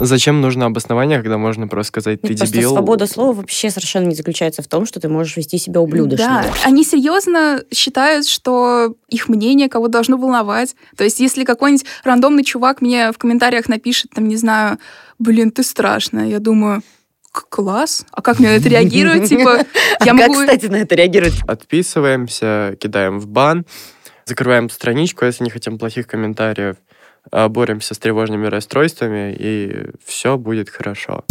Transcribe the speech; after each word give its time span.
Зачем 0.00 0.40
нужно 0.40 0.66
обоснование, 0.66 1.18
когда 1.20 1.38
можно 1.38 1.68
просто 1.68 1.88
сказать 1.88 2.20
«ты 2.20 2.30
Нет, 2.30 2.38
просто 2.38 2.54
дебил»? 2.56 2.70
свобода 2.72 3.06
слова 3.06 3.32
вообще 3.32 3.70
совершенно 3.70 4.06
не 4.06 4.14
заключается 4.14 4.62
в 4.62 4.66
том, 4.66 4.86
что 4.86 5.00
ты 5.00 5.08
можешь 5.08 5.36
вести 5.36 5.58
себя 5.58 5.80
ублюдочно. 5.80 6.42
Да, 6.44 6.54
они 6.64 6.84
серьезно 6.84 7.62
считают, 7.72 8.26
что 8.26 8.94
их 9.08 9.28
мнение 9.28 9.68
кого 9.68 9.88
должно 9.88 10.16
волновать. 10.16 10.74
То 10.96 11.04
есть, 11.04 11.20
если 11.20 11.44
какой-нибудь 11.44 11.86
рандомный 12.02 12.44
чувак 12.44 12.80
мне 12.80 13.12
в 13.12 13.18
комментариях 13.18 13.68
напишет, 13.68 14.10
там, 14.14 14.26
не 14.26 14.36
знаю, 14.36 14.78
блин, 15.18 15.50
ты 15.50 15.62
страшная, 15.62 16.26
я 16.26 16.40
думаю, 16.40 16.82
«К- 17.32 17.48
класс, 17.48 18.06
а 18.12 18.22
как 18.22 18.38
мне 18.38 18.48
на 18.48 18.52
это 18.54 18.68
реагировать? 18.68 19.28
Типа, 19.28 19.64
А 20.00 20.04
я 20.04 20.12
как, 20.12 20.28
могу... 20.28 20.34
кстати, 20.34 20.66
на 20.66 20.76
это 20.76 20.94
реагировать? 20.94 21.34
Отписываемся, 21.46 22.76
кидаем 22.80 23.18
в 23.18 23.26
бан, 23.26 23.66
закрываем 24.24 24.70
страничку, 24.70 25.24
если 25.24 25.44
не 25.44 25.50
хотим 25.50 25.78
плохих 25.78 26.06
комментариев, 26.06 26.76
боремся 27.32 27.94
с 27.94 27.98
тревожными 27.98 28.46
расстройствами, 28.46 29.34
и 29.38 29.90
все 30.04 30.36
будет 30.36 30.70
хорошо. 30.70 31.24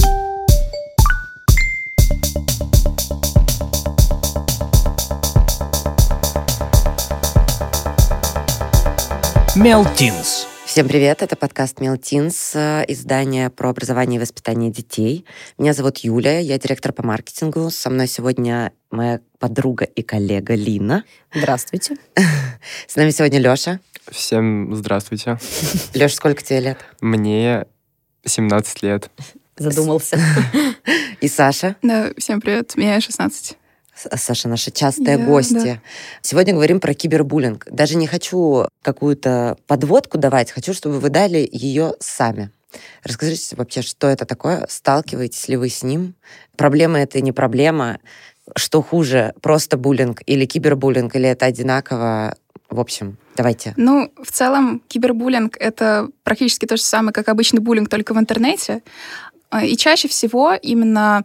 Мелтинс. 9.55 10.47
Всем 10.65 10.87
привет, 10.87 11.21
это 11.21 11.35
подкаст 11.35 11.79
Мелтинс, 11.79 12.55
э, 12.55 12.83
издание 12.87 13.51
про 13.51 13.69
образование 13.69 14.17
и 14.17 14.19
воспитание 14.19 14.71
детей. 14.71 15.25
Меня 15.59 15.73
зовут 15.73 15.99
Юля, 15.99 16.39
я 16.39 16.57
директор 16.57 16.91
по 16.91 17.05
маркетингу. 17.05 17.69
Со 17.69 17.91
мной 17.91 18.07
сегодня 18.07 18.71
моя 18.89 19.19
подруга 19.43 19.83
и 19.83 20.01
коллега 20.03 20.55
Лина. 20.55 21.03
Здравствуйте. 21.33 21.97
С 22.87 22.95
нами 22.95 23.09
сегодня 23.09 23.39
Лёша. 23.39 23.81
Всем 24.09 24.73
здравствуйте. 24.73 25.37
Лёша, 25.93 26.15
сколько 26.15 26.41
тебе 26.41 26.61
лет? 26.61 26.77
Мне 27.01 27.65
17 28.25 28.83
лет. 28.83 29.11
Задумался. 29.57 30.17
И 31.19 31.27
Саша. 31.27 31.75
Да, 31.81 32.11
всем 32.17 32.39
привет, 32.39 32.77
мне 32.77 32.97
16. 33.01 33.57
С- 33.93 34.17
Саша, 34.17 34.47
наша 34.47 34.71
частая 34.71 35.17
Да, 35.17 35.25
гостья. 35.25 35.81
Сегодня 36.21 36.53
говорим 36.53 36.79
про 36.79 36.93
кибербуллинг. 36.93 37.67
Даже 37.69 37.97
не 37.97 38.07
хочу 38.07 38.69
какую-то 38.81 39.57
подводку 39.67 40.17
давать, 40.17 40.51
хочу, 40.51 40.73
чтобы 40.73 41.01
вы 41.01 41.09
дали 41.09 41.45
ее 41.51 41.95
сами. 41.99 42.49
Расскажите 43.03 43.57
вообще, 43.57 43.81
что 43.81 44.07
это 44.07 44.25
такое? 44.25 44.65
Сталкиваетесь 44.69 45.49
ли 45.49 45.57
вы 45.57 45.67
с 45.67 45.83
ним? 45.83 46.15
Проблема 46.55 46.97
это 46.99 47.19
не 47.21 47.31
проблема? 47.33 47.99
Что 48.55 48.81
хуже, 48.81 49.33
просто 49.41 49.77
буллинг 49.77 50.21
или 50.25 50.45
кибербуллинг, 50.45 51.15
или 51.15 51.29
это 51.29 51.45
одинаково? 51.45 52.35
В 52.69 52.79
общем, 52.79 53.17
давайте. 53.35 53.73
Ну, 53.77 54.11
в 54.21 54.31
целом, 54.31 54.81
кибербуллинг— 54.87 55.57
это 55.59 56.09
практически 56.23 56.65
то 56.65 56.75
же 56.75 56.83
самое, 56.83 57.13
как 57.13 57.29
обычный 57.29 57.59
буллинг, 57.59 57.89
только 57.89 58.13
в 58.13 58.19
интернете. 58.19 58.81
А, 59.49 59.63
И 59.63 59.77
чаще 59.77 60.07
всего 60.07 60.53
именно, 60.53 61.23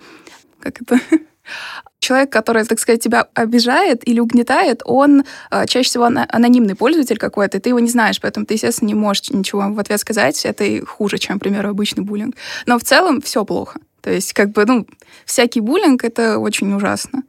как 0.60 0.80
это, 0.82 1.00
человек, 1.98 2.30
который, 2.30 2.64
так 2.64 2.78
сказать, 2.78 3.02
тебя 3.02 3.26
обижает 3.34 4.06
или 4.06 4.20
угнетает, 4.20 4.82
он 4.84 5.24
а, 5.50 5.66
чаще 5.66 5.88
всего 5.88 6.04
анонимный 6.04 6.76
пользователь 6.76 7.18
какой-то, 7.18 7.56
и 7.58 7.60
ты 7.60 7.70
его 7.70 7.80
не 7.80 7.88
знаешь, 7.88 8.20
поэтому 8.20 8.46
ты, 8.46 8.54
естественно, 8.54 8.88
не 8.88 8.94
можешь 8.94 9.30
ничего 9.30 9.68
в 9.72 9.78
ответ 9.80 9.98
сказать. 10.00 10.44
Это 10.44 10.64
и 10.64 10.82
хуже, 10.82 11.18
чем, 11.18 11.38
к 11.38 11.42
примеру, 11.42 11.70
обычный 11.70 12.04
буллинг. 12.04 12.36
Но 12.66 12.78
в 12.78 12.84
целом 12.84 13.20
все 13.22 13.44
плохо. 13.44 13.80
То 14.00 14.10
есть, 14.10 14.32
как 14.32 14.50
бы, 14.50 14.64
ну, 14.64 14.86
всякий 15.24 15.60
буллинг— 15.60 16.04
это 16.04 16.38
очень 16.38 16.72
ужасно. 16.72 17.22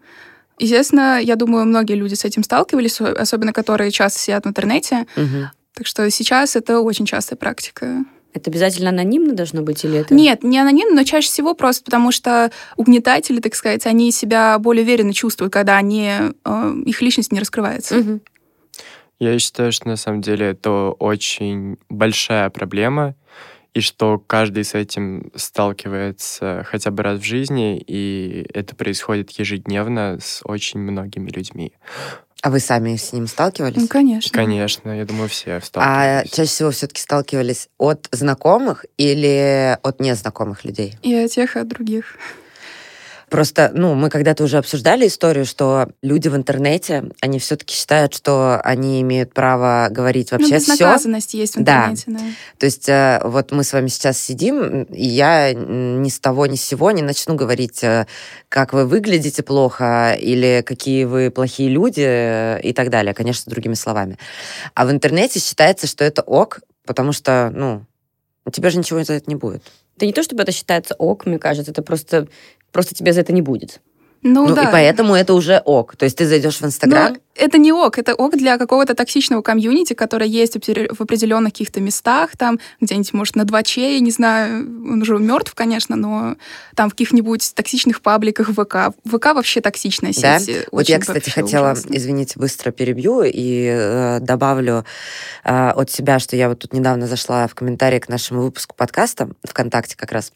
Естественно, 0.60 1.20
я 1.22 1.36
думаю, 1.36 1.66
многие 1.66 1.94
люди 1.94 2.16
с 2.16 2.26
этим 2.26 2.44
сталкивались, 2.44 3.00
особенно 3.00 3.54
которые 3.54 3.92
часто 3.92 4.20
сидят 4.20 4.46
в 4.46 4.50
интернете. 4.50 5.06
Мгм. 5.16 5.50
Так 5.74 5.88
что 5.88 6.10
сейчас 6.12 6.56
это 6.56 6.82
очень 6.82 7.06
частая 7.06 7.38
практика. 7.38 8.04
Это 8.34 8.52
обязательно 8.52 8.90
анонимно 8.90 9.34
должно 9.34 9.62
быть 9.62 9.84
или 9.86 10.00
это? 10.00 10.14
Нет, 10.14 10.44
не 10.44 10.60
анонимно, 10.60 10.96
но 10.96 11.04
чаще 11.04 11.28
всего 11.28 11.56
просто 11.56 11.84
потому, 11.84 12.12
что 12.12 12.52
угнетатели, 12.76 13.40
так 13.40 13.56
сказать, 13.56 13.86
они 13.88 14.12
себя 14.12 14.60
более 14.60 14.84
уверенно 14.84 15.14
чувствуют, 15.14 15.52
когда 15.52 15.78
они, 15.78 16.12
э, 16.46 16.74
их 16.86 17.02
личность 17.02 17.32
не 17.32 17.40
раскрывается. 17.40 17.96
Мгм. 17.96 18.22
Я 19.20 19.38
считаю, 19.40 19.72
что 19.72 19.88
на 19.88 19.98
самом 19.98 20.22
деле 20.22 20.48
это 20.48 20.92
очень 20.92 21.78
большая 21.90 22.50
проблема, 22.50 23.16
и 23.74 23.82
что 23.82 24.18
каждый 24.20 24.64
с 24.64 24.74
этим 24.74 25.32
сталкивается 25.36 26.66
хотя 26.68 26.92
бы 26.92 27.04
раз 27.04 27.20
в 27.20 27.24
жизни, 27.24 27.78
и 27.86 28.46
это 28.54 28.76
происходит 28.76 29.32
ежедневно 29.32 30.18
с 30.22 30.42
очень 30.44 30.80
многими 30.80 31.30
людьми. 31.30 31.74
А 32.42 32.50
вы 32.52 32.60
сами 32.62 32.96
с 32.96 33.12
ним 33.12 33.28
сталкивались? 33.28 33.82
Ну, 33.82 33.88
конечно. 33.88 34.32
Конечно, 34.32 34.92
я 34.98 35.06
думаю, 35.06 35.28
все 35.28 35.56
А 35.56 35.62
сталкивались. 35.62 36.32
чаще 36.32 36.50
всего 36.50 36.72
все-таки 36.72 37.02
сталкивались 37.02 37.68
от 37.78 38.08
знакомых 38.12 38.86
или 38.98 39.78
от 39.84 40.00
незнакомых 40.00 40.64
людей? 40.64 40.96
И 41.02 41.14
от 41.14 41.32
тех, 41.32 41.58
и 41.58 41.60
от 41.60 41.68
других. 41.68 42.16
Просто, 43.30 43.72
ну, 43.74 43.94
мы 43.94 44.10
когда-то 44.10 44.44
уже 44.44 44.58
обсуждали 44.58 45.08
историю, 45.08 45.46
что 45.46 45.90
люди 46.02 46.28
в 46.28 46.36
интернете, 46.36 47.12
они 47.22 47.40
все-таки 47.40 47.74
считают, 47.76 48.14
что 48.14 48.60
они 48.64 49.02
имеют 49.02 49.34
право 49.34 49.88
говорить 49.92 50.32
Ну, 50.32 50.38
вообще 50.40 50.60
все. 50.60 50.72
безнаказанность 50.74 51.34
есть 51.34 51.56
в 51.56 51.64
Да. 51.64 51.90
интернете, 51.92 52.04
да. 52.08 52.20
То 52.58 52.66
есть 52.66 52.90
э, 52.90 53.22
вот 53.24 53.52
мы 53.52 53.64
с 53.64 53.74
вами 53.74 53.88
сейчас 53.88 54.20
сидим, 54.20 54.84
и 54.84 55.06
я 55.06 55.54
ни 55.54 56.10
с 56.10 56.20
того 56.20 56.46
ни 56.48 56.56
с 56.56 56.64
сего 56.64 56.92
не 56.92 57.02
начну 57.02 57.36
говорить, 57.36 57.84
э, 57.84 58.08
как 58.50 58.74
вы 58.74 58.86
выглядите 58.86 59.44
плохо 59.44 60.18
или 60.20 60.64
какие 60.66 61.06
вы 61.06 61.30
плохие 61.32 61.70
люди 61.70 62.04
э, 62.06 62.60
и 62.62 62.74
так 62.74 62.90
далее, 62.90 63.14
конечно, 63.14 63.50
другими 63.50 63.76
словами. 63.76 64.18
А 64.74 64.86
в 64.86 64.92
интернете 64.92 65.40
считается, 65.40 65.88
что 65.88 66.04
это 66.04 66.22
ок, 66.22 66.62
потому 66.86 67.12
что, 67.12 67.52
ну, 67.54 67.86
у 68.46 68.52
тебя 68.52 68.70
же 68.72 68.80
ничего 68.80 69.04
за 69.04 69.14
это 69.14 69.26
не 69.30 69.36
будет. 69.36 69.62
Это 69.98 70.06
не 70.06 70.14
то, 70.14 70.24
чтобы 70.24 70.44
это 70.44 70.52
считается 70.52 70.96
ок, 70.98 71.26
мне 71.26 71.38
кажется, 71.38 71.72
это 71.72 71.82
просто, 71.82 72.28
просто 72.72 72.96
тебе 72.96 73.14
за 73.14 73.22
это 73.22 73.34
не 73.34 73.42
будет. 73.42 73.82
Ну, 74.22 74.48
Ну, 74.48 74.56
да. 74.56 74.64
и 74.64 74.72
поэтому 74.72 75.16
это 75.16 75.34
уже 75.34 75.62
ок. 75.64 75.96
То 75.96 76.04
есть 76.04 76.18
ты 76.18 76.26
зайдешь 76.26 76.60
в 76.60 76.66
Инстаграм, 76.66 77.14
Но 77.14 77.20
это 77.36 77.58
не 77.58 77.72
ок, 77.72 77.98
это 77.98 78.14
ок 78.16 78.36
для 78.36 78.58
какого-то 78.58 78.94
токсичного 78.94 79.42
комьюнити, 79.42 79.94
которое 79.94 80.26
есть 80.26 80.56
в 80.56 81.02
определенных 81.02 81.54
каких-то 81.54 81.80
местах, 81.80 82.36
там 82.36 82.60
где-нибудь, 82.82 83.14
может, 83.14 83.36
на 83.38 83.46
2 83.46 83.62
я 83.78 84.00
не 84.00 84.12
знаю, 84.12 84.64
он 84.64 85.02
уже 85.02 85.18
мертв, 85.18 85.54
конечно, 85.56 85.96
но 85.96 86.36
там 86.76 86.90
в 86.90 86.94
каких-нибудь 86.94 87.54
токсичных 87.56 88.02
пабликах 88.02 88.50
ВК. 88.50 88.94
ВК 89.06 89.26
вообще 89.34 89.62
токсичная 89.62 90.12
сеть. 90.12 90.24
Да? 90.24 90.40
э, 90.52 90.66
Вот 90.72 90.82
очень 90.82 90.96
я, 90.96 91.00
кстати, 91.00 91.30
хотела, 91.30 91.72
ужасно. 91.72 91.96
извините, 91.96 92.38
быстро 92.38 92.72
перебью 92.72 93.22
и 93.24 93.70
э, 93.72 94.20
добавлю 94.20 94.84
э, 95.46 95.70
от 95.70 95.90
себя, 95.92 96.20
что 96.20 96.36
я 96.36 96.50
вот 96.50 96.60
тут 96.60 96.74
недавно 96.74 97.08
зашла 97.08 97.48
в 97.48 97.56
комментарии 97.56 98.00
к 98.00 98.10
нашему 98.10 98.42
выпуску 98.42 98.76
подкаста 98.76 99.30
ВКонтакте 99.46 99.96
как 99.96 100.12
раз. 100.12 100.34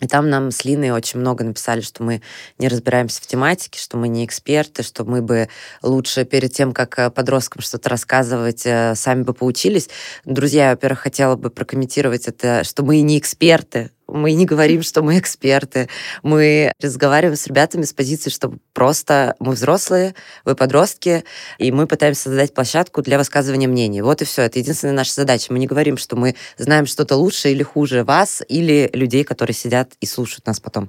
И 0.00 0.06
там 0.06 0.28
нам 0.28 0.50
с 0.50 0.64
Линой 0.64 0.90
очень 0.90 1.20
много 1.20 1.44
написали, 1.44 1.80
что 1.80 2.02
мы 2.02 2.22
не 2.58 2.68
разбираемся 2.68 3.22
в 3.22 3.26
тематике, 3.26 3.80
что 3.80 3.96
мы 3.96 4.08
не 4.08 4.24
эксперты, 4.24 4.82
что 4.82 5.04
мы 5.04 5.22
бы 5.22 5.48
лучше 5.82 6.24
перед 6.24 6.52
тем, 6.52 6.72
как 6.72 6.98
э, 6.98 7.10
подросткам 7.10 7.62
что-то 7.62 7.88
рассказывать, 7.88 8.62
э, 8.66 8.94
сами 8.94 9.22
бы 9.22 9.32
поучились. 9.32 9.88
Друзья, 10.24 10.66
я, 10.66 10.70
во-первых, 10.70 11.00
хотела 11.00 11.36
бы 11.36 11.50
прокомментировать 11.50 12.26
это, 12.26 12.64
что 12.64 12.82
мы 12.82 13.00
не 13.00 13.18
эксперты, 13.18 13.90
мы 14.08 14.32
не 14.32 14.46
говорим, 14.46 14.82
что 14.82 15.02
мы 15.02 15.18
эксперты. 15.18 15.88
Мы 16.22 16.72
разговариваем 16.80 17.36
с 17.36 17.46
ребятами 17.46 17.82
с 17.82 17.92
позиции, 17.92 18.30
что 18.30 18.54
просто 18.72 19.34
мы 19.40 19.52
взрослые, 19.52 20.14
вы 20.44 20.54
подростки, 20.54 21.24
и 21.58 21.72
мы 21.72 21.86
пытаемся 21.86 22.22
создать 22.22 22.54
площадку 22.54 23.02
для 23.02 23.18
высказывания 23.18 23.68
мнений. 23.68 24.02
Вот 24.02 24.22
и 24.22 24.24
все. 24.24 24.42
Это 24.42 24.58
единственная 24.58 24.94
наша 24.94 25.12
задача. 25.14 25.52
Мы 25.52 25.58
не 25.58 25.66
говорим, 25.66 25.96
что 25.96 26.16
мы 26.16 26.36
знаем 26.56 26.86
что-то 26.86 27.16
лучше 27.16 27.50
или 27.50 27.62
хуже 27.62 28.04
вас, 28.04 28.42
или 28.48 28.90
людей, 28.92 29.24
которые 29.24 29.54
сидят 29.54 29.92
и 30.00 30.06
слушают 30.06 30.46
нас 30.46 30.60
потом. 30.60 30.88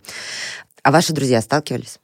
А 0.83 0.91
ваши 0.91 1.13
друзья 1.13 1.41
сталкивались? 1.41 1.99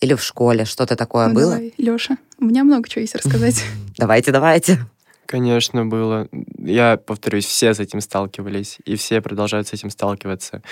Или 0.00 0.14
в 0.14 0.22
школе 0.22 0.64
что-то 0.66 0.94
такое 0.94 1.28
Ну, 1.28 1.34
было? 1.34 1.50
давай, 1.52 1.74
Лёша, 1.78 2.16
у 2.38 2.44
меня 2.44 2.64
много 2.64 2.88
чего 2.88 3.00
есть 3.00 3.14
рассказать. 3.14 3.62
Давайте, 3.98 4.30
давайте. 4.30 4.78
Конечно, 5.26 5.84
было. 5.84 6.28
Я 6.58 6.96
повторюсь, 6.96 7.44
все 7.44 7.74
с 7.74 7.80
этим 7.80 8.00
сталкивались, 8.00 8.78
и 8.84 8.96
все 8.96 9.20
продолжают 9.20 9.68
с 9.68 9.72
этим 9.72 9.90
сталкиваться. 9.90 10.62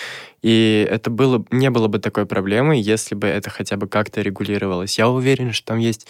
И 0.42 0.86
это 0.90 1.10
было, 1.10 1.44
не 1.50 1.70
было 1.70 1.88
бы 1.88 1.98
такой 1.98 2.26
проблемы, 2.26 2.76
если 2.76 3.14
бы 3.14 3.26
это 3.26 3.50
хотя 3.50 3.76
бы 3.76 3.88
как-то 3.88 4.20
регулировалось. 4.22 4.98
Я 4.98 5.08
уверен, 5.08 5.52
что 5.52 5.66
там 5.66 5.78
есть 5.78 6.06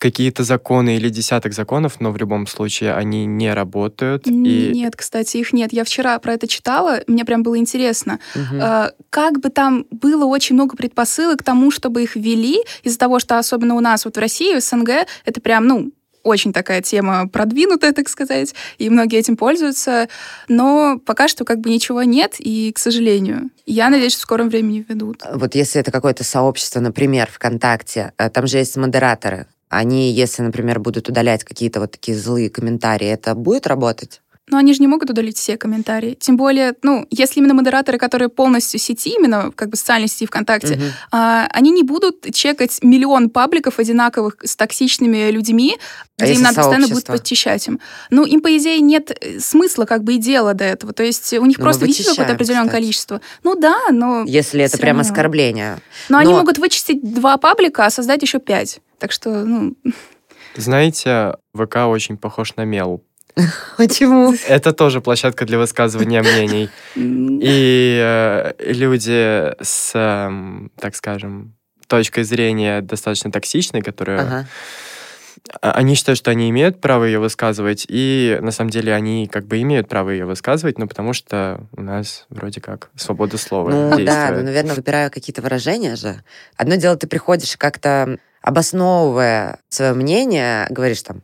какие-то 0.00 0.44
законы 0.44 0.96
или 0.96 1.10
десяток 1.10 1.52
законов, 1.52 2.00
но 2.00 2.10
в 2.10 2.16
любом 2.16 2.46
случае 2.46 2.94
они 2.94 3.26
не 3.26 3.52
работают. 3.52 4.26
И 4.26 4.70
Нет, 4.74 4.96
кстати, 4.96 5.36
их 5.36 5.52
нет. 5.52 5.74
Я 5.74 5.84
вчера 5.84 6.18
про 6.18 6.32
это 6.32 6.48
читала, 6.48 7.00
мне 7.06 7.26
прям 7.26 7.42
было 7.42 7.58
интересно. 7.58 8.18
Э, 8.34 8.92
Как 9.10 9.40
бы 9.40 9.50
там 9.50 9.84
было 9.90 10.24
очень 10.24 10.54
много 10.54 10.74
предпосылок 10.74 11.40
к 11.40 11.42
тому, 11.42 11.70
чтобы 11.70 12.02
их 12.02 12.16
ввели, 12.16 12.62
из-за 12.82 12.98
того, 12.98 13.18
что 13.20 13.38
особенно 13.38 13.74
у 13.74 13.80
нас 13.80 14.06
вот 14.06 14.16
в 14.16 14.18
России, 14.18 14.58
в 14.58 14.62
СНГ, 14.62 15.06
это 15.26 15.40
прям, 15.42 15.66
ну, 15.66 15.92
очень 16.22 16.52
такая 16.52 16.82
тема 16.82 17.28
продвинутая, 17.28 17.92
так 17.92 18.08
сказать, 18.08 18.54
и 18.78 18.90
многие 18.90 19.18
этим 19.18 19.36
пользуются, 19.36 20.08
но 20.48 20.98
пока 21.04 21.28
что 21.28 21.44
как 21.44 21.60
бы 21.60 21.70
ничего 21.70 22.02
нет, 22.02 22.34
и, 22.38 22.72
к 22.72 22.78
сожалению, 22.78 23.50
я 23.66 23.88
надеюсь, 23.90 24.12
что 24.12 24.20
в 24.20 24.24
скором 24.24 24.48
времени 24.48 24.84
введут. 24.86 25.22
Вот 25.32 25.54
если 25.54 25.80
это 25.80 25.90
какое-то 25.90 26.24
сообщество, 26.24 26.80
например, 26.80 27.30
ВКонтакте, 27.30 28.12
э, 28.18 28.30
там 28.30 28.46
же 28.46 28.58
есть 28.58 28.76
модераторы. 28.76 29.46
Они, 29.68 30.10
если, 30.12 30.42
например, 30.42 30.80
будут 30.80 31.08
удалять 31.08 31.44
какие-то 31.44 31.80
вот 31.80 31.92
такие 31.92 32.16
злые 32.16 32.50
комментарии, 32.50 33.06
это 33.06 33.34
будет 33.36 33.68
работать? 33.68 34.20
Но 34.50 34.58
они 34.58 34.74
же 34.74 34.80
не 34.80 34.88
могут 34.88 35.08
удалить 35.10 35.36
все 35.36 35.56
комментарии. 35.56 36.16
Тем 36.20 36.36
более, 36.36 36.74
ну, 36.82 37.06
если 37.10 37.38
именно 37.40 37.54
модераторы, 37.54 37.98
которые 37.98 38.28
полностью 38.28 38.80
в 38.80 38.82
сети, 38.82 39.10
именно 39.10 39.52
как 39.54 39.70
бы 39.70 39.76
социальной 39.76 40.08
сети 40.08 40.26
ВКонтакте, 40.26 40.74
Мгм. 40.76 40.84
а, 41.12 41.46
они 41.52 41.70
не 41.70 41.82
будут 41.82 42.34
чекать 42.34 42.78
миллион 42.82 43.30
пабликов 43.30 43.78
одинаковых 43.78 44.36
с 44.42 44.56
токсичными 44.56 45.30
людьми, 45.30 45.76
А 46.18 46.24
где 46.24 46.34
им 46.34 46.42
надо 46.42 46.56
постоянно 46.56 46.88
будет 46.88 47.04
подчищать 47.06 47.66
им. 47.68 47.80
Ну, 48.10 48.24
им, 48.24 48.40
по 48.40 48.54
идее, 48.56 48.80
нет 48.80 49.10
э, 49.20 49.38
смысла 49.40 49.84
как 49.84 50.02
бы 50.04 50.14
и 50.14 50.18
дела 50.18 50.52
до 50.54 50.64
этого. 50.64 50.92
То 50.92 51.02
есть 51.02 51.32
у 51.34 51.46
них 51.46 51.58
Ну, 51.58 51.62
мы 51.64 51.66
просто 51.70 51.86
видите 51.86 52.08
какое-то 52.10 52.32
определенное 52.34 52.64
кстати. 52.66 52.80
количество. 52.82 53.20
Ну 53.44 53.54
да, 53.54 53.78
но... 53.90 54.24
Если 54.26 54.62
это 54.64 54.76
прям 54.78 54.96
равно. 54.98 55.08
оскорбление. 55.10 55.78
Но 56.08 56.18
они 56.18 56.32
Но- 56.32 56.38
могут 56.38 56.58
вычистить 56.58 57.02
два 57.02 57.36
паблика, 57.36 57.86
а 57.86 57.90
создать 57.90 58.22
еще 58.22 58.38
пять. 58.40 58.80
Так 58.98 59.12
что, 59.12 59.44
ну, 59.44 59.76
Знаете, 60.56 61.36
ВК 61.54 61.86
очень 61.86 62.16
похож 62.16 62.56
на 62.56 62.64
мел. 62.64 63.02
Почему? 63.76 64.34
Это 64.48 64.72
тоже 64.72 65.00
площадка 65.00 65.44
для 65.46 65.58
высказывания 65.58 66.22
мнений. 66.22 66.70
И 66.96 68.00
э, 68.02 68.52
люди 68.58 69.54
с, 69.62 69.92
эм, 69.94 70.70
так 70.78 70.94
скажем, 70.96 71.54
точкой 71.86 72.22
зрения 72.24 72.80
достаточно 72.82 73.32
токсичной, 73.32 73.82
которые 73.82 74.20
Ага. 74.20 74.46
а- 75.60 75.72
они 75.72 75.94
считают, 75.96 76.18
что 76.18 76.30
они 76.30 76.48
имеют 76.50 76.80
право 76.80 77.04
ее 77.04 77.18
высказывать, 77.18 77.84
и 77.88 78.38
на 78.42 78.52
самом 78.52 78.70
деле 78.70 78.94
они 78.94 79.26
как 79.26 79.46
бы 79.46 79.60
имеют 79.62 79.88
право 79.88 80.10
ее 80.10 80.24
высказывать, 80.26 80.78
но 80.78 80.86
потому 80.86 81.12
что 81.14 81.66
у 81.76 81.82
нас 81.82 82.26
вроде 82.28 82.60
как 82.60 82.90
свобода 82.94 83.38
слова 83.38 83.70
Ну 83.70 83.90
да, 83.90 83.96
действует. 83.96 84.36
ну, 84.36 84.42
наверное, 84.44 84.74
выбираю 84.76 85.10
какие-то 85.10 85.42
выражения 85.42 85.96
же. 85.96 86.22
Одно 86.56 86.76
дело, 86.76 86.96
ты 86.96 87.06
приходишь 87.08 87.56
как-то 87.56 88.18
обосновывая 88.42 89.58
свое 89.68 89.92
мнение, 89.94 90.66
говоришь 90.70 91.02
там, 91.02 91.22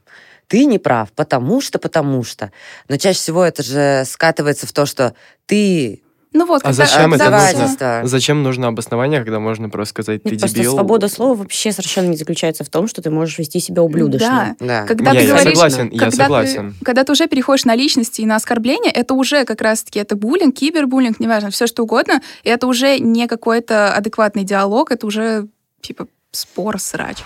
ты 0.48 0.64
не 0.64 0.78
прав, 0.78 1.12
потому 1.12 1.60
что, 1.60 1.78
потому 1.78 2.24
что. 2.24 2.52
Но 2.88 2.96
чаще 2.96 3.18
всего 3.18 3.44
это 3.44 3.62
же 3.62 4.04
скатывается 4.06 4.66
в 4.66 4.72
то, 4.72 4.86
что 4.86 5.14
ты 5.46 6.02
ну 6.36 6.44
вот, 6.44 6.60
А 6.64 6.72
зачем 6.74 7.14
это 7.14 7.30
нужно? 7.30 8.02
Зачем 8.06 8.42
нужно 8.42 8.68
обоснование, 8.68 9.20
когда 9.20 9.40
можно 9.40 9.70
просто 9.70 9.94
сказать, 10.02 10.22
ты 10.22 10.32
Нет, 10.32 10.40
просто 10.40 10.58
дебил? 10.58 10.72
свобода 10.72 11.08
слова 11.08 11.34
вообще 11.34 11.72
совершенно 11.72 12.08
не 12.08 12.16
заключается 12.16 12.62
в 12.62 12.68
том, 12.68 12.88
что 12.88 13.00
ты 13.00 13.08
можешь 13.08 13.38
вести 13.38 13.58
себя 13.58 13.82
ублюдочно. 13.82 14.54
Да. 14.60 14.66
Да. 14.82 14.86
Когда 14.86 15.12
Не, 15.12 15.20
ты 15.20 15.24
я 15.24 15.30
говоришь, 15.30 15.54
согласен, 15.54 15.88
я 15.90 15.98
когда 15.98 16.24
согласен. 16.24 16.74
Ты, 16.78 16.84
когда 16.84 17.04
ты 17.04 17.12
уже 17.12 17.26
переходишь 17.26 17.64
на 17.64 17.74
личности 17.74 18.20
и 18.20 18.26
на 18.26 18.36
оскорбление, 18.36 18.92
это 18.92 19.14
уже 19.14 19.46
как 19.46 19.62
раз-таки 19.62 19.98
это 19.98 20.14
буллинг, 20.14 20.54
кибербуллинг, 20.56 21.20
неважно, 21.20 21.50
все 21.50 21.66
что 21.66 21.84
угодно, 21.84 22.20
и 22.42 22.50
это 22.50 22.66
уже 22.66 22.98
не 22.98 23.28
какой-то 23.28 23.94
адекватный 23.94 24.44
диалог, 24.44 24.90
это 24.90 25.06
уже 25.06 25.48
типа 25.80 26.06
спор, 26.32 26.78
срач. 26.78 27.18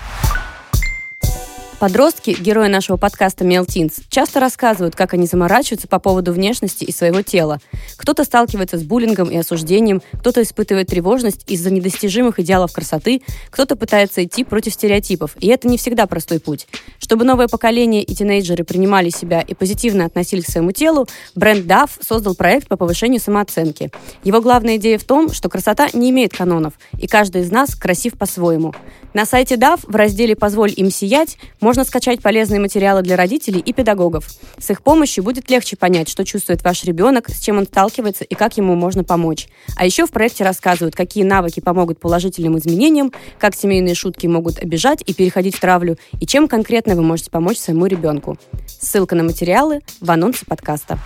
Подростки, 1.81 2.37
герои 2.39 2.69
нашего 2.69 2.99
подкаста 2.99 3.43
Мелтинс, 3.43 4.01
часто 4.11 4.39
рассказывают, 4.39 4.95
как 4.95 5.15
они 5.15 5.25
заморачиваются 5.25 5.89
по 5.89 5.99
поводу 5.99 6.31
внешности 6.31 6.85
и 6.85 6.93
своего 6.93 7.23
тела. 7.23 7.59
Кто-то 7.97 8.25
сталкивается 8.25 8.77
с 8.77 8.83
буллингом 8.83 9.31
и 9.31 9.39
осуждением, 9.39 10.03
кто-то 10.13 10.43
испытывает 10.43 10.89
тревожность 10.89 11.51
из-за 11.51 11.71
недостижимых 11.71 12.39
идеалов 12.39 12.75
красоты, 12.75 13.23
кто-то 13.49 13.77
пытается 13.77 14.23
идти 14.23 14.45
против 14.45 14.75
стереотипов, 14.75 15.37
и 15.41 15.47
это 15.47 15.69
не 15.69 15.79
всегда 15.79 16.07
простой 16.07 16.39
путь. 16.39 16.67
Чтобы 16.99 17.25
новое 17.25 17.49
поколение 17.49 18.03
и 18.03 18.15
тинейджеры 18.15 18.63
принимали 18.63 19.09
себя 19.09 19.41
и 19.41 19.55
позитивно 19.55 20.05
относились 20.05 20.45
к 20.45 20.51
своему 20.51 20.73
телу, 20.73 21.09
бренд 21.35 21.65
DAF 21.65 21.93
создал 22.07 22.35
проект 22.35 22.69
по 22.69 22.77
повышению 22.77 23.23
самооценки. 23.23 23.91
Его 24.23 24.43
главная 24.43 24.77
идея 24.77 24.99
в 24.99 25.05
том, 25.05 25.33
что 25.33 25.49
красота 25.49 25.89
не 25.95 26.11
имеет 26.11 26.37
канонов, 26.37 26.75
и 26.99 27.07
каждый 27.07 27.41
из 27.41 27.51
нас 27.51 27.75
красив 27.75 28.19
по-своему. 28.19 28.75
На 29.15 29.25
сайте 29.25 29.55
DAF 29.55 29.81
в 29.85 29.97
разделе 29.97 30.37
«Позволь 30.37 30.75
им 30.77 30.91
сиять» 30.91 31.39
можно 31.59 31.70
скачать 31.85 32.21
полезные 32.21 32.61
материалы 32.61 33.03
для 33.03 33.17
родителей 33.17 33.61
и 33.61 33.73
педагогов. 33.73 34.27
С 34.59 34.71
их 34.71 34.83
помощью 34.83 35.25
будет 35.25 35.51
легче 35.51 35.77
понять, 35.77 36.09
что 36.09 36.25
чувствует 36.25 36.63
ваш 36.63 36.85
ребенок, 36.85 37.29
с 37.29 37.41
чем 37.41 37.59
он 37.59 37.67
сталкивается 37.67 38.25
и 38.25 38.35
как 38.35 38.57
ему 38.57 38.75
можно 38.75 39.05
помочь. 39.05 39.49
А 39.77 39.85
еще 39.85 40.07
в 40.07 40.11
проекте 40.11 40.45
рассказывают, 40.45 40.95
какие 40.95 41.25
навыки 41.25 41.61
помогут 41.61 42.01
положительным 42.01 42.59
изменениям, 42.59 43.13
как 43.39 43.55
семейные 43.55 43.95
шутки 43.95 44.27
могут 44.27 44.59
обижать 44.59 45.03
и 45.07 45.15
переходить 45.15 45.57
в 45.57 45.61
травлю, 45.61 45.97
и 46.19 46.27
чем 46.27 46.49
конкретно 46.49 46.95
вы 46.95 47.03
можете 47.03 47.31
помочь 47.31 47.59
своему 47.59 47.87
ребенку. 47.87 48.39
Ссылка 48.67 49.15
на 49.15 49.23
материалы 49.23 49.81
в 50.01 50.11
анонсе 50.11 50.45
подкаста. 50.47 50.99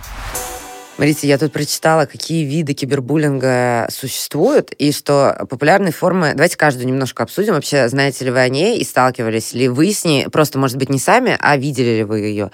Смотрите, 0.95 1.27
я 1.27 1.37
тут 1.37 1.51
прочитала, 1.51 2.05
какие 2.05 2.45
виды 2.45 2.73
кибербуллинга 2.73 3.87
существуют, 3.91 4.71
и 4.71 4.93
что 4.93 5.45
популярные 5.49 5.91
формы... 5.91 6.31
Давайте 6.33 6.55
каждую 6.55 6.87
немножко 6.87 7.23
обсудим. 7.23 7.53
Вообще, 7.53 7.89
знаете 7.89 8.23
ли 8.23 8.31
вы 8.31 8.39
о 8.39 8.47
ней 8.47 8.79
и 8.79 8.85
сталкивались 8.85 9.51
ли 9.51 9.67
вы 9.67 9.91
с 9.91 10.05
ней? 10.05 10.29
Просто, 10.29 10.57
может 10.57 10.77
быть, 10.77 10.89
не 10.89 10.97
сами, 10.97 11.37
а 11.37 11.57
видели 11.57 11.97
ли 11.97 12.03
вы 12.05 12.19
ее? 12.21 12.49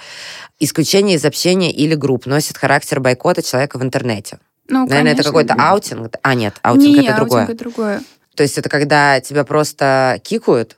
Исключение 0.60 1.18
из 1.18 1.26
общения 1.26 1.72
или 1.72 1.94
групп 1.94 2.26
носит 2.26 2.58
характер 2.58 3.00
бойкота 3.00 3.44
человека 3.44 3.78
в 3.78 3.84
интернете. 3.84 4.40
Ну, 4.68 4.88
Наверное, 4.88 5.14
это 5.14 5.24
конечно. 5.24 5.24
какой-то 5.24 5.54
аутинг. 5.54 6.16
А, 6.24 6.34
нет, 6.34 6.56
аутинг 6.64 6.98
Не, 6.98 7.06
это 7.06 7.16
другое. 7.18 7.42
аутинг 7.42 7.56
это 7.56 7.64
другое. 7.64 8.02
То 8.36 8.44
есть 8.44 8.58
это 8.58 8.70
когда 8.70 9.20
тебя 9.20 9.44
просто 9.44 10.20
кикают, 10.24 10.78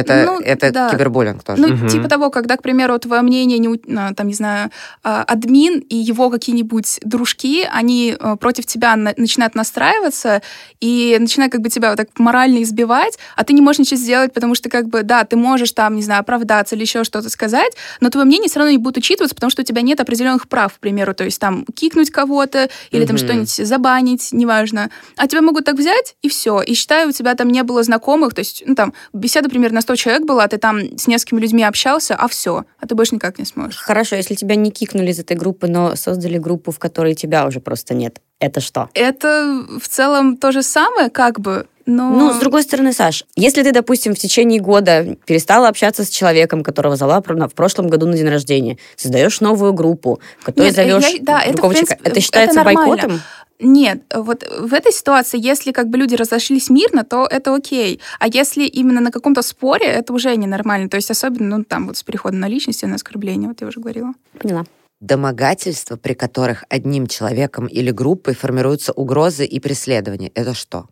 это, 0.00 0.24
Ну, 0.26 0.40
это 0.40 0.70
да. 0.72 0.90
кибербуллинг 0.90 1.42
тоже. 1.42 1.60
Ну, 1.62 1.68
Мгм. 1.68 1.88
типа 1.88 2.08
того, 2.08 2.30
когда, 2.30 2.56
к 2.56 2.62
примеру, 2.62 2.98
твое 2.98 3.22
мнение, 3.22 3.58
не, 3.58 3.68
а, 3.96 4.14
там, 4.14 4.28
не 4.28 4.34
знаю, 4.34 4.70
а, 5.02 5.22
админ 5.24 5.78
и 5.80 5.96
его 5.96 6.30
какие-нибудь 6.30 7.00
дружки, 7.02 7.66
они 7.70 8.16
а, 8.18 8.36
против 8.36 8.66
тебя 8.66 8.96
на- 8.96 9.14
начинают 9.16 9.54
настраиваться 9.54 10.42
и 10.80 11.16
начинают 11.20 11.52
как 11.52 11.60
бы 11.60 11.68
тебя 11.70 11.90
вот 11.90 11.96
так 11.96 12.08
морально 12.18 12.62
избивать, 12.62 13.18
а 13.36 13.44
ты 13.44 13.52
не 13.52 13.60
можешь 13.62 13.80
ничего 13.80 13.96
сделать, 13.96 14.32
потому 14.32 14.54
что, 14.54 14.68
как 14.68 14.88
бы, 14.88 15.02
да, 15.02 15.24
ты 15.24 15.36
можешь 15.36 15.72
там, 15.72 15.96
не 15.96 16.02
знаю, 16.02 16.20
оправдаться 16.20 16.74
или 16.74 16.82
еще 16.82 17.04
что-то 17.04 17.30
сказать, 17.30 17.72
но 18.00 18.10
твое 18.10 18.26
мнение 18.26 18.48
все 18.48 18.58
равно 18.60 18.72
не 18.72 18.78
будет 18.78 18.96
учитываться, 18.98 19.34
потому 19.34 19.50
что 19.50 19.62
у 19.62 19.64
тебя 19.64 19.82
нет 19.82 20.00
определенных 20.00 20.48
прав, 20.48 20.74
к 20.74 20.78
примеру, 20.78 21.14
то 21.14 21.24
есть 21.24 21.40
там 21.40 21.64
кикнуть 21.74 22.10
кого-то 22.10 22.68
или 22.90 23.04
там 23.04 23.16
Мгм. 23.16 23.24
что-нибудь 23.24 23.50
забанить, 23.68 24.28
неважно. 24.32 24.90
А 25.16 25.26
тебя 25.26 25.42
могут 25.42 25.64
так 25.64 25.76
взять, 25.76 26.16
и 26.22 26.28
все. 26.28 26.60
И 26.60 26.74
считай, 26.74 27.06
у 27.06 27.12
тебя 27.12 27.34
там 27.34 27.48
не 27.48 27.62
было 27.62 27.82
знакомых, 27.82 28.34
то 28.34 28.40
есть, 28.40 28.62
ну, 28.66 28.74
там, 28.74 28.92
беседа 29.12 29.48
примерно 29.48 29.76
на 29.76 29.80
100 29.88 29.96
человек 29.96 30.26
была, 30.26 30.46
ты 30.48 30.58
там 30.58 30.98
с 30.98 31.06
несколькими 31.06 31.40
людьми 31.40 31.64
общался, 31.64 32.14
а 32.14 32.28
все, 32.28 32.66
а 32.78 32.86
ты 32.86 32.94
больше 32.94 33.14
никак 33.14 33.38
не 33.38 33.46
сможешь. 33.46 33.78
Хорошо, 33.78 34.16
если 34.16 34.34
тебя 34.34 34.54
не 34.54 34.70
кикнули 34.70 35.12
из 35.12 35.18
этой 35.18 35.34
группы, 35.34 35.66
но 35.66 35.96
создали 35.96 36.36
группу, 36.36 36.72
в 36.72 36.78
которой 36.78 37.14
тебя 37.14 37.46
уже 37.46 37.60
просто 37.60 37.94
нет. 37.94 38.20
Это 38.38 38.60
что? 38.60 38.90
Это 38.92 39.64
в 39.80 39.88
целом 39.88 40.36
то 40.36 40.52
же 40.52 40.62
самое, 40.62 41.08
как 41.08 41.40
бы, 41.40 41.66
но... 41.86 42.10
Ну, 42.10 42.34
с 42.34 42.36
другой 42.36 42.64
стороны, 42.64 42.92
Саш, 42.92 43.24
если 43.34 43.62
ты, 43.62 43.72
допустим, 43.72 44.14
в 44.14 44.18
течение 44.18 44.60
года 44.60 45.16
перестала 45.24 45.68
общаться 45.68 46.04
с 46.04 46.10
человеком, 46.10 46.62
которого 46.62 46.96
звала 46.96 47.22
в 47.22 47.54
прошлом 47.54 47.88
году 47.88 48.06
на 48.06 48.14
день 48.14 48.28
рождения, 48.28 48.76
создаешь 48.94 49.40
новую 49.40 49.72
группу, 49.72 50.20
в 50.38 50.44
которой 50.44 50.66
Нет, 50.66 50.74
зовешь 50.74 51.08
я- 51.08 51.18
да, 51.22 51.40
это, 51.40 51.52
в 51.52 51.54
другого 51.54 51.74
человека, 51.74 51.94
принципе, 51.94 52.10
это 52.10 52.20
считается 52.20 52.60
это 52.60 52.64
нормально. 52.64 52.90
бойкотом? 52.90 53.20
Нет, 53.60 54.02
вот 54.14 54.44
в 54.60 54.72
этой 54.72 54.92
ситуации, 54.92 55.38
если 55.40 55.72
как 55.72 55.88
бы 55.88 55.98
люди 55.98 56.14
разошлись 56.14 56.70
мирно, 56.70 57.04
то 57.04 57.26
это 57.28 57.54
окей. 57.54 58.00
А 58.20 58.28
если 58.28 58.64
именно 58.64 59.00
на 59.00 59.10
каком-то 59.10 59.42
споре, 59.42 59.86
это 59.86 60.12
уже 60.12 60.36
ненормально. 60.36 60.88
То 60.88 60.96
есть 60.96 61.10
особенно, 61.10 61.58
ну, 61.58 61.64
там 61.64 61.88
вот 61.88 61.96
с 61.96 62.04
переходом 62.04 62.40
на 62.40 62.48
личность 62.48 62.82
и 62.82 62.86
на 62.86 62.94
оскорбление, 62.94 63.48
вот 63.48 63.60
я 63.60 63.66
уже 63.66 63.80
говорила. 63.80 64.12
Поняла. 64.38 64.64
Домогательства, 65.00 65.96
при 65.96 66.14
которых 66.14 66.64
одним 66.68 67.06
человеком 67.06 67.66
или 67.66 67.90
группой 67.90 68.34
формируются 68.34 68.92
угрозы 68.92 69.44
и 69.44 69.60
преследования. 69.60 70.30
Это 70.34 70.54
что? 70.54 70.86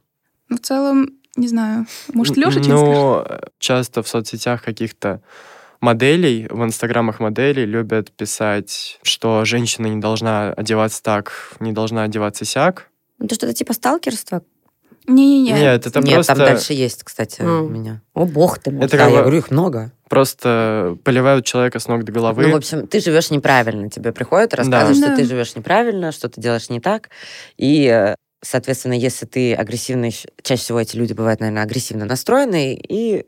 Ну, 0.48 0.56
в 0.56 0.60
целом, 0.60 1.10
не 1.36 1.48
знаю. 1.48 1.86
Может, 2.14 2.36
Леша 2.36 2.50
что-нибудь 2.52 2.78
скажет? 2.78 2.94
Ну, 2.94 3.22
э, 3.28 3.40
часто 3.58 4.02
в 4.02 4.08
соцсетях 4.08 4.62
каких-то 4.62 5.22
моделей, 5.80 6.46
в 6.50 6.62
инстаграмах 6.64 7.20
моделей 7.20 7.64
любят 7.64 8.10
писать, 8.12 8.98
что 9.02 9.44
женщина 9.44 9.86
не 9.86 10.00
должна 10.00 10.52
одеваться 10.52 11.02
так, 11.02 11.32
не 11.60 11.72
должна 11.72 12.04
одеваться 12.04 12.44
сяк. 12.44 12.88
Это 13.20 13.34
что-то 13.34 13.54
типа 13.54 13.72
сталкерства? 13.72 14.42
Не-не-не. 15.08 15.52
Нет, 15.52 15.86
это 15.86 16.00
Нет, 16.00 16.14
просто... 16.14 16.34
там 16.34 16.44
дальше 16.46 16.72
есть, 16.72 17.04
кстати, 17.04 17.40
А. 17.40 17.60
у 17.62 17.68
меня. 17.68 18.02
О, 18.12 18.24
бог 18.24 18.58
ты 18.58 18.72
мой. 18.72 18.84
Это 18.84 18.96
Да, 18.96 19.04
как 19.04 19.12
я 19.12 19.20
говорю, 19.20 19.38
их 19.38 19.50
много. 19.52 19.92
Просто 20.08 20.98
поливают 21.04 21.44
человека 21.46 21.78
с 21.78 21.86
ног 21.86 22.02
до 22.04 22.10
головы. 22.10 22.42
Ну, 22.42 22.52
в 22.52 22.56
общем, 22.56 22.88
ты 22.88 22.98
живешь 23.00 23.30
неправильно. 23.30 23.88
Тебе 23.88 24.12
приходят, 24.12 24.52
рассказывают, 24.54 24.98
Да. 25.00 25.06
что 25.06 25.16
ты 25.16 25.22
Да. 25.22 25.28
живешь 25.28 25.54
неправильно, 25.54 26.10
что 26.10 26.28
ты 26.28 26.40
делаешь 26.40 26.68
не 26.70 26.80
так. 26.80 27.10
И, 27.56 27.86
э, 27.86 28.16
соответственно, 28.42 28.94
если 28.94 29.26
ты 29.26 29.54
агрессивный, 29.54 30.12
чаще 30.42 30.62
всего 30.62 30.80
эти 30.80 30.96
люди 30.96 31.12
бывают, 31.12 31.38
наверное, 31.40 31.62
агрессивно 31.62 32.04
настроенные 32.04 32.74
и 32.76 33.26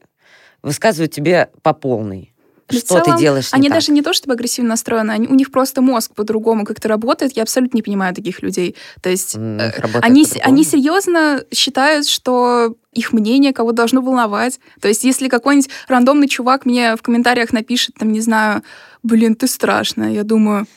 высказывают 0.62 1.12
тебе 1.12 1.48
по 1.62 1.72
полной. 1.74 2.34
В 2.68 2.74
Что 2.74 2.98
ты 2.98 3.04
целом, 3.04 3.18
делаешь 3.18 3.52
не 3.52 3.56
Они 3.56 3.68
так. 3.68 3.76
даже 3.78 3.92
не 3.92 4.02
то 4.02 4.12
чтобы 4.12 4.34
агрессивно 4.34 4.70
настроены, 4.70 5.10
они, 5.12 5.26
у 5.26 5.34
них 5.34 5.50
просто 5.50 5.80
мозг 5.80 6.14
по-другому 6.14 6.64
как-то 6.66 6.88
работает. 6.88 7.34
Я 7.36 7.42
абсолютно 7.44 7.76
не 7.76 7.82
понимаю 7.82 8.14
таких 8.14 8.42
людей. 8.42 8.76
То 9.02 9.08
есть 9.08 9.34
э, 9.36 9.72
они, 10.02 10.26
они 10.42 10.64
серьезно 10.64 11.42
считают, 11.52 12.06
что 12.06 12.74
их 12.92 13.12
мнение 13.12 13.52
кого 13.52 13.72
должно 13.72 14.02
волновать. 14.02 14.60
То 14.80 14.88
есть 14.88 15.04
если 15.04 15.28
какой-нибудь 15.28 15.70
рандомный 15.88 16.28
чувак 16.28 16.66
мне 16.66 16.96
в 16.96 17.02
комментариях 17.02 17.52
напишет, 17.52 17.94
там, 17.98 18.12
не 18.12 18.20
знаю, 18.20 18.62
блин, 19.02 19.34
ты 19.34 19.46
страшная, 19.46 20.10
я 20.12 20.24
думаю, 20.24 20.66
«К- 20.66 20.68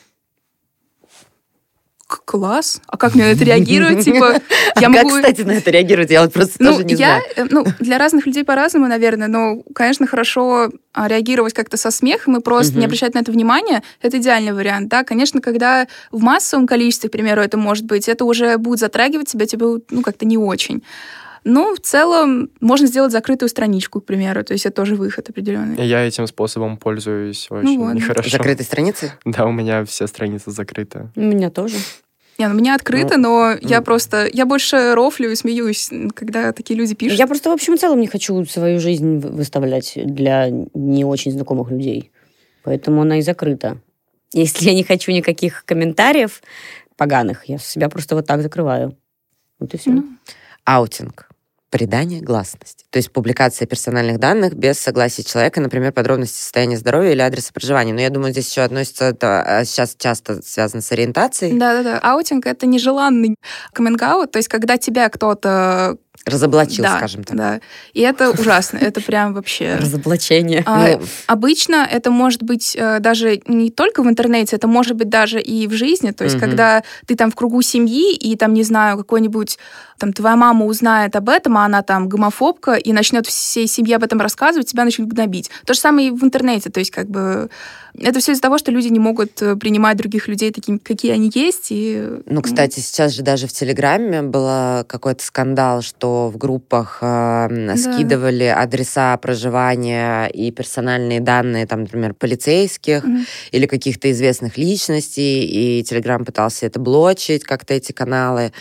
класс, 2.32 2.82
а 2.88 2.96
как 2.96 3.14
мне 3.14 3.26
на 3.26 3.32
это 3.32 3.44
реагировать? 3.44 4.06
Типа, 4.06 4.42
я 4.80 4.88
а 4.88 4.90
могу... 4.90 5.10
как, 5.10 5.18
кстати, 5.18 5.42
на 5.42 5.52
это 5.52 5.70
реагировать? 5.70 6.10
Я 6.10 6.22
вот 6.22 6.32
просто 6.32 6.56
ну, 6.60 6.72
тоже 6.72 6.86
не 6.86 6.94
я, 6.94 6.98
знаю. 6.98 7.24
э, 7.36 7.46
Ну, 7.52 7.66
для 7.80 7.98
разных 7.98 8.26
людей 8.26 8.46
по-разному, 8.46 8.88
наверное, 8.88 9.28
но, 9.28 9.62
конечно, 9.76 10.08
хорошо 10.08 10.72
а, 10.94 11.10
реагировать 11.10 11.54
как-то 11.54 11.76
со 11.76 11.92
смехом 11.92 12.38
и 12.38 12.42
просто 12.42 12.80
не 12.80 12.86
обращать 12.86 13.14
на 13.16 13.20
это 13.20 13.34
внимания, 13.34 13.84
это 14.02 14.18
идеальный 14.18 14.54
вариант, 14.54 14.88
да. 14.88 15.04
Конечно, 15.04 15.42
когда 15.42 15.88
в 16.10 16.22
массовом 16.22 16.68
количестве, 16.68 17.10
к 17.10 17.12
примеру, 17.12 17.42
это 17.42 17.58
может 17.58 17.84
быть, 17.84 18.08
это 18.08 18.24
уже 18.24 18.58
будет 18.58 18.80
затрагивать 18.80 19.28
тебя, 19.28 19.46
тебе, 19.46 19.66
ну, 19.90 20.02
как-то 20.02 20.26
не 20.26 20.38
очень. 20.38 20.84
Но 21.44 21.74
в 21.74 21.80
целом 21.80 22.50
можно 22.60 22.88
сделать 22.88 23.12
закрытую 23.12 23.50
страничку, 23.50 24.00
к 24.00 24.06
примеру, 24.06 24.44
то 24.44 24.54
есть 24.54 24.66
это 24.66 24.76
тоже 24.76 24.96
выход 24.96 25.30
определенный. 25.30 25.86
Я 25.86 26.06
этим 26.06 26.28
способом 26.28 26.78
пользуюсь 26.78 27.48
очень 27.50 27.80
вот. 27.80 27.94
нехорошо. 27.94 28.30
Закрытой 28.30 28.64
страницы? 28.64 29.12
Да, 29.26 29.46
у 29.46 29.52
меня 29.52 29.86
все 29.86 30.08
страницы 30.08 30.52
закрыты. 30.52 31.10
У 31.16 31.22
меня 31.22 31.50
тоже. 31.50 31.78
Не, 32.38 32.48
ну, 32.48 32.56
у 32.56 32.58
меня 32.58 32.76
открыто, 32.76 33.18
Ну, 33.18 33.24
но 33.24 33.58
я 33.62 33.80
ну. 33.80 33.84
просто, 33.84 34.28
я 34.32 34.46
больше 34.46 34.94
рофлю 34.96 35.32
и 35.32 35.36
смеюсь, 35.36 35.90
когда 36.16 36.52
такие 36.54 36.78
люди 36.80 36.96
пишут. 36.96 37.20
Я 37.20 37.28
просто, 37.28 37.50
в 37.50 37.54
общем 37.54 37.76
и 37.76 37.78
целом, 37.78 38.00
не 38.00 38.08
хочу 38.08 38.44
свою 38.46 38.80
жизнь 38.80 39.20
вы- 39.20 39.30
выставлять 39.30 39.94
для 39.96 40.50
не 40.50 41.06
очень 41.06 41.32
знакомых 41.32 41.70
людей. 41.72 42.12
Поэтому 42.64 43.02
она 43.02 43.20
и 43.20 43.22
закрыта. 43.22 43.78
Если 44.34 44.66
я 44.66 44.74
не 44.74 44.84
хочу 44.84 45.12
никаких 45.12 45.66
комментариев 45.66 46.42
поганых, 46.96 47.46
я 47.46 47.58
себя 47.58 47.90
просто 47.90 48.16
вот 48.16 48.26
так 48.28 48.42
закрываю. 48.42 48.96
Вот 49.60 49.74
и 49.74 49.78
все. 49.78 49.92
Ну, 49.92 50.06
Аутинг. 50.64 51.28
Предание 51.72 52.22
гласности. 52.22 52.86
То 52.90 52.98
есть 52.98 53.12
публикация 53.12 53.66
персональных 53.66 54.20
данных 54.20 54.54
без 54.56 54.78
согласия 54.78 55.24
человека, 55.24 55.62
например, 55.62 55.94
подробности 55.94 56.38
состояния 56.38 56.78
здоровья 56.78 57.14
или 57.14 57.22
адреса 57.22 57.54
проживания. 57.54 57.94
Но 57.94 58.02
я 58.02 58.10
думаю, 58.10 58.34
здесь 58.34 58.50
еще 58.50 58.62
относится, 58.62 59.06
это 59.06 59.64
сейчас 59.66 59.96
часто 59.98 60.42
связано 60.42 60.82
с 60.82 60.92
ориентацией. 60.92 61.58
Да-да-да. 61.58 61.98
Аутинг— 62.00 62.46
это 62.48 62.66
нежеланный 62.66 63.36
каминг 63.74 64.02
то 64.02 64.38
есть 64.38 64.50
когда 64.50 64.78
тебя 64.78 65.10
кто-то... 65.10 65.98
Разоблачил, 66.26 66.84
да, 66.84 66.98
скажем 66.98 67.24
так. 67.24 67.36
Да. 67.36 67.60
И 67.94 68.02
это 68.02 68.30
ужасно. 68.32 68.78
Это 68.78 69.02
прям 69.02 69.34
вообще... 69.34 69.76
Разоблачение. 69.82 70.64
А, 70.66 70.88
Ну, 70.88 71.02
Обычно 71.28 71.88
это 71.90 72.12
может 72.12 72.44
быть 72.44 72.76
э, 72.78 73.00
даже 73.00 73.42
не 73.48 73.72
только 73.72 74.04
в 74.04 74.08
интернете, 74.08 74.56
это 74.56 74.68
может 74.68 74.96
быть 74.96 75.10
даже 75.10 75.42
и 75.42 75.68
в 75.68 75.74
жизни. 75.74 76.12
То 76.12 76.24
есть, 76.24 76.36
Мгм. 76.36 76.46
когда 76.46 76.84
ты 77.08 77.16
там 77.16 77.32
в 77.32 77.36
кругу 77.36 77.62
семьи, 77.64 78.14
и 78.16 78.36
там, 78.36 78.54
не 78.54 78.64
знаю, 78.64 78.98
какой-нибудь 78.98 79.58
там 79.98 80.14
твоя 80.14 80.36
мама 80.36 80.66
узнает 80.66 81.16
об 81.16 81.30
этом, 81.30 81.58
а 81.58 81.66
она 81.66 81.82
там 81.82 82.10
гомофобка, 82.10 82.74
и 82.74 82.92
начнет 82.94 83.28
всей 83.28 83.68
семье 83.68 83.96
об 83.96 84.04
этом 84.04 84.20
рассказывать, 84.20 84.68
тебя 84.68 84.84
начнут 84.84 85.08
гнобить. 85.10 85.50
То 85.66 85.74
же 85.74 85.80
самое 85.80 86.08
и 86.08 86.12
в 86.12 86.24
интернете. 86.24 86.70
То 86.70 86.80
есть, 86.80 86.92
как 86.92 87.08
бы 87.08 87.50
это 88.00 88.20
все 88.20 88.32
из-за 88.32 88.42
того, 88.42 88.58
что 88.58 88.72
люди 88.72 88.88
не 88.88 89.00
могут 89.00 89.42
э, 89.42 89.56
принимать 89.56 89.98
других 89.98 90.28
людей 90.28 90.52
такими, 90.52 90.78
какие 90.78 91.12
они 91.12 91.32
есть. 91.34 91.68
И, 91.72 92.20
Ну, 92.26 92.42
кстати, 92.42 92.80
сейчас 92.80 93.12
же 93.12 93.22
даже 93.22 93.48
в 93.48 93.52
Телеграме 93.52 94.22
был 94.22 94.46
какой-то 94.86 95.24
скандал, 95.24 95.82
что 95.82 96.11
в 96.32 96.38
группах 96.38 97.00
э, 97.02 97.06
м, 97.06 97.78
скидывали 97.78 98.46
адреса 98.46 99.16
проживания 99.18 100.28
и 100.28 100.52
персональные 100.52 101.20
данные, 101.20 101.66
там, 101.68 101.82
например, 101.82 102.14
полицейских 102.14 103.04
Мгм. 103.04 103.26
или 103.52 103.66
каких-то 103.66 104.12
известных 104.12 104.58
личностей, 104.58 105.46
и 105.46 105.84
Телеграм 105.84 106.26
пытался 106.26 106.66
это 106.66 106.80
блочить, 106.80 107.44
как-то 107.44 107.74
эти 107.74 107.92
каналы. 107.92 108.52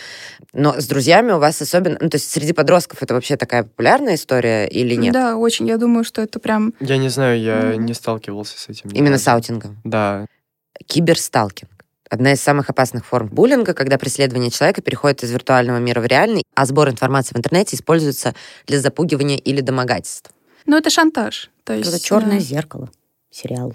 Но 0.53 0.79
с 0.79 0.87
друзьями 0.87 1.31
у 1.31 1.39
вас 1.39 1.61
особенно... 1.61 1.97
Ну, 2.01 2.09
то 2.09 2.15
есть 2.15 2.29
среди 2.31 2.53
подростков 2.53 3.01
это 3.03 3.13
вообще 3.13 3.37
такая 3.37 3.63
популярная 3.63 4.15
история 4.15 4.65
или 4.67 4.95
нет? 4.95 5.13
Да, 5.13 5.37
очень. 5.37 5.67
Я 5.67 5.77
думаю, 5.77 6.03
что 6.03 6.21
это 6.21 6.39
прям... 6.39 6.73
Я 6.79 6.97
не 6.97 7.09
знаю, 7.09 7.39
я 7.41 7.73
Мгм. 7.75 7.85
не 7.85 7.93
сталкивался 7.93 8.57
с 8.59 8.69
этим. 8.69 8.89
Именно 8.91 9.17
с 9.17 9.27
аутингом. 9.27 9.77
Да. 9.83 10.25
Киберсталкинг. 10.87 11.69
Одна 12.11 12.33
из 12.33 12.41
самых 12.41 12.69
опасных 12.69 13.05
форм 13.05 13.29
буллинга, 13.29 13.73
когда 13.73 13.97
преследование 13.97 14.51
человека 14.51 14.81
переходит 14.81 15.23
из 15.23 15.31
виртуального 15.31 15.77
мира 15.77 16.01
в 16.01 16.05
реальный, 16.05 16.43
а 16.55 16.65
сбор 16.65 16.89
информации 16.89 17.33
в 17.33 17.37
интернете 17.37 17.77
используется 17.77 18.35
для 18.67 18.81
запугивания 18.81 19.37
или 19.37 19.61
домогательств. 19.61 20.29
Ну, 20.65 20.75
это 20.75 20.89
шантаж. 20.89 21.49
То 21.63 21.73
есть, 21.73 21.87
Это 21.87 22.03
черное 22.03 22.39
да. 22.39 22.39
зеркало. 22.39 22.89
Сериал. 23.29 23.73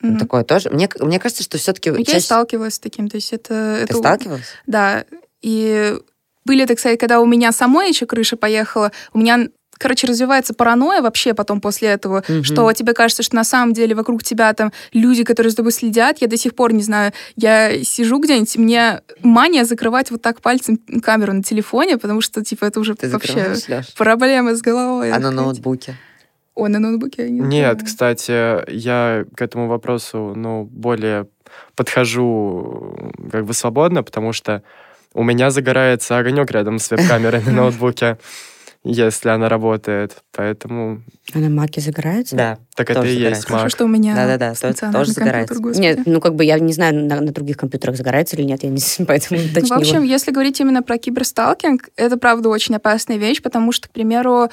Мгм. 0.00 0.20
Такое 0.20 0.44
тоже. 0.44 0.70
Мне, 0.70 0.88
мне 1.00 1.18
кажется, 1.18 1.42
что 1.42 1.58
все-таки 1.58 1.90
Я 1.90 2.18
и 2.18 2.20
сталкивалась 2.20 2.74
с 2.74 2.78
таким. 2.78 3.08
То 3.08 3.16
есть 3.16 3.32
это... 3.32 3.78
Ты 3.78 3.82
это 3.82 3.94
сталкивалась? 3.96 4.46
Да. 4.68 5.04
И 5.42 5.98
были, 6.44 6.66
так 6.66 6.78
сказать, 6.78 7.00
когда 7.00 7.20
у 7.20 7.26
меня 7.26 7.50
самой 7.50 7.88
еще 7.88 8.06
крыша 8.06 8.36
поехала, 8.36 8.92
у 9.12 9.18
меня, 9.18 9.48
короче, 9.78 10.06
развивается 10.06 10.54
паранойя 10.54 11.02
вообще 11.02 11.34
потом 11.34 11.60
после 11.60 11.88
этого, 11.88 12.22
Мгм. 12.28 12.44
что 12.44 12.72
тебе 12.72 12.92
кажется, 12.92 13.22
что 13.22 13.36
на 13.36 13.44
самом 13.44 13.72
деле 13.72 13.94
вокруг 13.94 14.22
тебя 14.22 14.52
там 14.54 14.72
люди, 14.92 15.24
которые 15.24 15.50
за 15.50 15.56
тобой 15.56 15.72
следят. 15.72 16.18
Я 16.20 16.28
до 16.28 16.36
сих 16.36 16.54
пор 16.54 16.72
не 16.72 16.82
знаю, 16.82 17.12
я 17.36 17.82
сижу 17.84 18.18
где-нибудь, 18.18 18.56
мне 18.56 19.02
мания 19.22 19.64
закрывать 19.64 20.10
вот 20.10 20.22
так 20.22 20.40
пальцем 20.40 20.78
камеру 21.02 21.32
на 21.32 21.42
телефоне, 21.42 21.98
потому 21.98 22.20
что, 22.20 22.44
типа, 22.44 22.64
это 22.66 22.80
уже 22.80 22.94
Ты 22.94 23.08
вообще 23.08 23.56
проблемы 23.96 24.54
с 24.54 24.62
головой. 24.62 25.10
А 25.10 25.14
на 25.14 25.20
сказать. 25.20 25.36
ноутбуке? 25.36 25.96
Ой, 26.54 26.70
на 26.70 26.78
ноутбуке 26.78 27.24
я 27.24 27.28
не 27.30 27.40
Нет, 27.40 27.72
знаю. 27.80 27.84
кстати, 27.84 28.70
я 28.72 29.24
к 29.36 29.42
этому 29.42 29.68
вопросу, 29.68 30.32
ну, 30.34 30.64
более 30.64 31.26
подхожу 31.74 33.12
как 33.30 33.44
бы 33.44 33.52
свободно, 33.54 34.02
потому 34.02 34.32
что 34.32 34.62
у 35.14 35.22
меня 35.22 35.50
загорается 35.50 36.18
огонек 36.18 36.50
рядом 36.50 36.78
с 36.78 36.90
веб-камерой 36.90 37.42
на 37.44 37.52
ноутбуке, 37.62 38.18
если 38.88 39.28
она 39.28 39.48
работает. 39.48 40.16
Поэтому 40.32 41.02
А 41.34 41.38
на 41.38 41.48
маке 41.48 41.80
загорается? 41.80 42.36
Да. 42.36 42.58
так 42.74 42.90
это 42.90 43.02
и 43.02 43.08
есть 43.08 43.18
загорается. 43.18 43.46
Хорошо, 43.48 43.68
что 43.68 43.84
у 43.84 43.88
меня 43.88 44.14
Да-да-да, 44.14 44.50
то- 44.50 44.56
стационарный 44.56 44.98
тоже 45.00 45.12
загорается. 45.12 45.54
господи. 45.54 45.80
Нет, 45.80 46.00
ну 46.06 46.20
как 46.20 46.34
бы 46.34 46.44
я 46.44 46.58
не 46.58 46.72
знаю, 46.72 46.94
на, 47.06 47.20
на 47.20 47.32
других 47.32 47.56
компьютерах 47.56 47.96
загорается 47.96 48.36
или 48.36 48.42
нет, 48.44 48.62
я 48.62 48.70
не 48.70 48.80
поэтому 49.06 49.40
Ну, 49.40 49.46
уточнила. 49.50 49.74
В 49.76 49.80
общем, 49.80 50.02
если 50.02 50.30
говорить 50.30 50.60
именно 50.60 50.82
про 50.82 50.98
киберсталкинг, 50.98 51.90
это, 51.96 52.16
правда, 52.16 52.48
очень 52.48 52.74
опасная 52.76 53.16
вещь, 53.16 53.42
потому 53.42 53.72
что, 53.72 53.88
к 53.88 53.92
примеру, 53.92 54.48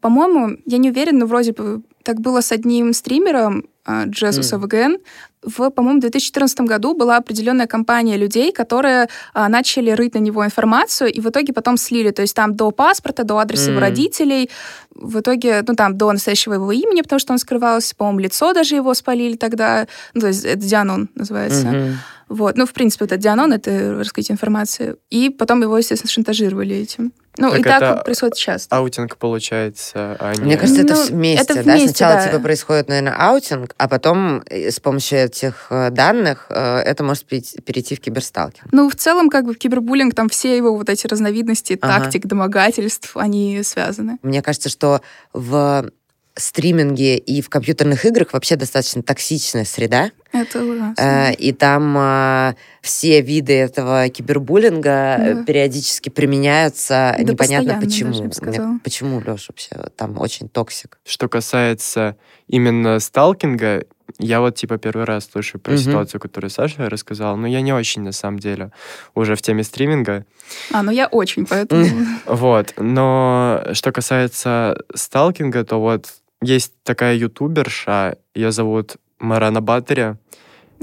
по-моему, 0.00 0.56
я 0.66 0.78
не 0.78 0.90
уверена, 0.90 1.20
но 1.20 1.26
вроде 1.26 1.52
бы 1.52 1.82
так 2.02 2.20
было 2.20 2.40
с 2.40 2.50
одним 2.52 2.92
стримером, 2.92 3.64
а, 3.84 4.06
Jesus 4.06 4.52
М. 4.54 4.62
AVGN. 4.64 4.98
В, 5.42 5.70
по-моему, 5.70 6.00
2014 6.00 6.60
году 6.60 6.94
была 6.94 7.16
определенная 7.16 7.66
компания 7.66 8.16
людей, 8.16 8.52
которые 8.52 9.08
а, 9.34 9.48
начали 9.48 9.90
рыть 9.90 10.14
на 10.14 10.18
него 10.20 10.44
информацию, 10.44 11.12
и 11.12 11.20
в 11.20 11.28
итоге 11.28 11.52
потом 11.52 11.76
слили. 11.76 12.10
То 12.10 12.22
есть 12.22 12.36
там 12.36 12.54
до 12.54 12.70
паспорта, 12.70 13.24
до 13.24 13.38
адреса 13.38 13.70
его 13.70 13.78
М. 13.78 13.80
родителей, 13.80 14.50
в 14.94 15.18
итоге, 15.18 15.64
ну, 15.66 15.74
там, 15.74 15.96
до 15.96 16.12
настоящего 16.12 16.54
его 16.54 16.70
имени, 16.70 17.02
потому 17.02 17.18
что 17.18 17.32
он 17.32 17.38
скрывался, 17.38 17.96
по-моему, 17.96 18.20
лицо 18.20 18.52
даже 18.52 18.76
его 18.76 18.94
спалили 18.94 19.36
тогда. 19.36 19.86
Ну, 20.14 20.20
то 20.20 20.26
есть 20.28 20.44
это 20.44 20.58
Дианон 20.64 21.08
называется. 21.16 21.66
Мгм. 21.66 21.98
Вот. 22.32 22.56
Ну, 22.56 22.66
в 22.66 22.72
принципе, 22.72 23.04
это 23.04 23.16
Дианон, 23.16 23.52
это 23.52 23.94
раскрытие 23.98 24.34
информации. 24.34 24.96
И 25.10 25.28
потом 25.30 25.62
его, 25.62 25.76
естественно, 25.76 26.10
шантажировали 26.10 26.74
этим. 26.76 27.12
Ну, 27.38 27.50
Так 27.50 27.60
и 27.60 27.62
так 27.62 27.82
это 27.82 27.94
вот 27.94 28.04
происходит 28.04 28.36
часто. 28.36 28.76
Аутинг 28.76 29.16
получается, 29.16 30.16
а 30.20 30.34
не... 30.34 30.42
Мне 30.44 30.56
кажется, 30.58 30.82
это 30.82 30.94
Ну, 30.94 31.04
вместе, 31.06 31.42
это 31.44 31.54
да? 31.54 31.62
вместе, 31.62 31.88
Сначала 31.88 32.14
да. 32.16 32.26
типа 32.28 32.38
происходит, 32.40 32.88
наверное, 32.88 33.14
аутинг, 33.18 33.74
а 33.78 33.88
потом 33.88 34.42
э, 34.50 34.70
с 34.70 34.80
помощью 34.80 35.18
этих 35.20 35.66
э, 35.70 35.88
данных 35.90 36.46
э, 36.50 36.78
это 36.80 37.02
может 37.04 37.24
перейти, 37.24 37.58
перейти 37.62 37.96
в 37.96 38.00
киберсталкинг. 38.00 38.68
Ну, 38.72 38.90
в 38.90 38.96
целом, 38.96 39.30
как 39.30 39.46
бы 39.46 39.54
кибербуллинг, 39.54 40.14
там 40.14 40.28
все 40.28 40.56
его 40.56 40.76
вот 40.76 40.90
эти 40.90 41.06
разновидности, 41.06 41.78
Ага. 41.80 42.04
тактик, 42.04 42.26
домогательств, 42.26 43.16
они 43.16 43.62
связаны. 43.62 44.18
Мне 44.22 44.42
кажется, 44.42 44.68
что 44.68 45.00
в 45.32 45.90
стриминге 46.36 47.16
и 47.18 47.42
в 47.42 47.48
компьютерных 47.50 48.04
играх 48.04 48.32
вообще 48.32 48.56
достаточно 48.56 49.02
токсичная 49.02 49.64
среда, 49.64 50.10
Это 50.32 50.64
ужасно. 50.64 50.94
э, 51.30 51.34
и 51.34 51.52
там 51.52 51.96
э, 51.98 52.54
все 52.80 53.20
виды 53.20 53.52
этого 53.54 54.08
кибербуллинга 54.08 55.16
э, 55.18 55.34
Да. 55.34 55.44
периодически 55.44 56.08
применяются, 56.08 57.14
Да 57.18 57.22
непонятно 57.22 57.78
почему. 57.80 58.12
даже, 58.40 58.78
почему, 58.82 59.18
Леш, 59.26 59.48
вообще 59.48 59.70
там 59.96 60.18
очень 60.18 60.48
toxic? 60.48 60.98
Что 61.04 61.28
касается 61.28 62.16
именно 62.48 62.98
сталкинга, 62.98 63.84
я 64.18 64.40
вот 64.40 64.56
типа 64.56 64.78
первый 64.78 65.04
раз 65.04 65.28
слышу 65.30 65.58
про 65.58 65.72
Мгм. 65.72 65.80
ситуацию, 65.82 66.20
которую 66.20 66.50
Саша 66.50 66.88
рассказал, 66.90 67.36
но 67.36 67.46
я 67.46 67.60
не 67.60 67.72
очень 67.72 68.02
на 68.02 68.12
самом 68.12 68.38
деле 68.38 68.70
уже 69.14 69.36
в 69.36 69.42
теме 69.42 69.64
стриминга. 69.64 70.24
А, 70.72 70.82
ну 70.82 70.90
я 70.90 71.06
очень, 71.08 71.46
поэтому... 71.46 71.84
Вот. 72.26 72.74
Но 72.76 73.62
что 73.72 73.90
касается 73.92 74.76
сталкинга, 74.94 75.64
то 75.64 75.80
вот 75.80 76.06
есть 76.42 76.74
такая 76.82 77.14
ютуберша, 77.16 78.18
ее 78.34 78.52
зовут 78.52 78.96
Марана 79.18 79.60
Баттери, 79.60 80.16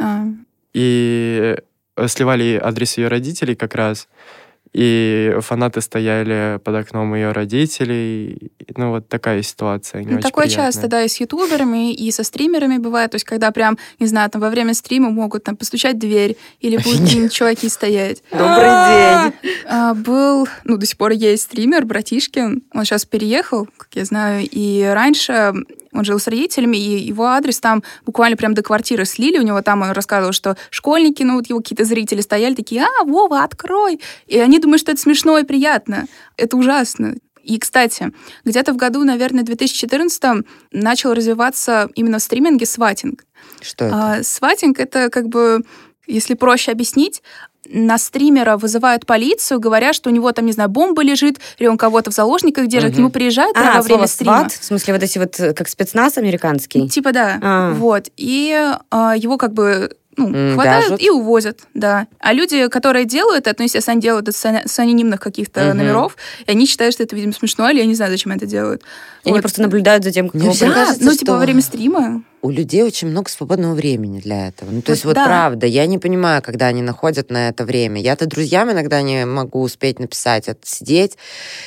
А, 0.01 0.23
и 0.73 1.57
э, 1.97 2.07
сливали 2.07 2.59
адрес 2.61 2.97
ее 2.97 3.09
родителей 3.09 3.55
как 3.55 3.75
раз, 3.75 4.07
и 4.73 5.35
фанаты 5.39 5.81
стояли 5.81 6.59
под 6.63 6.75
окном 6.75 7.15
ее 7.15 7.31
родителей. 7.31 8.51
Ну, 8.75 8.91
вот 8.91 9.07
такая 9.07 9.41
ситуация. 9.41 10.01
Не 10.01 10.07
Ну, 10.07 10.13
очень 10.17 10.21
такое 10.21 10.45
приятная. 10.45 10.67
часто, 10.67 10.87
да, 10.87 11.03
и 11.03 11.07
с 11.07 11.19
ютуберами, 11.19 11.93
и 11.93 12.11
со 12.11 12.23
стримерами 12.23 12.77
бывает. 12.77 13.11
То 13.11 13.15
есть, 13.15 13.25
когда 13.25 13.51
прям, 13.51 13.77
не 13.99 14.05
знаю, 14.05 14.29
там 14.29 14.41
во 14.41 14.49
время 14.49 14.73
стрима 14.73 15.09
могут 15.09 15.43
там 15.43 15.55
постучать 15.57 15.95
в 15.95 15.99
дверь, 15.99 16.37
или 16.59 16.77
будут 16.83 17.01
какие-нибудь 17.01 17.33
чуваки 17.33 17.67
стоять. 17.69 18.23
Добрый 18.31 18.69
день! 18.69 19.53
А, 19.67 19.93
Был, 19.95 20.47
ну, 20.63 20.77
до 20.77 20.85
сих 20.85 20.97
пор 20.97 21.11
есть 21.11 21.43
стример, 21.43 21.85
Братишкин. 21.85 22.63
Он 22.73 22.85
сейчас 22.85 23.05
переехал, 23.05 23.67
как 23.77 23.89
я 23.93 24.05
знаю. 24.05 24.47
И 24.49 24.83
раньше 24.83 25.53
он 25.93 26.05
жил 26.05 26.19
с 26.19 26.27
родителями, 26.27 26.77
и 26.77 26.99
его 26.99 27.25
адрес 27.25 27.59
там 27.59 27.83
буквально 28.05 28.37
прям 28.37 28.53
до 28.53 28.61
квартиры 28.61 29.05
слили. 29.05 29.39
У 29.39 29.43
него 29.43 29.61
там 29.61 29.81
он 29.81 29.91
рассказывал, 29.91 30.33
что 30.33 30.55
школьники, 30.69 31.23
ну 31.23 31.35
вот 31.35 31.47
его 31.49 31.59
какие-то 31.59 31.83
зрители 31.83 32.21
стояли 32.21 32.55
такие, 32.55 32.83
а, 32.83 33.03
Вова, 33.05 33.43
открой! 33.43 33.99
И 34.27 34.37
они 34.37 34.59
думают, 34.59 34.81
что 34.81 34.91
это 34.91 35.01
смешно 35.01 35.37
и 35.37 35.43
приятно. 35.43 36.05
Это 36.37 36.57
ужасно. 36.57 37.15
И, 37.43 37.57
кстати, 37.57 38.11
где-то 38.45 38.73
в 38.73 38.77
году, 38.77 39.03
наверное, 39.03 39.43
2014 39.43 40.45
начал 40.71 41.13
развиваться 41.13 41.89
именно 41.95 42.19
в 42.19 42.21
стриминге 42.21 42.65
сватинг. 42.65 43.25
Что 43.61 43.85
это? 43.85 43.95
А, 43.95 44.23
сватинг— 44.23 44.79
это 44.79 45.09
как 45.09 45.29
бы, 45.29 45.63
если 46.05 46.35
проще 46.35 46.71
объяснить, 46.71 47.23
на 47.71 47.97
стримера 47.97 48.57
вызывают 48.57 49.05
полицию, 49.05 49.59
говоря, 49.59 49.93
что 49.93 50.09
у 50.09 50.13
него 50.13 50.31
там, 50.31 50.45
не 50.45 50.51
знаю, 50.51 50.69
бомба 50.69 51.03
лежит, 51.03 51.39
или 51.57 51.67
он 51.67 51.77
кого-то 51.77 52.11
в 52.11 52.13
заложниках 52.13 52.67
держит, 52.67 52.89
Мгм. 52.91 52.95
к 52.95 52.97
нему 52.99 53.09
приезжают 53.09 53.55
А, 53.57 53.75
во 53.75 53.81
время 53.81 54.07
стрима. 54.07 54.39
«сват», 54.39 54.51
в 54.53 54.63
смысле 54.63 54.93
вот 54.93 55.03
эти 55.03 55.17
вот, 55.19 55.39
э, 55.39 55.53
как 55.53 55.67
спецназ 55.69 56.17
американский? 56.17 56.89
Типа 56.89 57.11
да. 57.11 57.39
А. 57.41 57.73
Вот. 57.73 58.09
И 58.17 58.55
а, 58.91 59.13
его 59.15 59.37
как 59.37 59.53
бы 59.53 59.95
ну, 60.17 60.53
хватают 60.55 60.85
вяжут. 60.85 61.01
и 61.01 61.09
увозят, 61.09 61.59
да. 61.73 62.07
А 62.19 62.33
люди, 62.33 62.67
которые 62.67 63.05
делают 63.05 63.47
это, 63.47 63.55
ну, 63.59 63.63
естественно, 63.65 63.93
они 63.93 64.01
делают 64.01 64.27
это 64.27 64.37
с, 64.65 64.79
анонимных 64.79 65.19
каких-то 65.21 65.61
Мгм. 65.69 65.77
номеров, 65.77 66.17
и 66.45 66.51
они 66.51 66.65
считают, 66.65 66.93
что 66.93 67.03
это, 67.03 67.15
видимо, 67.15 67.31
смешно, 67.33 67.69
или 67.69 67.79
я 67.79 67.85
не 67.85 67.95
знаю, 67.95 68.11
зачем 68.11 68.33
это 68.33 68.45
делают. 68.45 68.81
Они 69.23 69.33
Вот. 69.33 69.41
просто 69.41 69.61
наблюдают 69.61 70.03
за 70.03 70.11
тем, 70.11 70.27
как 70.29 70.41
его 70.41 70.53
Да, 70.59 70.71
кажется, 70.73 71.03
ну, 71.05 71.11
типа 71.11 71.23
что- 71.25 71.31
во 71.33 71.37
время 71.39 71.61
стрима. 71.61 72.23
У 72.41 72.49
людей 72.49 72.83
очень 72.83 73.07
много 73.09 73.29
свободного 73.29 73.73
времени 73.73 74.19
для 74.19 74.47
этого. 74.47 74.71
Ну, 74.71 74.81
то 74.81 74.91
Вот 74.91 74.95
есть, 74.95 75.05
вот 75.05 75.15
да. 75.15 75.25
правда, 75.25 75.65
я 75.67 75.85
не 75.85 75.97
понимаю, 75.97 76.41
когда 76.41 76.67
они 76.67 76.81
находят 76.81 77.29
на 77.29 77.49
это 77.49 77.65
время. 77.65 78.01
Я-то 78.01 78.25
друзьям 78.25 78.71
иногда 78.71 79.01
не 79.01 79.25
могу 79.25 79.61
успеть 79.61 79.99
написать, 79.99 80.47
это 80.47 80.59
сидеть, 80.63 81.17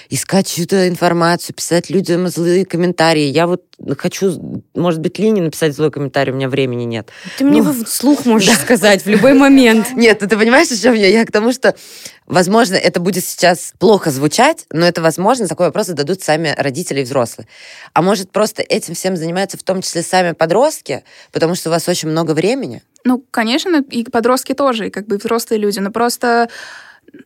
искать 0.09 0.47
чью-то 0.47 0.89
информацию, 0.89 1.55
писать 1.55 1.91
людям 1.91 2.29
злые 2.29 2.65
комментарии. 2.65 3.25
Я 3.25 3.47
вот 3.47 3.63
хочу, 3.99 4.63
может 4.75 5.01
быть, 5.01 5.19
Лине 5.19 5.43
написать 5.43 5.75
злой 5.75 5.91
комментарий, 5.91 6.33
у 6.33 6.37
меня 6.37 6.49
времени 6.49 6.85
нет. 6.85 7.11
Ты 7.37 7.45
мне 7.45 7.63
Ну, 7.63 7.85
вслух 7.85 8.25
можешь 8.25 8.57
сказать 8.59 9.05
в 9.05 9.09
любой 9.09 9.35
момент. 9.35 9.89
Нет, 9.95 10.21
ну 10.21 10.29
ты 10.29 10.37
понимаешь, 10.37 10.71
о 10.71 10.77
чем 10.77 10.95
я? 10.95 11.09
Я 11.09 11.25
к 11.25 11.33
тому, 11.33 11.53
что, 11.53 11.75
возможно, 12.27 12.77
это 12.77 13.01
будет 13.01 13.25
сейчас 13.25 13.73
плохо 13.79 14.11
звучать, 14.11 14.67
но 14.71 14.87
это 14.87 15.03
возможно, 15.03 15.49
такой 15.49 15.67
вопрос 15.67 15.87
зададут 15.89 16.23
сами 16.23 16.55
родители 16.57 17.01
и 17.01 17.05
взрослые. 17.05 17.49
А 17.93 18.03
может, 18.03 18.31
просто 18.31 18.63
этим 18.63 18.95
всем 18.95 19.17
занимаются 19.17 19.59
в 19.59 19.63
том 19.63 19.83
числе 19.83 20.03
сами 20.03 20.33
подростки, 20.33 20.62
потому 21.33 21.55
что 21.55 21.69
у 21.69 21.73
вас 21.73 21.89
очень 21.89 22.09
много 22.09 22.33
времени? 22.33 22.83
Ну, 23.05 23.25
конечно, 23.31 23.83
и 23.91 24.05
подростки 24.05 24.55
тоже, 24.55 24.89
и 24.89 24.91
как 24.91 25.07
бы 25.07 25.17
и 25.17 25.19
взрослые 25.19 25.59
люди, 25.59 25.81
но 25.81 25.91
просто 25.91 26.49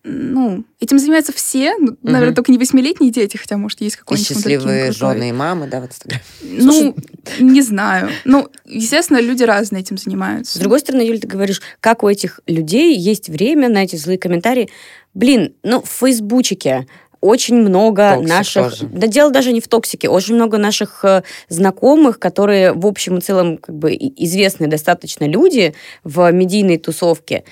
ну, 0.02 0.64
этим 0.80 0.98
занимаются 0.98 1.32
все, 1.32 1.76
ну, 1.78 1.96
наверное, 2.02 2.34
только 2.34 2.50
не 2.50 2.58
восьмилетние 2.58 3.12
дети, 3.12 3.36
хотя, 3.36 3.56
может, 3.56 3.80
есть 3.80 3.96
И 3.96 3.98
какой-нибудь 3.98 4.26
счастливые 4.26 4.58
вундеркинд 4.58 4.98
крутой. 4.98 5.14
жены 5.14 5.28
и 5.28 5.32
мамы, 5.32 5.66
да, 5.68 5.80
в 5.80 5.86
Инстаграме. 5.86 6.22
Ну, 6.42 6.96
не 7.38 7.62
знаю. 7.62 8.10
Ну, 8.24 8.48
естественно, 8.64 9.20
люди 9.20 9.44
разные 9.44 9.82
этим 9.82 9.96
занимаются. 9.96 10.56
С 10.56 10.60
другой 10.60 10.80
стороны, 10.80 11.02
Юль, 11.02 11.20
ты 11.20 11.28
говоришь, 11.28 11.62
как 11.80 12.02
у 12.02 12.08
этих 12.08 12.40
людей 12.46 12.96
есть 12.96 13.28
время 13.28 13.68
на 13.68 13.84
эти 13.84 13.96
злые 13.96 14.18
комментарии. 14.18 14.70
Блин, 15.14 15.54
ну, 15.62 15.82
в 15.82 15.88
Фейсбучике 15.88 16.86
очень 17.20 17.56
много 17.56 18.14
Toxic 18.14 18.28
наших... 18.28 18.70
тоже. 18.70 18.86
Да 18.86 19.06
дело 19.06 19.30
даже 19.30 19.52
не 19.52 19.60
в 19.60 19.68
toxic 19.68 19.97
е. 19.97 20.08
Очень 20.08 20.34
много 20.34 20.58
наших 20.58 21.04
э, 21.04 21.22
знакомых, 21.48 22.18
которые 22.18 22.72
в 22.72 22.86
общем 22.86 23.18
и 23.18 23.20
целом 23.20 23.58
как 23.58 23.74
бы 23.74 23.94
известные 23.94 24.68
достаточно 24.68 25.24
люди 25.24 25.74
в 26.04 26.30
медийной 26.32 26.78
тусовке. 26.78 27.44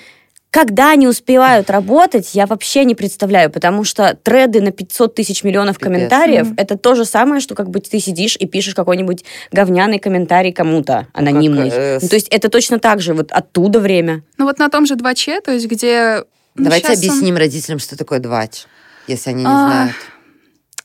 Когда 0.51 0.91
они 0.91 1.05
успевают 1.05 1.69
работать, 1.69 2.29
я 2.33 2.45
вообще 2.45 2.85
не 2.85 2.95
представляю, 2.95 3.49
потому 3.51 3.83
что 3.83 4.17
треды 4.23 4.61
на 4.61 4.71
500 4.71 5.13
тысяч 5.13 5.43
миллионов 5.43 5.77
Пипец. 5.77 5.83
комментариев 5.91 6.47
это 6.55 6.77
то 6.77 6.95
же 6.95 7.03
самое, 7.03 7.41
что 7.41 7.55
как 7.55 7.69
бы 7.69 7.81
ты 7.81 7.99
сидишь 7.99 8.37
и 8.39 8.45
пишешь 8.47 8.73
какой-нибудь 8.73 9.25
говняный 9.51 9.99
комментарий 9.99 10.53
кому-то 10.53 11.07
анонимный. 11.11 11.69
э, 11.73 11.99
Ну, 12.01 12.07
то 12.07 12.15
есть 12.15 12.29
это 12.29 12.47
точно 12.47 12.79
так 12.79 13.01
же, 13.01 13.13
вот 13.13 13.33
оттуда 13.33 13.81
время. 13.81 14.23
Ну, 14.37 14.45
вот 14.45 14.57
на 14.57 14.69
том 14.69 14.85
же 14.85 14.95
2Ч, 14.95 15.41
то 15.41 15.51
есть 15.51 15.67
где... 15.67 16.23
ну, 16.55 16.63
Давайте 16.63 16.87
щас 16.87 16.99
он- 17.03 17.05
объясним 17.09 17.35
родителям, 17.35 17.79
что 17.79 17.97
такое 17.97 18.19
двач, 18.19 18.63
если 19.07 19.29
они 19.31 19.43
не 19.43 19.49
А, 19.49 19.67
знают. 19.67 19.95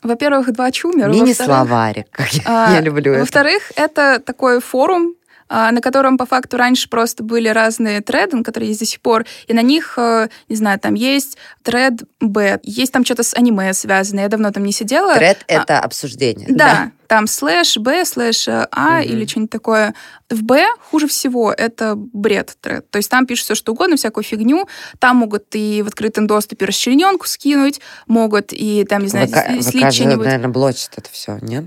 Во-первых, 0.02 0.48
2Ч 0.50 0.84
умер. 0.88 1.08
во-вторых- 1.08 1.22
Мини-словарик, 1.22 2.06
как 2.10 2.32
я, 2.32 2.42
А, 2.46 2.72
я 2.74 2.80
люблю 2.80 3.12
это. 3.12 3.20
Во-вторых, 3.20 3.70
это 3.76 4.18
такой 4.24 4.60
форум, 4.60 5.14
на 5.50 5.80
котором 5.80 6.16
по 6.16 6.26
факту 6.26 6.56
раньше 6.56 6.88
просто 6.88 7.22
были 7.24 7.48
разные 7.48 8.00
треды, 8.00 8.36
ну, 8.36 8.44
которые 8.44 8.68
есть 8.68 8.80
до 8.80 8.86
сих 8.86 9.00
пор, 9.00 9.26
и 9.48 9.52
на 9.52 9.62
них, 9.62 9.94
э, 9.98 10.28
не 10.48 10.56
знаю, 10.56 10.78
там 10.78 10.94
есть 10.94 11.36
тред 11.62 12.04
Б, 12.20 12.60
есть 12.62 12.92
там 12.92 13.04
что-то 13.04 13.22
с 13.24 13.34
аниме 13.34 13.72
связанное, 13.74 14.24
я 14.24 14.28
давно 14.28 14.50
там 14.52 14.64
не 14.64 14.72
сидела. 14.72 15.14
Тред— 15.16 15.44
А, 15.48 15.52
это 15.52 15.80
обсуждение. 15.80 16.46
Да, 16.48 16.92
там 17.08 17.26
слэш 17.26 17.76
Б, 17.78 18.04
слэш 18.04 18.46
А 18.48 19.00
Мгм. 19.00 19.02
или 19.02 19.26
что-нибудь 19.26 19.50
такое. 19.50 19.94
В 20.28 20.42
Б 20.44 20.64
хуже 20.90 21.08
всего 21.08 21.52
это 21.52 21.94
бред 21.96 22.56
тред. 22.60 22.88
То 22.90 22.98
есть 22.98 23.10
там 23.10 23.26
пишут 23.26 23.46
все, 23.46 23.54
что 23.56 23.72
угодно, 23.72 23.96
всякую 23.96 24.22
фигню. 24.22 24.68
Там 25.00 25.16
могут 25.16 25.46
и 25.54 25.82
в 25.82 25.88
открытом 25.88 26.28
доступе 26.28 26.66
расчлененку 26.66 27.26
скинуть, 27.26 27.80
могут 28.06 28.52
и 28.52 28.84
там, 28.88 29.02
не 29.02 29.08
знаю, 29.08 29.26
ВК, 29.26 29.62
слить 29.62 29.92
что-нибудь. 29.92 30.26
наверное, 30.26 30.48
блочит 30.50 30.90
это 30.96 31.08
все, 31.10 31.38
нет? 31.42 31.64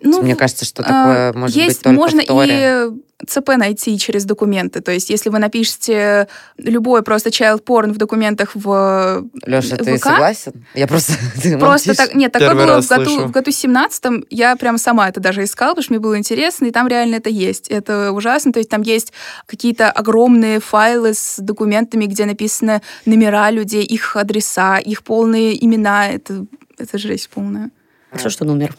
Ну, 0.00 0.22
Мне 0.22 0.36
кажется, 0.36 0.64
что 0.64 0.82
а, 0.82 0.86
такое 0.86 1.32
может 1.32 1.56
есть, 1.56 1.68
быть 1.68 1.82
только 1.82 1.96
можно 1.96 2.22
в 2.22 2.26
Торе. 2.26 2.88
и 2.88 3.26
ЦП 3.26 3.56
найти 3.56 3.98
через 3.98 4.24
документы. 4.24 4.80
То 4.80 4.92
есть, 4.92 5.10
если 5.10 5.28
вы 5.28 5.40
напишете 5.40 6.28
любой 6.56 7.02
просто 7.02 7.30
child 7.30 7.64
porn 7.64 7.92
в 7.92 7.96
документах 7.96 8.50
в 8.54 9.24
Леша, 9.44 9.76
ты 9.76 9.96
ВК, 9.96 10.04
согласен? 10.04 10.64
Я 10.74 10.86
просто... 10.86 11.14
ты 11.42 11.58
Просто 11.58 11.96
так, 11.96 12.14
нет, 12.14 12.30
такое 12.30 12.50
Первый 12.50 12.66
было 12.66 12.80
в 12.80 12.88
году, 12.88 13.04
слышу. 13.04 13.26
в 13.26 13.30
году 13.32 13.50
17 13.50 14.04
я 14.30 14.54
прям 14.56 14.78
сама 14.78 15.08
это 15.08 15.20
даже 15.20 15.42
искала, 15.42 15.70
потому 15.70 15.82
что 15.82 15.92
мне 15.94 16.00
было 16.00 16.16
интересно, 16.16 16.66
и 16.66 16.70
там 16.70 16.86
реально 16.86 17.16
это 17.16 17.28
есть. 17.28 17.68
Это 17.68 18.12
ужасно. 18.12 18.52
То 18.52 18.60
есть 18.60 18.70
там 18.70 18.82
есть 18.82 19.12
какие-то 19.46 19.90
огромные 19.90 20.60
файлы 20.60 21.14
с 21.14 21.38
документами, 21.38 22.04
где 22.06 22.24
написаны 22.24 22.82
номера 23.04 23.50
людей, 23.50 23.84
их 23.84 24.14
адреса, 24.14 24.78
их 24.78 25.02
полные 25.02 25.64
имена. 25.64 26.08
Это, 26.08 26.46
это 26.78 26.98
жесть 26.98 27.30
полная. 27.30 27.70
Хорошо, 28.10 28.30
что 28.30 28.44
он 28.44 28.50
умер. 28.50 28.76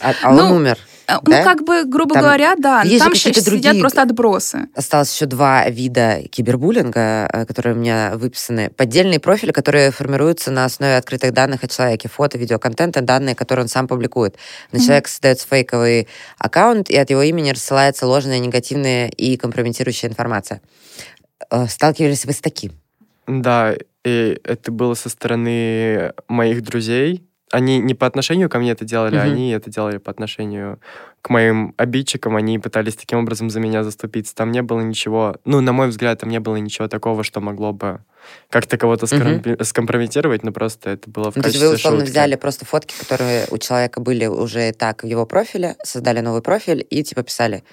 А, 0.00 0.12
а 0.22 0.30
он 0.30 0.36
Ну, 0.36 0.54
умер. 0.56 0.78
А, 1.08 1.20
Да? 1.22 1.38
Ну, 1.38 1.44
как 1.44 1.64
бы, 1.64 1.84
грубо 1.84 2.14
Там 2.14 2.22
говоря, 2.22 2.54
да. 2.58 2.82
есть 2.82 3.02
Там 3.02 3.14
щас 3.14 3.42
другие 3.42 3.72
сидят 3.72 3.80
просто 3.80 4.02
отбросы. 4.02 4.68
Осталось 4.74 5.14
еще 5.14 5.24
два 5.24 5.66
вида 5.70 6.20
кибербуллинга, 6.30 7.30
э, 7.32 7.46
которые 7.46 7.74
у 7.74 7.78
меня 7.78 8.12
выписаны. 8.16 8.68
Поддельные 8.68 9.18
профили, 9.18 9.52
которые 9.52 9.90
формируются 9.90 10.50
на 10.50 10.66
основе 10.66 10.96
открытых 10.96 11.32
данных 11.32 11.64
о 11.64 11.68
человеке. 11.68 12.10
Фото, 12.10 12.36
видеоконтента, 12.36 13.00
данные, 13.00 13.34
которые 13.34 13.62
он 13.64 13.68
сам 13.68 13.88
публикует. 13.88 14.36
На 14.70 14.76
Мгм. 14.78 14.86
человека 14.86 15.08
создается 15.08 15.46
фейковый 15.48 16.08
аккаунт, 16.36 16.90
и 16.90 16.96
от 16.98 17.08
его 17.08 17.22
имени 17.22 17.52
рассылается 17.52 18.06
ложная, 18.06 18.38
негативная 18.38 19.08
и 19.08 19.38
компрометирующая 19.38 20.10
информация. 20.10 20.60
Э, 21.50 21.66
Сталкивались 21.68 22.26
вы 22.26 22.32
с 22.32 22.40
таким? 22.40 22.72
Да, 23.26 23.74
и 24.04 24.38
это 24.44 24.70
было 24.72 24.92
со 24.92 25.08
стороны 25.08 26.12
моих 26.28 26.62
друзей. 26.62 27.27
Они 27.50 27.78
не 27.78 27.94
по 27.94 28.06
отношению 28.06 28.48
ко 28.48 28.58
мне 28.58 28.72
это 28.72 28.84
делали, 28.84 29.16
Мгм. 29.16 29.24
они 29.24 29.50
это 29.50 29.70
делали 29.70 29.98
по 29.98 30.10
отношению 30.10 30.78
к 31.22 31.30
моим 31.30 31.74
обидчикам. 31.76 32.36
Они 32.36 32.58
пытались 32.58 32.94
таким 32.96 33.18
образом 33.20 33.50
за 33.50 33.60
меня 33.60 33.82
заступиться. 33.84 34.34
Там 34.34 34.52
не 34.52 34.62
было 34.62 34.80
ничего, 34.80 35.36
ну, 35.44 35.60
на 35.60 35.72
мой 35.72 35.88
взгляд, 35.88 36.20
там 36.20 36.30
не 36.30 36.40
было 36.40 36.56
ничего 36.56 36.88
такого, 36.88 37.24
что 37.24 37.40
могло 37.40 37.72
бы 37.72 38.00
как-то 38.50 38.76
кого-то 38.76 39.06
Мгм. 39.06 39.22
скомпи- 39.38 39.64
скомпрометировать, 39.64 40.42
но 40.44 40.52
просто 40.52 40.90
это 40.90 41.08
было 41.10 41.30
в 41.32 41.36
Ну, 41.36 41.42
то 41.42 41.48
есть 41.48 41.58
качестве 41.58 41.68
вы 41.68 41.74
условно 41.76 42.00
шутки. 42.00 42.10
взяли 42.12 42.34
просто 42.36 42.64
фотки, 42.66 42.94
которые 42.98 43.46
у 43.50 43.58
человека 43.58 44.00
были 44.00 44.26
уже 44.26 44.72
так 44.72 45.02
в 45.02 45.06
его 45.06 45.24
профиле, 45.26 45.76
создали 45.82 46.20
новый 46.20 46.42
профиль 46.42 46.86
и 46.90 47.02
типа 47.02 47.22
писали, 47.22 47.64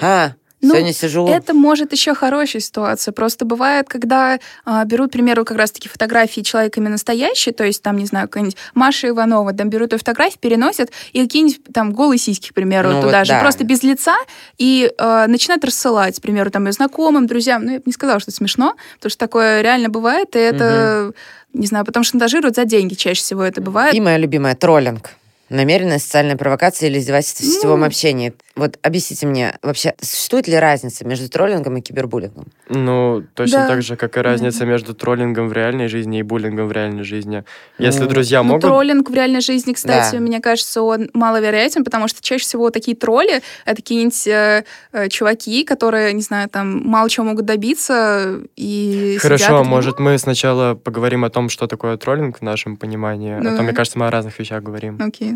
а, 0.00 0.32
Ну, 0.62 0.70
сегодня 0.74 0.92
сижу... 0.92 1.26
Это 1.26 1.54
может 1.54 1.92
еще 1.92 2.14
хорошая 2.14 2.60
ситуация. 2.60 3.12
Просто 3.12 3.44
бывает, 3.44 3.88
когда 3.88 4.38
а, 4.64 4.84
берут, 4.84 5.10
к 5.10 5.12
примеру, 5.12 5.44
как 5.44 5.56
раз-таки 5.56 5.88
фотографии 5.88 6.42
человека 6.42 6.80
именно 6.80 6.92
настоящие, 6.92 7.54
то 7.54 7.64
есть 7.64 7.82
там, 7.82 7.96
не 7.96 8.06
знаю, 8.06 8.28
какая-нибудь 8.28 8.56
Маша 8.74 9.08
Иванова, 9.08 9.52
там 9.52 9.70
берут 9.70 9.92
ее 9.92 9.98
фотографии, 9.98 10.36
переносят, 10.38 10.90
и 11.12 11.22
какие-нибудь 11.22 11.60
там 11.72 11.92
голые 11.92 12.18
сиськи, 12.18 12.50
к 12.50 12.54
примеру, 12.54 12.90
Ну, 12.90 13.02
туда 13.02 13.18
вот 13.18 13.26
же, 13.26 13.32
да. 13.32 13.40
просто 13.40 13.64
без 13.64 13.82
лица, 13.82 14.16
и 14.58 14.92
а, 14.98 15.26
начинают 15.26 15.64
рассылать, 15.64 16.18
к 16.18 16.22
примеру, 16.22 16.50
там, 16.50 16.66
ее 16.66 16.72
знакомым, 16.72 17.26
друзьям. 17.26 17.64
Ну, 17.64 17.72
я 17.72 17.78
бы 17.78 17.84
не 17.86 17.92
сказала, 17.92 18.20
что 18.20 18.30
это 18.30 18.36
смешно, 18.36 18.74
потому 18.96 19.10
что 19.10 19.18
такое 19.18 19.62
реально 19.62 19.88
бывает, 19.88 20.36
и 20.36 20.38
это, 20.38 21.12
не 21.54 21.66
знаю, 21.66 21.84
потому 21.86 22.04
что 22.04 22.12
шантажируют 22.12 22.56
за 22.56 22.64
деньги 22.64 22.94
чаще 22.94 23.20
всего 23.22 23.42
это 23.42 23.60
бывает. 23.60 23.94
И 23.94 24.00
моя 24.00 24.18
любимая 24.18 24.54
троллинг. 24.54 25.10
Намеренная 25.48 25.98
социальная 25.98 26.36
провокация 26.36 26.88
или 26.88 26.98
издевательство 27.00 27.42
в 27.42 27.48
Ну. 27.48 27.52
сетевом 27.54 27.82
общении. 27.84 28.32
Вот 28.56 28.78
объясните 28.82 29.26
мне, 29.26 29.56
вообще, 29.62 29.94
существует 30.00 30.48
ли 30.48 30.56
разница 30.56 31.06
между 31.06 31.28
троллингом 31.28 31.76
и 31.76 31.80
кибербуллингом? 31.80 32.46
Ну, 32.68 33.24
точно 33.34 33.60
Да. 33.60 33.68
так 33.68 33.82
же, 33.82 33.96
как 33.96 34.16
и 34.16 34.20
разница 34.20 34.66
между 34.66 34.92
троллингом 34.92 35.48
в 35.48 35.52
реальной 35.52 35.86
жизни 35.86 36.18
и 36.18 36.22
буллингом 36.22 36.66
в 36.66 36.72
реальной 36.72 37.04
жизни. 37.04 37.44
Если 37.78 38.00
Ну, 38.02 38.08
друзья 38.08 38.42
Ну, 38.42 38.48
могут... 38.48 38.62
троллинг 38.62 39.08
в 39.08 39.14
реальной 39.14 39.40
жизни, 39.40 39.72
кстати, 39.72 40.16
Да. 40.16 40.20
мне 40.20 40.40
кажется, 40.40 40.82
он 40.82 41.10
маловероятен, 41.14 41.84
потому 41.84 42.08
что 42.08 42.22
чаще 42.22 42.44
всего 42.44 42.70
такие 42.70 42.96
тролли— 42.96 43.40
это 43.64 43.76
какие-нибудь 43.76 44.26
э, 44.26 44.64
э, 44.92 45.08
чуваки, 45.08 45.62
которые, 45.64 46.12
не 46.12 46.22
знаю, 46.22 46.48
там 46.48 46.82
мало 46.84 47.08
чего 47.08 47.26
могут 47.26 47.46
добиться 47.46 48.40
и 48.56 49.16
сидят 49.20 49.22
Хорошо, 49.22 49.60
а 49.60 49.62
и 49.62 49.64
может, 49.64 50.00
мы 50.00 50.18
сначала 50.18 50.74
поговорим 50.74 51.24
о 51.24 51.30
том, 51.30 51.50
что 51.50 51.68
такое 51.68 51.96
троллинг 51.96 52.38
в 52.38 52.42
нашем 52.42 52.76
понимании, 52.76 53.32
а 53.38 53.56
то, 53.56 53.62
мне 53.62 53.72
кажется, 53.72 53.98
мы 53.98 54.08
о 54.08 54.10
разных 54.10 54.38
вещах 54.40 54.62
говорим. 54.62 54.98
Окей. 55.00 55.34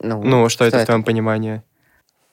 Ну, 0.00 0.22
Ну, 0.22 0.48
что, 0.48 0.64
это 0.64 0.80
в 0.80 0.84
твоем 0.84 1.02
понимании? 1.04 1.62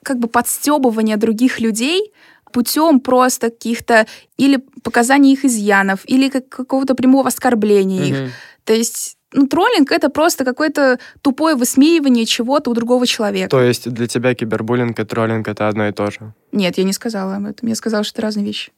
Как 0.06 0.20
бы 0.20 0.28
подстебывания 0.28 1.18
других 1.18 1.60
людей 1.60 2.14
путем 2.54 3.02
просто 3.02 3.50
каких-то 3.50 4.06
или 4.38 4.64
показаний 4.84 5.34
их 5.34 5.44
изъянов, 5.44 6.00
или 6.06 6.30
как, 6.30 6.48
какого-то 6.48 6.96
прямого 6.96 7.28
оскорбления 7.28 8.04
их. 8.06 8.18
Мгм. 8.18 8.32
То 8.64 8.74
есть, 8.74 9.18
ну, 9.34 9.48
троллинг 9.48 9.92
это 9.92 10.10
просто 10.10 10.46
какое-то 10.46 11.00
тупое 11.22 11.56
высмеивание 11.56 12.26
чего-то 12.26 12.72
у 12.72 12.74
другого 12.74 13.06
человека. 13.06 13.50
То 13.50 13.62
есть 13.62 13.90
для 13.90 14.08
тебя 14.08 14.34
кибербуллинг 14.36 14.98
и 15.00 15.04
троллинг 15.04 15.48
это 15.48 15.68
одно 15.68 15.88
и 15.88 15.92
то 15.92 16.10
же? 16.12 16.34
Нет, 16.54 16.78
я 16.78 16.84
не 16.84 16.94
сказала 16.94 17.36
об 17.36 17.46
этом. 17.46 17.68
Я 17.68 17.76
сказала, 17.76 18.04
что 18.04 18.14
это 18.16 18.22
разные 18.22 18.46
вещи. 18.46 18.72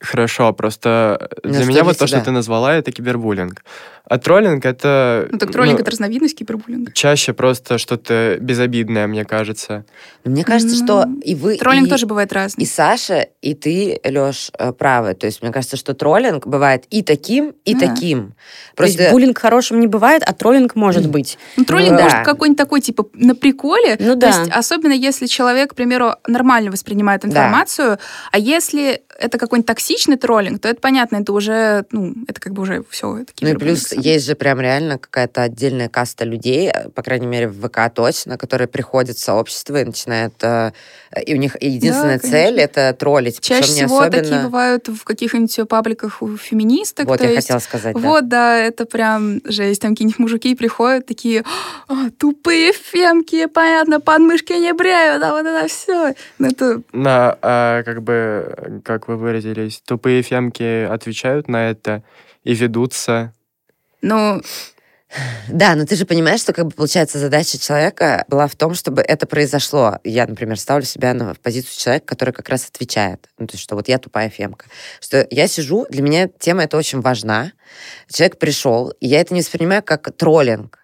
Хорошо, 0.00 0.52
просто 0.52 1.28
Ну, 1.42 1.50
для 1.50 1.60
что 1.60 1.68
меня 1.68 1.82
для 1.82 1.84
вот 1.84 1.98
то, 1.98 2.06
что 2.06 2.20
ты 2.20 2.30
назвала, 2.30 2.74
это 2.74 2.92
кибербуллинг. 2.92 3.64
А 4.08 4.18
троллинг 4.18 4.64
это... 4.64 5.28
Ну, 5.30 5.38
так 5.38 5.50
троллинг 5.52 5.76
ну, 5.78 5.82
это 5.82 5.90
разновидность 5.90 6.36
кибербуллинга. 6.38 6.92
чаще 6.92 7.32
просто 7.34 7.76
что-то 7.78 8.38
безобидное, 8.40 9.06
мне 9.06 9.24
кажется. 9.24 9.84
Мне 10.24 10.44
кажется, 10.44 10.76
Ну, 10.80 10.84
что 10.84 11.04
и 11.22 11.34
вы, 11.34 11.56
Троллинг 11.58 11.86
и- 11.88 11.90
тоже 11.90 12.06
бывает 12.06 12.32
И 12.32 12.34
разный. 12.34 12.66
Саша, 12.66 13.26
и 13.42 13.54
ты, 13.54 14.00
Лёш, 14.04 14.50
э, 14.58 14.72
правы. 14.72 15.14
То 15.14 15.26
есть 15.26 15.42
мне 15.42 15.52
кажется, 15.52 15.76
что 15.76 15.92
троллинг 15.94 16.46
бывает 16.46 16.84
и 16.90 17.02
таким, 17.02 17.54
и 17.66 17.74
Да. 17.74 17.80
таким. 17.86 18.34
То 18.74 18.84
есть 18.84 18.96
Просто 18.96 19.12
буллинг 19.12 19.38
хорошим 19.38 19.78
не 19.80 19.86
бывает, 19.86 20.22
а 20.26 20.32
троллинг 20.32 20.74
может 20.74 21.06
быть. 21.08 21.38
Ну, 21.56 21.64
троллинг 21.64 21.96
да. 21.98 22.02
может 22.04 22.24
какой-нибудь 22.24 22.58
такой, 22.58 22.80
типа, 22.80 23.06
на 23.12 23.34
приколе. 23.34 23.96
Ну 24.00 24.14
То 24.14 24.20
да. 24.20 24.28
есть, 24.28 24.50
особенно 24.52 24.92
если 24.92 25.26
человек, 25.26 25.72
к 25.72 25.74
примеру, 25.74 26.12
нормально 26.26 26.70
воспринимает 26.70 27.20
Да. 27.22 27.28
информацию, 27.28 27.98
а 28.32 28.38
если 28.38 29.02
это 29.18 29.36
какой-нибудь 29.38 29.66
токсичный 29.66 30.16
троллинг, 30.16 30.60
то 30.62 30.68
это 30.68 30.80
понятно, 30.80 31.16
это 31.16 31.32
уже, 31.32 31.84
ну, 31.90 32.14
это 32.28 32.40
как 32.40 32.52
бы 32.54 32.62
уже 32.62 32.84
все. 32.88 33.18
Это 33.18 33.32
Ну 33.40 33.48
и 33.48 33.54
плюс. 33.54 33.92
Есть 33.98 34.26
же 34.26 34.34
прям 34.34 34.60
реально 34.60 34.98
какая-то 34.98 35.42
отдельная 35.42 35.88
каста 35.88 36.24
людей, 36.24 36.70
э, 36.72 36.88
по 36.90 37.02
крайней 37.02 37.26
мере 37.26 37.48
в 37.48 37.66
ВК 37.68 37.92
точно, 37.94 38.38
которые 38.38 38.68
приходят 38.68 39.16
в 39.16 39.20
сообщество 39.20 39.80
и 39.80 39.84
начинают... 39.84 40.34
э, 40.42 40.72
И 41.26 41.34
у 41.34 41.38
них 41.38 41.56
единственная 41.60 42.18
конечно. 42.18 42.30
цель— 42.30 42.60
это 42.60 42.94
троллить. 42.98 43.40
Чаще 43.40 43.62
Причем 43.62 43.86
всего 43.86 44.04
такие 44.04 44.20
особенно... 44.20 44.42
бывают 44.44 44.88
в 44.88 45.04
каких-нибудь 45.04 45.68
пабликах 45.68 46.22
у 46.22 46.36
феминисток. 46.36 47.06
Вот 47.06 47.20
я 47.20 47.30
есть 47.30 47.46
хотела 47.48 47.58
сказать, 47.60 47.94
да. 47.94 48.00
Вот, 48.00 48.28
да, 48.28 48.58
это 48.58 48.84
прям 48.86 49.40
жесть. 49.44 49.82
Там 49.82 49.92
какие-нибудь 49.92 50.18
мужики 50.18 50.54
приходят, 50.54 51.06
такие, 51.06 51.44
«А, 51.88 52.10
тупые 52.18 52.72
фемки, 52.72 53.46
понятно, 53.46 54.00
подмышки 54.00 54.52
не 54.52 54.72
бреют, 54.72 55.22
а 55.22 55.32
вот 55.32 55.46
это 55.46 55.68
все. 55.68 56.14
Ну, 56.38 56.48
это 56.48 56.82
На, 56.92 57.36
а, 57.42 57.82
как 57.82 58.02
бы, 58.02 58.80
как 58.84 59.08
вы 59.08 59.16
выразились, 59.16 59.80
тупые 59.86 60.22
фемки 60.22 60.84
отвечают 60.84 61.48
на 61.48 61.70
это 61.70 62.02
и 62.44 62.54
ведутся. 62.54 63.32
Ну, 64.02 64.42
Да, 65.48 65.74
но 65.74 65.86
ты 65.86 65.96
же 65.96 66.04
понимаешь, 66.04 66.40
что, 66.40 66.52
как 66.52 66.66
бы, 66.66 66.70
получается, 66.70 67.18
задача 67.18 67.58
человека 67.58 68.24
была 68.28 68.46
в 68.46 68.54
том, 68.54 68.74
чтобы 68.74 69.00
это 69.02 69.26
произошло. 69.26 69.98
Я, 70.04 70.26
например, 70.26 70.58
ставлю 70.58 70.84
себя 70.84 71.14
на, 71.14 71.32
в 71.32 71.40
позицию 71.40 71.78
человека, 71.78 72.06
который 72.06 72.34
как 72.34 72.48
раз 72.48 72.68
отвечает. 72.68 73.28
Ну, 73.38 73.46
то 73.46 73.54
есть, 73.54 73.64
что 73.64 73.74
вот 73.74 73.88
я 73.88 73.98
тупая 73.98 74.28
фемка. 74.28 74.66
Что 75.00 75.26
я 75.30 75.48
сижу, 75.48 75.86
для 75.88 76.02
меня 76.02 76.28
тема 76.38 76.64
эта 76.64 76.76
очень 76.76 77.00
важна. 77.00 77.52
Человек 78.12 78.38
пришел, 78.38 78.90
и 79.00 79.06
я 79.06 79.20
это 79.20 79.32
не 79.32 79.40
воспринимаю 79.40 79.82
как 79.82 80.12
троллинг, 80.14 80.78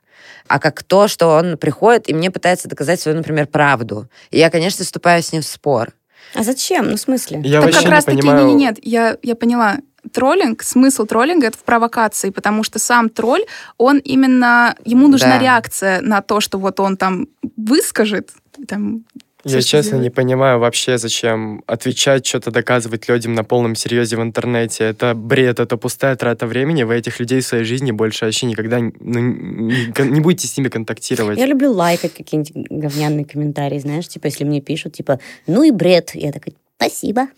а 0.48 0.58
как 0.58 0.82
то, 0.82 1.08
что 1.08 1.28
он 1.28 1.58
приходит 1.58 2.08
и 2.08 2.14
мне 2.14 2.30
пытается 2.30 2.68
доказать 2.68 3.00
свою, 3.00 3.16
например, 3.16 3.46
правду. 3.46 4.08
И 4.30 4.38
я, 4.38 4.50
конечно, 4.50 4.84
вступаю 4.84 5.22
с 5.22 5.32
ним 5.32 5.42
в 5.42 5.46
спор. 5.46 5.92
А 6.34 6.42
зачем? 6.42 6.88
Ну, 6.88 6.96
в 6.96 7.00
смысле? 7.00 7.40
Я 7.44 7.60
так 7.60 7.72
как 7.72 7.84
раз 7.84 8.06
не 8.06 8.14
таки, 8.14 8.26
понимаю... 8.26 8.46
не, 8.46 8.54
не, 8.54 8.64
нет, 8.64 8.78
я, 8.82 9.16
я 9.22 9.34
поняла. 9.34 9.78
Троллинг, 10.12 10.62
смысл 10.62 11.06
троллинга 11.06 11.46
это 11.48 11.58
в 11.58 11.64
провокации, 11.64 12.30
потому 12.30 12.62
что 12.64 12.78
сам 12.78 13.08
тролль, 13.08 13.44
он 13.78 13.98
именно, 13.98 14.76
ему 14.84 15.08
нужна 15.08 15.38
Да. 15.38 15.38
реакция 15.38 16.00
на 16.00 16.20
то, 16.22 16.40
что 16.40 16.58
вот 16.58 16.80
он 16.80 16.96
там 16.96 17.26
выскажет, 17.56 18.30
там, 18.68 19.04
Я 19.44 19.60
честно 19.60 19.92
делает. 19.92 20.04
не 20.04 20.10
понимаю 20.10 20.58
вообще, 20.58 20.96
зачем 20.96 21.62
отвечать, 21.66 22.24
что-то 22.26 22.50
доказывать 22.50 23.08
людям 23.08 23.34
на 23.34 23.44
полном 23.44 23.74
серьезе 23.74 24.16
в 24.16 24.22
интернете. 24.22 24.84
Это 24.84 25.14
бред, 25.14 25.60
это 25.60 25.76
пустая 25.76 26.16
трата 26.16 26.46
времени. 26.46 26.82
Вы 26.82 26.96
этих 26.96 27.20
людей 27.20 27.40
в 27.40 27.46
своей 27.46 27.64
жизни 27.64 27.90
больше 27.92 28.24
вообще 28.24 28.46
никогда 28.46 28.78
ну, 28.78 28.90
не, 29.20 29.92
не 29.98 30.20
будете 30.20 30.48
с 30.48 30.56
ними 30.56 30.68
контактировать. 30.68 31.38
Я 31.38 31.46
люблю 31.46 31.72
лайкать 31.72 32.14
какие-нибудь 32.14 32.68
говняные 32.70 33.24
комментарии, 33.26 33.78
знаешь, 33.78 34.08
типа, 34.08 34.26
если 34.26 34.44
мне 34.44 34.60
пишут, 34.62 34.94
типа, 34.94 35.18
ну 35.46 35.62
и 35.62 35.70
бред. 35.70 36.12
Я 36.14 36.32
такая, 36.32 36.54
спасибо. 36.78 37.28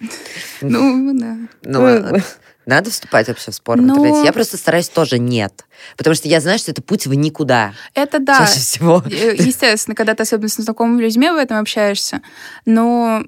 Ну, 0.62 1.12
да. 1.18 1.36
Ну, 1.62 1.86
э, 1.86 2.20
надо 2.66 2.90
вступать 2.90 3.28
вообще 3.28 3.50
в 3.50 3.54
спор 3.54 3.78
в 3.78 3.82
Ну- 3.82 3.94
интернете. 3.94 4.24
Я 4.26 4.32
просто 4.32 4.56
стараюсь 4.56 4.88
тоже 4.88 5.18
нет. 5.18 5.64
Потому 5.96 6.14
что 6.14 6.28
я 6.28 6.40
знаю, 6.40 6.58
что 6.58 6.70
это 6.70 6.82
путь 6.82 7.06
в 7.06 7.14
никуда. 7.14 7.72
Это 7.94 8.18
да. 8.20 8.38
Чаще 8.38 8.60
всего. 8.60 9.02
Э, 9.06 9.34
Естественно, 9.38 9.94
когда 9.94 10.14
ты 10.14 10.22
особенно 10.22 10.48
с 10.48 10.56
знакомыми 10.56 11.02
людьми 11.02 11.30
в 11.30 11.36
этом 11.36 11.58
общаешься. 11.58 12.20
Но 12.66 13.24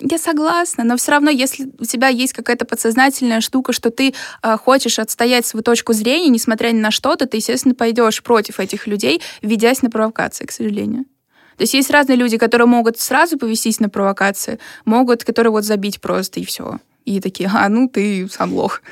я 0.00 0.18
согласна, 0.18 0.84
но 0.84 0.96
все 0.96 1.12
равно, 1.12 1.30
если 1.30 1.70
у 1.78 1.84
тебя 1.84 2.08
есть 2.08 2.32
какая-то 2.32 2.64
подсознательная 2.64 3.40
штука, 3.40 3.72
что 3.72 3.90
ты 3.90 4.12
э, 4.42 4.56
хочешь 4.58 4.98
отстоять 4.98 5.46
свою 5.46 5.62
точку 5.62 5.92
зрения, 5.92 6.28
несмотря 6.28 6.68
ни 6.70 6.80
на 6.80 6.90
что, 6.90 7.16
то 7.16 7.26
ты, 7.26 7.38
естественно, 7.38 7.74
пойдешь 7.74 8.22
против 8.22 8.60
этих 8.60 8.86
людей, 8.86 9.22
ведясь 9.40 9.82
на 9.82 9.90
провокации, 9.90 10.44
к 10.46 10.52
сожалению. 10.52 11.04
То 11.56 11.62
есть 11.62 11.74
есть 11.74 11.90
разные 11.90 12.16
люди, 12.16 12.38
которые 12.38 12.66
могут 12.66 12.98
сразу 12.98 13.38
повестись 13.38 13.80
на 13.80 13.88
провокации, 13.88 14.58
могут, 14.84 15.24
которые 15.24 15.50
вот 15.50 15.64
забить 15.64 16.00
просто 16.00 16.40
и 16.40 16.44
все. 16.44 16.78
И 17.04 17.20
такие, 17.20 17.50
а, 17.52 17.68
ну 17.68 17.88
ты 17.88 18.28
сам 18.28 18.52
лох. 18.52 18.82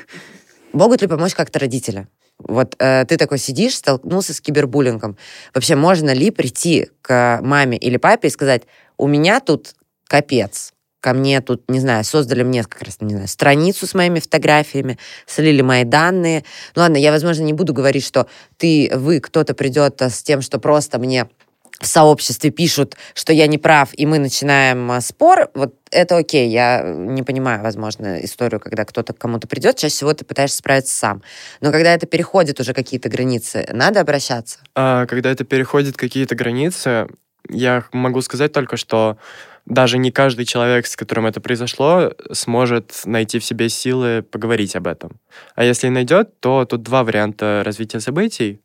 Могут 0.71 1.01
ли 1.01 1.07
помочь 1.07 1.35
как-то 1.35 1.59
родители? 1.59 2.07
Вот 2.39 2.75
э, 2.79 3.05
ты 3.05 3.17
такой 3.17 3.37
сидишь, 3.37 3.75
столкнулся 3.75 4.33
с 4.33 4.41
кибербуллингом. 4.41 5.17
Вообще, 5.53 5.75
можно 5.75 6.13
ли 6.13 6.31
прийти 6.31 6.89
к 7.01 7.39
маме 7.41 7.77
или 7.77 7.97
папе 7.97 8.27
и 8.27 8.31
сказать, 8.31 8.63
у 8.97 9.07
меня 9.07 9.39
тут 9.39 9.75
капец, 10.07 10.73
ко 10.99 11.13
мне 11.13 11.41
тут, 11.41 11.69
не 11.69 11.79
знаю, 11.79 12.03
создали 12.03 12.43
мне 12.43 12.63
как 12.63 12.81
раз, 12.81 12.97
не 13.01 13.13
знаю, 13.13 13.27
страницу 13.27 13.85
с 13.85 13.93
моими 13.93 14.19
фотографиями, 14.19 14.97
слили 15.25 15.61
мои 15.61 15.83
данные. 15.83 16.43
Ну 16.75 16.81
ладно, 16.81 16.97
я, 16.97 17.11
возможно, 17.11 17.43
не 17.43 17.53
буду 17.53 17.73
говорить, 17.73 18.05
что 18.05 18.27
ты, 18.57 18.91
вы, 18.93 19.19
кто-то 19.19 19.53
придет 19.53 20.01
э, 20.01 20.09
с 20.09 20.23
тем, 20.23 20.41
что 20.41 20.59
просто 20.59 20.99
мне 20.99 21.29
в 21.79 21.87
сообществе 21.87 22.49
пишут, 22.49 22.95
что 23.13 23.33
я 23.33 23.47
не 23.47 23.57
прав, 23.57 23.89
и 23.93 24.05
мы 24.05 24.19
начинаем 24.19 24.91
а, 24.91 25.01
спор, 25.01 25.49
вот 25.53 25.75
это 25.91 26.17
окей. 26.17 26.49
Я 26.49 26.81
не 26.83 27.23
понимаю, 27.23 27.61
возможно, 27.61 28.23
историю, 28.23 28.59
когда 28.59 28.85
кто-то 28.85 29.13
к 29.13 29.17
кому-то 29.17 29.47
придет, 29.47 29.77
чаще 29.77 29.93
всего 29.93 30.13
ты 30.13 30.25
пытаешься 30.25 30.57
справиться 30.57 30.95
сам. 30.95 31.23
Но 31.61 31.71
когда 31.71 31.93
это 31.93 32.05
переходит 32.05 32.59
уже 32.59 32.73
какие-то 32.73 33.09
границы, 33.09 33.67
надо 33.71 34.01
обращаться. 34.01 34.59
А, 34.75 35.05
когда 35.07 35.31
это 35.31 35.43
переходит 35.43 35.97
какие-то 35.97 36.35
границы, 36.35 37.07
я 37.49 37.83
могу 37.91 38.21
сказать 38.21 38.53
только, 38.53 38.77
что 38.77 39.17
даже 39.65 39.97
не 39.97 40.11
каждый 40.11 40.45
человек, 40.45 40.85
с 40.87 40.95
которым 40.95 41.25
это 41.25 41.39
произошло, 41.39 42.13
сможет 42.31 43.01
найти 43.05 43.39
в 43.39 43.45
себе 43.45 43.69
силы 43.69 44.21
поговорить 44.21 44.75
об 44.75 44.87
этом. 44.87 45.19
А 45.55 45.63
если 45.63 45.87
найдет, 45.87 46.39
то 46.39 46.65
тут 46.65 46.83
два 46.83 47.03
варианта 47.03 47.61
развития 47.65 47.99
событий. 47.99 48.59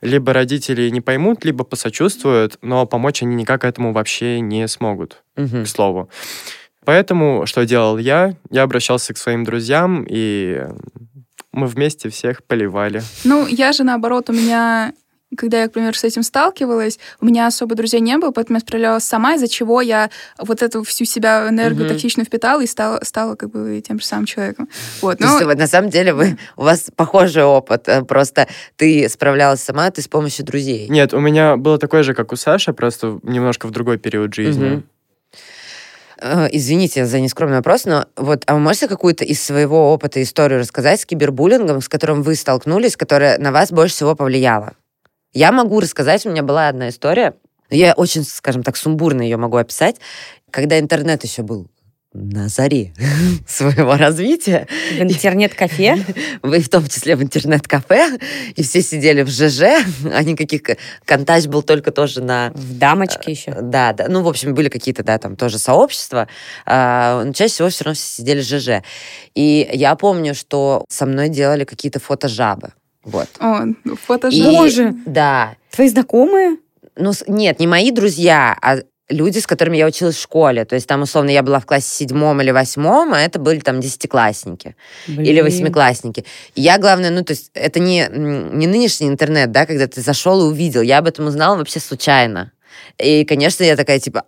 Либо 0.00 0.32
родители 0.32 0.88
не 0.90 1.00
поймут, 1.00 1.44
либо 1.44 1.64
посочувствуют, 1.64 2.58
но 2.62 2.86
помочь 2.86 3.22
они 3.22 3.34
никак 3.34 3.64
этому 3.64 3.92
вообще 3.92 4.40
не 4.40 4.66
смогут, 4.68 5.22
Мгм. 5.36 5.64
к 5.64 5.68
слову. 5.68 6.08
Поэтому, 6.84 7.46
что 7.46 7.64
делал 7.64 7.96
я? 7.98 8.34
Я 8.50 8.62
обращался 8.62 9.14
к 9.14 9.18
своим 9.18 9.44
друзьям, 9.44 10.04
и 10.08 10.62
мы 11.52 11.66
вместе 11.66 12.10
всех 12.10 12.44
поливали. 12.44 13.02
Ну, 13.24 13.46
я 13.46 13.72
же 13.72 13.84
наоборот, 13.84 14.28
у 14.28 14.32
меня, 14.32 14.92
когда 15.36 15.62
я, 15.62 15.68
к 15.68 15.72
примеру, 15.72 15.94
с 15.94 16.04
этим 16.04 16.22
сталкивалась, 16.22 16.98
у 17.20 17.26
меня 17.26 17.46
особо 17.46 17.74
друзей 17.74 18.00
не 18.00 18.16
было, 18.18 18.30
поэтому 18.30 18.56
я 18.56 18.60
справлялась 18.60 19.04
сама, 19.04 19.34
из-за 19.34 19.48
чего 19.48 19.80
я 19.80 20.10
вот 20.38 20.62
эту 20.62 20.82
всю 20.84 21.04
себя 21.04 21.48
энергию 21.48 21.84
Мгм. 21.84 21.94
токсичную 21.94 22.26
впитала 22.26 22.60
и 22.60 22.66
стала, 22.66 23.00
стала 23.02 23.34
как 23.36 23.50
бы 23.50 23.80
тем 23.86 23.98
же 24.00 24.04
самым 24.06 24.26
человеком. 24.26 24.68
Вот. 25.02 25.18
То 25.18 25.24
есть, 25.24 25.40
Ну, 25.40 25.46
вот 25.46 25.58
на 25.58 25.66
самом 25.66 25.90
деле 25.90 26.12
вы, 26.14 26.38
у 26.56 26.62
вас 26.62 26.90
похожий 26.94 27.44
опыт, 27.44 27.88
э, 27.88 28.02
просто 28.02 28.46
ты 28.76 29.08
справлялась 29.08 29.60
сама, 29.62 29.90
ты 29.90 30.02
с 30.02 30.08
помощью 30.08 30.44
друзей. 30.44 30.88
Нет, 30.88 31.14
у 31.14 31.20
меня 31.20 31.56
было 31.56 31.78
такое 31.78 32.02
же, 32.02 32.14
как 32.14 32.32
у 32.32 32.36
Саши, 32.36 32.72
просто 32.72 33.18
немножко 33.22 33.66
в 33.66 33.70
другой 33.70 33.98
период 33.98 34.34
жизни. 34.34 34.82
Э, 36.20 36.48
Извините 36.52 37.06
за 37.06 37.20
нескромный 37.20 37.56
вопрос, 37.56 37.84
но 37.84 38.06
вот 38.16 38.44
а 38.46 38.54
вы 38.54 38.60
можете 38.60 38.88
какую-то 38.88 39.24
из 39.24 39.42
своего 39.42 39.92
опыта 39.92 40.22
историю 40.22 40.60
рассказать 40.60 41.00
с 41.00 41.06
кибербуллингом, 41.06 41.80
с 41.82 41.88
которым 41.88 42.22
вы 42.22 42.34
столкнулись, 42.36 42.96
которая 42.96 43.38
на 43.38 43.52
вас 43.52 43.72
больше 43.72 43.94
всего 43.96 44.14
повлияла? 44.14 44.74
Я 45.34 45.52
могу 45.52 45.80
рассказать, 45.80 46.24
у 46.24 46.30
меня 46.30 46.42
была 46.42 46.68
одна 46.68 46.88
история, 46.88 47.34
я 47.70 47.94
очень, 47.94 48.24
скажем 48.24 48.62
так, 48.62 48.76
сумбурно 48.76 49.20
ее 49.22 49.36
могу 49.36 49.56
описать, 49.56 49.96
когда 50.50 50.78
интернет 50.78 51.24
еще 51.24 51.42
был 51.42 51.68
на 52.12 52.46
заре 52.46 52.92
своего 53.46 53.96
развития, 53.96 54.68
В 54.92 55.02
интернет-кафе. 55.02 55.98
вы 56.42 56.60
в 56.60 56.68
том 56.68 56.86
числе 56.86 57.16
в 57.16 57.22
интернет-кафе, 57.22 58.18
и 58.54 58.62
все 58.62 58.80
сидели 58.80 59.22
в 59.22 59.28
ЖЖ, 59.28 59.84
а 60.12 60.22
никаких... 60.22 60.62
Контач 61.04 61.46
был 61.46 61.62
только 61.62 61.90
тоже 61.90 62.22
на 62.22 62.52
В 62.54 62.78
дамочке 62.78 63.32
еще. 63.32 63.56
да, 63.60 63.92
да. 63.92 64.06
Ну, 64.08 64.22
в 64.22 64.28
общем, 64.28 64.54
были 64.54 64.68
какие-то, 64.68 65.02
да, 65.02 65.18
там 65.18 65.34
тоже 65.34 65.58
сообщества. 65.58 66.28
А, 66.64 67.24
но 67.24 67.32
чаще 67.32 67.54
всего 67.54 67.68
все 67.68 67.84
равно 67.84 67.96
все 67.96 68.06
сидели 68.06 68.40
в 68.40 68.44
ЖЖ. 68.44 68.84
И 69.34 69.68
я 69.72 69.96
помню, 69.96 70.36
что 70.36 70.84
со 70.88 71.06
мной 71.06 71.28
делали 71.28 71.64
какие-то 71.64 71.98
фотожабы. 71.98 72.74
Вот. 73.04 73.28
о, 73.40 73.66
фото 74.06 74.28
И- 74.28 74.32
же. 74.32 74.44
Боже! 74.50 74.94
Да. 75.06 75.56
Твои 75.70 75.88
знакомые? 75.88 76.56
Ну, 76.96 77.12
нет, 77.26 77.58
не 77.58 77.66
мои 77.66 77.90
друзья, 77.90 78.56
а 78.62 78.78
люди, 79.08 79.38
с 79.38 79.46
которыми 79.46 79.76
я 79.76 79.86
училась 79.86 80.16
в 80.16 80.22
школе. 80.22 80.64
То 80.64 80.74
есть 80.74 80.86
там, 80.86 81.02
условно, 81.02 81.30
я 81.30 81.42
была 81.42 81.60
в 81.60 81.66
классе 81.66 81.88
седьмом 81.88 82.40
или 82.40 82.50
восьмом, 82.50 83.12
а 83.12 83.20
это 83.20 83.38
были 83.38 83.60
там 83.60 83.80
десятиклассники 83.80 84.76
или 85.06 85.40
восьмиклассники. 85.40 86.24
И 86.54 86.62
я, 86.62 86.78
главное, 86.78 87.10
ну, 87.10 87.22
то 87.24 87.32
есть 87.32 87.50
это 87.54 87.80
не, 87.80 88.08
не 88.10 88.66
нынешний 88.66 89.08
интернет, 89.08 89.50
да, 89.50 89.66
когда 89.66 89.86
ты 89.86 90.00
зашел 90.00 90.40
и 90.40 90.50
увидел. 90.50 90.82
Я 90.82 90.98
об 90.98 91.06
этом 91.06 91.26
узнала 91.26 91.56
вообще 91.56 91.80
случайно. 91.80 92.52
И, 92.98 93.24
конечно, 93.24 93.64
я 93.64 93.76
такая, 93.76 93.98
типа, 93.98 94.24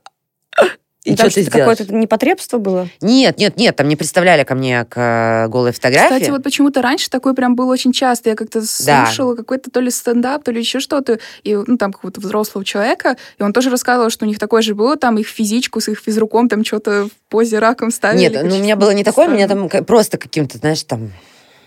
и 1.06 1.14
там 1.14 1.30
что-то 1.30 1.50
какое-то 1.50 1.94
непотребство 1.94 2.58
было? 2.58 2.88
Нет, 3.00 3.38
нет, 3.38 3.56
нет, 3.56 3.76
там 3.76 3.88
не 3.88 3.94
представляли 3.94 4.42
ко 4.42 4.56
мне 4.56 4.84
к 4.84 4.96
э, 4.96 5.48
голой 5.48 5.70
фотографии. 5.70 6.14
Кстати, 6.14 6.30
вот 6.30 6.42
почему-то 6.42 6.82
раньше 6.82 7.08
такое 7.08 7.32
прям 7.32 7.54
было 7.54 7.72
очень 7.72 7.92
часто. 7.92 8.30
Я 8.30 8.36
как-то 8.36 8.66
слушала 8.66 9.34
да. 9.34 9.42
какой-то 9.42 9.70
то 9.70 9.80
ли 9.80 9.90
стендап, 9.90 10.42
то 10.42 10.50
ли 10.50 10.58
еще 10.58 10.80
что-то, 10.80 11.20
и 11.44 11.54
ну 11.54 11.76
там 11.76 11.92
какого-то 11.92 12.20
взрослого 12.20 12.64
человека, 12.64 13.16
и 13.38 13.42
он 13.42 13.52
тоже 13.52 13.70
рассказывал, 13.70 14.10
что 14.10 14.24
у 14.24 14.28
них 14.28 14.40
такое 14.40 14.62
же 14.62 14.74
было, 14.74 14.96
там 14.96 15.16
их 15.18 15.28
физичку 15.28 15.80
с 15.80 15.88
их 15.88 16.00
физруком 16.00 16.48
там 16.48 16.64
что-то 16.64 17.06
в 17.06 17.30
позе 17.30 17.60
раком 17.60 17.92
ставили. 17.92 18.22
Нет, 18.22 18.42
ну 18.42 18.56
у 18.56 18.58
меня 18.58 18.74
было 18.74 18.90
не 18.90 19.04
такое, 19.04 19.28
у 19.28 19.30
меня 19.30 19.46
там 19.46 19.68
просто 19.68 20.18
каким-то, 20.18 20.58
знаешь, 20.58 20.82
там 20.82 21.12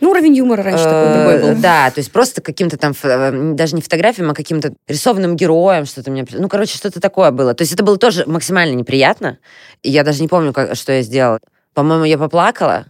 ну, 0.01 0.11
уровень 0.11 0.35
юмора 0.35 0.63
раньше 0.63 0.83
такой 0.83 1.13
другой 1.13 1.41
был. 1.41 1.61
Да, 1.61 1.91
то 1.91 1.99
есть 1.99 2.11
просто 2.11 2.41
каким-то 2.41 2.77
там, 2.77 2.93
э, 3.03 3.53
даже 3.53 3.75
не 3.75 3.81
фотографиям, 3.81 4.29
а 4.29 4.33
каким-то 4.33 4.73
рисованным 4.87 5.35
героем 5.35 5.85
что-то 5.85 6.11
мне... 6.11 6.25
Ну, 6.31 6.47
короче, 6.47 6.77
что-то 6.77 6.99
такое 7.01 7.31
было. 7.31 7.53
То 7.53 7.63
есть 7.63 7.73
это 7.73 7.83
было 7.83 7.97
тоже 7.97 8.23
максимально 8.25 8.75
неприятно. 8.75 9.39
Я 9.83 10.03
даже 10.03 10.21
не 10.21 10.27
помню, 10.27 10.53
как, 10.53 10.75
что 10.75 10.91
я 10.91 11.01
сделала. 11.01 11.39
По-моему, 11.73 12.05
я 12.05 12.17
поплакала, 12.17 12.85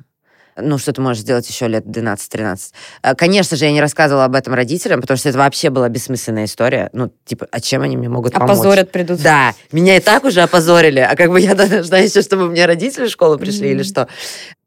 ну, 0.61 0.77
что 0.77 0.93
ты 0.93 1.01
можешь 1.01 1.21
сделать 1.21 1.47
еще 1.49 1.67
лет 1.67 1.85
12-13. 1.85 2.73
Э, 3.03 3.15
конечно 3.15 3.57
же, 3.57 3.65
я 3.65 3.71
не 3.71 3.81
рассказывала 3.81 4.25
об 4.25 4.35
этом 4.35 4.53
родителям, 4.53 5.01
потому 5.01 5.17
что 5.17 5.29
это 5.29 5.37
вообще 5.37 5.69
была 5.69 5.89
бессмысленная 5.89 6.45
история. 6.45 6.89
Ну, 6.93 7.11
типа, 7.25 7.47
а 7.51 7.59
чем 7.59 7.81
они 7.81 7.97
мне 7.97 8.09
могут 8.09 8.33
помочь? 8.33 8.51
Опозорят 8.51 8.91
придут. 8.91 9.21
Да, 9.21 9.53
меня 9.71 9.97
и 9.97 9.99
так 9.99 10.23
уже 10.23 10.41
опозорили, 10.41 10.99
а 10.99 11.15
как 11.15 11.31
бы 11.31 11.39
я 11.39 11.55
должна 11.69 11.97
еще, 11.97 12.21
чтобы 12.21 12.49
мне 12.49 12.65
родители 12.65 13.07
в 13.07 13.09
школу 13.11 13.37
пришли 13.37 13.69
mm-hmm. 13.69 13.73
или 13.73 13.83
что. 13.83 14.07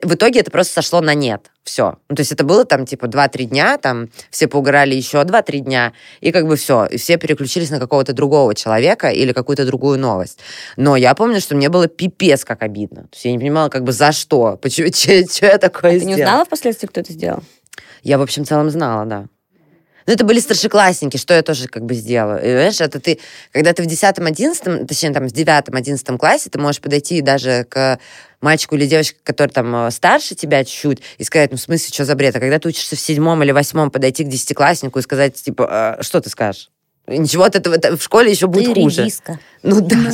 В 0.03 0.15
итоге 0.15 0.41
это 0.41 0.51
просто 0.51 0.75
сошло 0.75 1.01
на 1.01 1.15
нет. 1.15 1.53
Все. 1.63 1.97
Ну, 2.09 2.17
то 2.17 2.21
есть 2.21 2.33
это 2.33 2.43
было 2.43 2.65
там 2.65 2.87
типа 2.87 3.07
2-3 3.07 3.45
дня, 3.45 3.79
там 3.79 4.09
все 4.31 4.49
поугорали 4.49 4.95
еще 4.97 5.19
2-3 5.19 5.59
дня, 5.61 5.93
и 6.21 6.33
как 6.33 6.49
бы 6.49 6.57
все. 6.57 6.87
И 6.87 6.97
все 6.97 7.19
переключились 7.19 7.71
на 7.71 7.79
какого-то 7.79 8.13
другого 8.13 8.55
человека 8.55 9.11
или 9.11 9.33
какую-то 9.33 9.65
другую 9.65 10.01
новость. 10.01 10.41
Но 10.77 10.97
я 10.97 11.15
помню, 11.15 11.41
что 11.41 11.55
мне 11.55 11.69
было 11.69 11.87
пипец 11.87 12.45
как 12.45 12.63
обидно. 12.63 13.03
То 13.03 13.09
есть 13.13 13.25
я 13.25 13.33
не 13.33 13.39
понимала, 13.39 13.69
как 13.69 13.85
бы 13.85 13.93
за 13.93 14.11
что, 14.11 14.59
почему, 14.61 14.89
что 14.93 15.47
я 15.47 15.59
такое 15.59 15.93
а 15.93 15.99
сделала. 15.99 16.01
Ты 16.01 16.05
не 16.07 16.15
узнала 16.15 16.45
впоследствии, 16.45 16.89
кто 16.89 17.01
это 17.01 17.13
сделал? 17.13 17.43
Я, 18.03 18.19
в 18.19 18.23
общем, 18.23 18.45
целом 18.45 18.71
знала, 18.71 19.07
да. 19.07 19.27
Ну, 20.07 20.13
это 20.13 20.25
были 20.25 20.41
старшеклассники, 20.41 21.17
что 21.17 21.35
я 21.35 21.43
тоже 21.43 21.69
как 21.69 21.85
бы 21.85 21.95
сделала. 21.95 22.37
И, 22.37 22.51
знаешь, 22.51 22.81
это 22.81 23.01
ты, 23.01 23.19
когда 23.53 23.73
ты 23.73 23.83
в 23.83 23.87
10-11, 23.87 24.87
точнее, 24.87 25.13
там, 25.13 25.29
в 25.29 25.33
9-11 25.33 26.19
классе, 26.19 26.51
ты 26.51 26.59
можешь 26.59 26.81
подойти 26.81 27.21
даже 27.21 27.65
к 27.69 27.99
мальчику 28.41 28.75
или 28.77 28.87
девочке, 28.87 29.17
который 29.23 29.51
там 29.51 29.87
э, 29.87 29.91
старше 29.91 30.35
тебя 30.35 30.65
чуть-чуть, 30.65 31.01
и 31.19 31.25
сказать, 31.25 31.53
ну, 31.53 31.57
в 31.57 31.61
смысле, 31.61 31.93
что 31.93 32.05
за 32.05 32.15
бред? 32.17 32.35
А 32.37 32.41
когда 32.41 32.59
ты 32.59 32.69
учишься 32.69 32.97
в 32.97 33.01
седьмом 33.01 33.43
или 33.43 33.53
восьмом, 33.53 33.91
подойти 33.91 34.25
к 34.25 34.29
десятикласснику 34.29 34.99
и 34.99 35.03
сказать, 35.03 35.35
типа, 35.37 35.69
а, 35.71 36.03
что 36.03 36.21
ты 36.21 36.29
скажешь? 36.29 36.71
Ничего 37.07 37.45
от 37.45 37.57
этого 37.57 37.97
в 37.97 38.03
школе 38.03 38.31
еще 38.31 38.47
будет 38.47 38.75
ты 38.75 38.81
хуже. 38.81 39.03
Редиска. 39.03 39.39
Ну 39.63 39.81
да. 39.81 40.13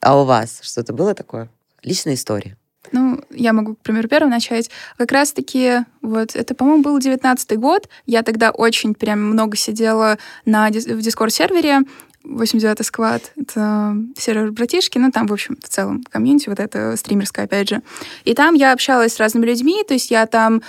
А 0.00 0.20
у 0.20 0.24
вас 0.24 0.60
что-то 0.62 0.92
было 0.92 1.14
такое? 1.14 1.48
Личная 1.82 2.14
история. 2.14 2.56
Ну, 2.92 3.20
я 3.30 3.52
могу, 3.52 3.74
к 3.74 3.78
примеру, 3.78 4.08
первым 4.08 4.30
начать. 4.30 4.70
Как 4.96 5.12
раз-таки, 5.12 5.84
вот, 6.02 6.34
это, 6.34 6.54
по-моему, 6.54 6.82
был 6.82 6.98
девятнадцатый 6.98 7.56
год. 7.56 7.88
Я 8.06 8.22
тогда 8.22 8.50
очень 8.50 8.94
прям 8.94 9.22
много 9.22 9.56
сидела 9.56 10.18
на, 10.44 10.68
в 10.68 11.00
Дискорд-сервере, 11.00 11.80
89 12.24 12.86
сквад, 12.86 13.32
это 13.36 13.96
сервер 14.16 14.52
братишки, 14.52 14.98
ну, 14.98 15.10
там, 15.10 15.26
в 15.26 15.32
общем, 15.32 15.56
в 15.62 15.68
целом 15.68 16.02
комьюнити, 16.10 16.48
вот 16.48 16.60
это 16.60 16.94
стримерская, 16.96 17.46
опять 17.46 17.70
же. 17.70 17.82
И 18.24 18.34
там 18.34 18.54
я 18.54 18.72
общалась 18.72 19.14
с 19.14 19.18
разными 19.18 19.46
людьми, 19.46 19.82
то 19.86 19.94
есть 19.94 20.10
я 20.10 20.26
там 20.26 20.62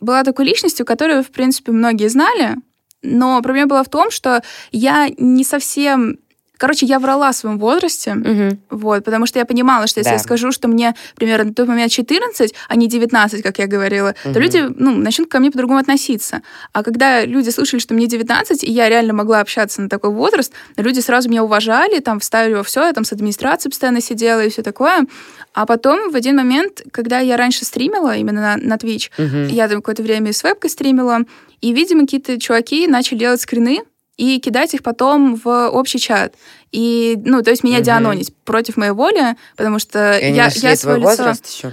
была 0.00 0.24
такой 0.24 0.46
личностью, 0.46 0.86
которую, 0.86 1.22
в 1.22 1.30
принципе, 1.30 1.72
многие 1.72 2.08
знали, 2.08 2.56
но 3.02 3.40
проблема 3.42 3.68
была 3.68 3.82
в 3.82 3.90
том, 3.90 4.10
что 4.10 4.42
я 4.72 5.08
не 5.18 5.44
совсем 5.44 6.18
Короче, 6.56 6.86
я 6.86 7.00
врала 7.00 7.28
о 7.28 7.32
своем 7.32 7.58
возрасте, 7.58 8.12
угу. 8.12 8.58
вот, 8.70 9.04
потому 9.04 9.26
что 9.26 9.40
я 9.40 9.44
понимала, 9.44 9.88
что 9.88 10.00
если 10.00 10.10
да. 10.10 10.16
я 10.16 10.18
скажу, 10.20 10.52
что 10.52 10.68
мне 10.68 10.94
примерно 11.16 11.46
на 11.46 11.54
тот 11.54 11.66
момент 11.66 11.90
14, 11.90 12.54
а 12.68 12.76
не 12.76 12.86
19, 12.86 13.42
как 13.42 13.58
я 13.58 13.66
говорила, 13.66 14.14
угу. 14.24 14.34
то 14.34 14.38
люди 14.38 14.64
ну, 14.76 14.94
начнут 14.94 15.28
ко 15.28 15.40
мне 15.40 15.50
по-другому 15.50 15.80
относиться. 15.80 16.42
А 16.72 16.84
когда 16.84 17.24
люди 17.24 17.50
слышали, 17.50 17.80
что 17.80 17.94
мне 17.94 18.06
19, 18.06 18.62
и 18.62 18.70
я 18.70 18.88
реально 18.88 19.14
могла 19.14 19.40
общаться 19.40 19.82
на 19.82 19.88
такой 19.88 20.10
возраст, 20.10 20.52
люди 20.76 21.00
сразу 21.00 21.28
меня 21.28 21.42
уважали, 21.42 21.98
там, 21.98 22.20
вставили 22.20 22.54
во 22.54 22.62
все, 22.62 22.84
я 22.84 22.92
там 22.92 23.04
с 23.04 23.12
администрацией 23.12 23.70
постоянно 23.70 24.00
сидела 24.00 24.44
и 24.44 24.48
все 24.48 24.62
такое. 24.62 25.06
А 25.54 25.66
потом 25.66 26.10
в 26.10 26.16
один 26.16 26.36
момент, 26.36 26.82
когда 26.92 27.18
я 27.18 27.36
раньше 27.36 27.64
стримила 27.64 28.16
именно 28.16 28.40
на, 28.40 28.56
на 28.56 28.74
Twitch, 28.76 29.10
угу. 29.18 29.52
я 29.52 29.68
там 29.68 29.78
какое-то 29.78 30.02
время 30.02 30.32
с 30.32 30.42
вебкой 30.44 30.70
стримила, 30.70 31.20
и, 31.60 31.72
видимо, 31.72 32.02
какие-то 32.02 32.38
чуваки 32.38 32.86
начали 32.86 33.18
делать 33.18 33.40
скрины, 33.40 33.80
и 34.16 34.38
кидать 34.38 34.74
их 34.74 34.82
потом 34.82 35.36
в 35.36 35.68
общий 35.68 35.98
чат. 35.98 36.34
И, 36.72 37.20
ну, 37.24 37.42
то 37.42 37.50
есть 37.50 37.64
меня 37.64 37.78
угу. 37.78 37.84
дианонить 37.84 38.34
против 38.44 38.76
моей 38.76 38.92
воли, 38.92 39.36
потому 39.56 39.78
что 39.78 40.18
и 40.18 40.32
я, 40.32 40.50
я 40.52 40.76
свое 40.76 40.98
лицо... 40.98 41.08
возраст 41.08 41.46
еще? 41.46 41.72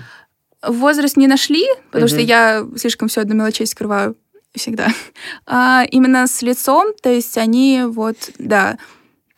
Возраст 0.65 1.17
не 1.17 1.27
нашли, 1.27 1.65
потому 1.87 2.05
угу. 2.05 2.09
что 2.09 2.21
я 2.21 2.65
слишком 2.77 3.07
все 3.07 3.23
до 3.23 3.33
мелочей 3.33 3.65
скрываю 3.65 4.15
всегда. 4.53 4.87
А 5.45 5.85
именно 5.89 6.27
с 6.27 6.41
лицом, 6.41 6.93
то 7.01 7.09
есть 7.09 7.37
они 7.37 7.83
вот, 7.85 8.17
да. 8.37 8.77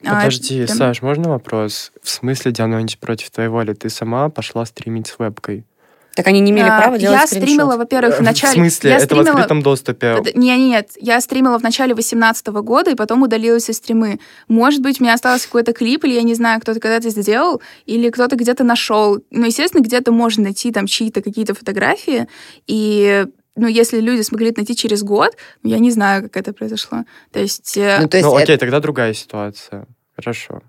А, 0.05 0.15
Подожди, 0.15 0.63
а, 0.63 0.67
Саш, 0.67 1.01
можно 1.01 1.29
вопрос? 1.29 1.91
В 2.01 2.09
смысле 2.09 2.51
дианонить 2.51 2.99
против 2.99 3.31
твоей 3.31 3.49
воли? 3.49 3.73
Ты 3.73 3.89
сама 3.89 4.29
пошла 4.29 4.65
стримить 4.65 5.07
с 5.07 5.17
вебкой? 5.17 5.65
Так 6.15 6.27
они 6.27 6.39
не 6.41 6.51
имели 6.51 6.67
а, 6.67 6.77
права 6.77 6.97
делать 6.97 7.19
Я 7.19 7.27
скриншот. 7.27 7.49
стримила, 7.49 7.77
во-первых, 7.77 8.19
в 8.19 8.21
начале... 8.21 8.51
В 8.51 8.55
смысле? 8.55 8.89
Я 8.91 8.97
это 8.97 9.05
стримила... 9.05 9.25
в 9.25 9.29
открытом 9.29 9.61
доступе? 9.61 10.15
Нет, 10.23 10.35
нет, 10.35 10.59
нет. 10.59 10.91
Я 10.99 11.19
стримила 11.21 11.57
в 11.57 11.63
начале 11.63 11.95
18 11.95 12.47
года, 12.47 12.91
и 12.91 12.95
потом 12.95 13.23
удалилась 13.23 13.69
из 13.69 13.77
стримы. 13.77 14.19
Может 14.47 14.81
быть, 14.81 15.01
у 15.01 15.03
меня 15.03 15.15
остался 15.15 15.45
какой-то 15.45 15.73
клип, 15.73 16.05
или 16.05 16.13
я 16.13 16.23
не 16.23 16.35
знаю, 16.35 16.61
кто-то 16.61 16.79
когда-то 16.79 17.09
сделал, 17.09 17.61
или 17.85 18.09
кто-то 18.09 18.35
где-то 18.35 18.63
нашел. 18.63 19.19
Ну, 19.31 19.45
естественно, 19.45 19.81
где-то 19.81 20.11
можно 20.11 20.43
найти 20.43 20.71
там 20.71 20.85
чьи-то 20.85 21.21
какие-то 21.21 21.55
фотографии, 21.55 22.27
и 22.67 23.25
ну, 23.55 23.67
если 23.67 23.99
люди 23.99 24.21
смогли 24.21 24.49
это 24.49 24.59
найти 24.59 24.75
через 24.75 25.03
год, 25.03 25.35
я 25.63 25.79
не 25.79 25.91
знаю, 25.91 26.23
как 26.23 26.37
это 26.37 26.53
произошло. 26.53 27.05
То 27.31 27.39
есть... 27.39 27.77
Э, 27.77 27.99
ну, 28.01 28.07
то 28.07 28.17
есть 28.17 28.27
ну 28.27 28.35
окей, 28.35 28.55
это... 28.55 28.61
тогда 28.61 28.79
другая 28.79 29.13
ситуация. 29.13 29.85
Хорошо. 30.15 30.61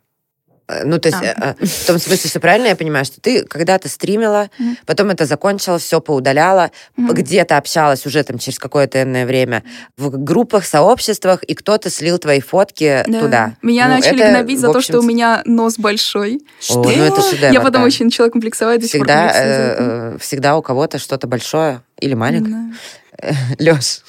Э, 0.67 0.85
ну, 0.85 0.99
то 0.99 1.09
есть, 1.09 1.21
а. 1.23 1.57
Э, 1.59 1.65
в 1.67 1.87
том 1.87 1.99
смысле, 1.99 2.31
что 2.31 2.41
правильно 2.41 2.69
я 2.69 2.77
понимаю, 2.77 3.05
что 3.05 3.21
ты 3.21 3.45
когда-то 3.45 3.89
стримила, 3.89 4.51
mm-hmm. 4.59 4.77
потом 4.87 5.11
это 5.11 5.27
закончила, 5.27 5.79
все 5.79 6.01
поудаляла, 6.01 6.71
mm-hmm. 6.97 7.13
где-то 7.13 7.59
общалась 7.59 8.07
уже 8.07 8.23
там 8.23 8.39
через 8.39 8.59
какое-то 8.59 9.03
энное 9.03 9.27
время 9.27 9.63
в 9.97 10.11
группах, 10.11 10.65
сообществах, 10.65 11.43
и 11.43 11.55
кто-то 11.55 11.91
слил 11.91 12.19
твои 12.19 12.41
фотки 12.41 13.05
да. 13.07 13.21
туда. 13.21 13.57
Меня 13.63 13.89
ну, 13.89 13.95
начали 13.95 14.23
гнобить 14.23 14.61
за 14.61 14.73
то, 14.73 14.81
что 14.81 15.01
у 15.01 15.03
меня 15.03 15.43
нос 15.45 15.79
большой. 15.79 16.41
Что? 16.61 16.81
О, 16.81 16.85
ну 16.85 17.05
это 17.05 17.21
шедевр, 17.21 17.53
Я 17.53 17.61
потом 17.61 17.83
да. 17.83 17.87
очень 17.87 18.07
начала 18.07 18.31
комплексовать. 18.31 18.83
Всегда, 18.85 19.33
э, 19.35 20.19
всегда 20.19 20.57
у 20.57 20.63
кого-то 20.63 20.99
что-то 20.99 21.27
большое 21.27 21.83
или 22.01 22.15
маленькое. 22.15 22.73
Да. 23.19 23.35
Леш. 23.59 24.03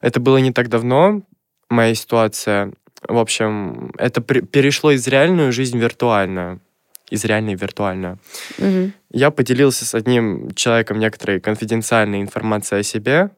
Это 0.00 0.20
было 0.20 0.38
не 0.38 0.52
так 0.52 0.68
давно, 0.68 1.22
моя 1.68 1.94
ситуация. 1.94 2.72
В 3.02 3.18
общем, 3.18 3.92
это 3.98 4.20
перешло 4.20 4.90
из 4.90 5.06
реальную 5.06 5.52
жизнь 5.52 5.78
в 5.78 5.82
виртуальную. 5.82 6.60
Из 7.10 7.24
реальной 7.24 7.54
в 7.54 7.62
виртуальную. 7.62 8.18
Угу. 8.58 8.90
Я 9.12 9.30
поделился 9.30 9.84
с 9.84 9.94
одним 9.94 10.50
человеком 10.54 10.98
некоторой 10.98 11.40
конфиденциальной 11.40 12.20
информацией 12.20 12.80
о 12.80 12.82
себе. 12.82 13.30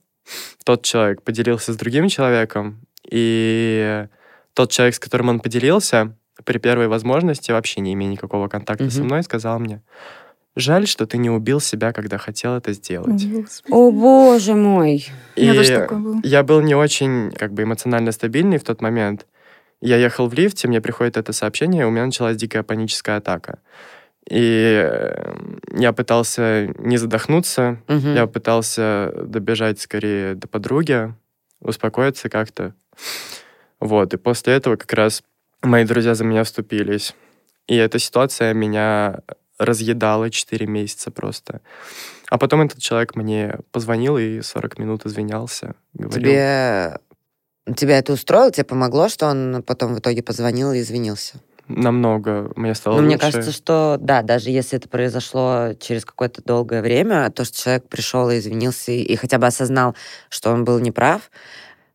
Тот 0.64 0.84
человек 0.84 1.22
поделился 1.22 1.72
с 1.72 1.76
другим 1.76 2.08
человеком. 2.08 2.80
И 3.10 4.06
тот 4.54 4.70
человек, 4.70 4.94
с 4.94 4.98
которым 4.98 5.28
он 5.28 5.40
поделился, 5.40 6.14
при 6.44 6.58
первой 6.58 6.88
возможности, 6.88 7.50
вообще 7.52 7.80
не 7.80 7.92
имея 7.92 8.10
никакого 8.10 8.48
контакта 8.48 8.84
угу. 8.84 8.90
со 8.90 9.02
мной, 9.02 9.22
сказал 9.22 9.58
мне, 9.58 9.82
Жаль, 10.58 10.88
что 10.88 11.06
ты 11.06 11.18
не 11.18 11.30
убил 11.30 11.60
себя, 11.60 11.92
когда 11.92 12.18
хотел 12.18 12.56
это 12.56 12.72
сделать. 12.72 13.24
О, 13.70 13.92
боже 13.92 14.54
мой. 14.54 15.06
И 15.36 15.44
я 16.24 16.42
был 16.42 16.60
не 16.62 16.74
очень 16.74 17.30
как 17.30 17.52
бы 17.52 17.62
эмоционально 17.62 18.10
стабильный 18.10 18.58
в 18.58 18.64
тот 18.64 18.82
момент. 18.82 19.26
Я 19.80 19.96
ехал 19.96 20.28
в 20.28 20.34
лифте, 20.34 20.68
мне 20.68 20.80
приходит 20.80 21.16
это 21.16 21.32
сообщение, 21.32 21.86
у 21.86 21.90
меня 21.90 22.06
началась 22.06 22.36
дикая 22.36 22.62
паническая 22.62 23.18
атака. 23.18 23.60
И 24.28 24.82
э, 24.84 25.36
я 25.74 25.92
пытался 25.92 26.74
не 26.78 26.96
задохнуться, 26.98 27.80
угу. 27.88 28.08
я 28.08 28.26
пытался 28.26 29.12
добежать 29.22 29.80
скорее 29.80 30.34
до 30.34 30.48
подруги, 30.48 31.14
успокоиться 31.60 32.28
как-то. 32.28 32.74
Вот, 33.80 34.12
и 34.12 34.16
после 34.16 34.54
этого 34.54 34.76
как 34.76 34.92
раз 34.92 35.22
мои 35.62 35.84
друзья 35.84 36.14
за 36.14 36.24
меня 36.24 36.44
вступились. 36.44 37.14
И 37.68 37.76
эта 37.76 37.98
ситуация 37.98 38.54
меня 38.54 39.20
разъедала 39.58 40.30
4 40.30 40.66
месяца 40.66 41.10
просто. 41.10 41.60
А 42.28 42.38
потом 42.38 42.62
этот 42.62 42.80
человек 42.80 43.16
мне 43.16 43.58
позвонил 43.72 44.18
и 44.18 44.40
40 44.40 44.78
минут 44.78 45.06
извинялся. 45.06 45.74
Говорил, 45.94 46.20
Тебе 46.20 46.98
Тебя 47.76 47.98
это 47.98 48.12
устроило? 48.12 48.50
Тебе 48.50 48.64
помогло, 48.64 49.08
что 49.08 49.26
он 49.26 49.62
потом 49.66 49.94
в 49.94 49.98
итоге 49.98 50.22
позвонил 50.22 50.72
и 50.72 50.80
извинился? 50.80 51.40
намного 51.68 52.50
мне 52.56 52.74
стало 52.74 52.94
Ну, 52.94 53.02
лучше. 53.02 53.06
мне 53.06 53.18
кажется, 53.18 53.52
что 53.52 53.98
да, 54.00 54.22
даже 54.22 54.50
если 54.50 54.78
это 54.78 54.88
произошло 54.88 55.74
через 55.78 56.04
какое-то 56.04 56.42
долгое 56.42 56.82
время, 56.82 57.30
то, 57.30 57.44
что 57.44 57.62
человек 57.62 57.88
пришел 57.88 58.30
и 58.30 58.38
извинился, 58.38 58.92
и, 58.92 59.16
хотя 59.16 59.38
бы 59.38 59.46
осознал, 59.46 59.94
что 60.30 60.50
он 60.50 60.64
был 60.64 60.78
неправ. 60.78 61.30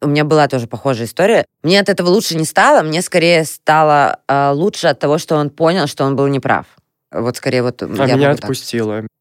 У 0.01 0.07
меня 0.07 0.25
была 0.25 0.47
тоже 0.47 0.67
похожая 0.67 1.07
история. 1.07 1.45
Мне 1.63 1.79
от 1.79 1.89
этого 1.89 2.09
лучше 2.09 2.35
не 2.35 2.45
стало, 2.45 2.83
мне 2.83 3.01
скорее 3.01 3.45
стало 3.45 4.19
э, 4.27 4.51
лучше 4.51 4.87
от 4.87 4.99
того, 4.99 5.17
что 5.17 5.35
он 5.35 5.49
понял, 5.49 5.87
что 5.87 6.03
он 6.03 6.15
был 6.15 6.27
неправ. 6.27 6.65
Вот 7.11 7.37
скорее 7.37 7.63
вот 7.63 7.81
а 7.81 7.85
я 8.05 8.15
меня 8.15 8.29
могу 8.29 8.41
так. 8.41 8.49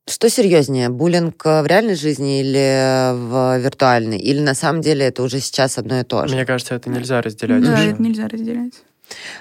Что 0.09 0.29
серьезнее, 0.29 0.88
буллинг 0.88 1.47
э, 1.47 1.62
в 1.62 1.67
реальной 1.67 1.95
жизни 1.95 2.41
или 2.41 3.12
в 3.15 3.59
виртуальной? 3.59 4.19
Или 4.19 4.41
на 4.41 4.55
самом 4.55 4.81
деле 4.83 5.07
это 5.07 5.23
уже 5.23 5.38
сейчас 5.38 5.79
одно 5.79 6.01
и 6.01 6.03
то 6.03 6.27
же? 6.27 6.35
Мне 6.35 6.45
кажется, 6.45 6.75
это 6.75 6.91
нельзя 6.91 7.23
разделять 7.23 7.62
Да, 7.62 7.73
уже. 7.75 7.91
это 7.91 8.03
нельзя 8.03 8.27
разделять. 8.27 8.73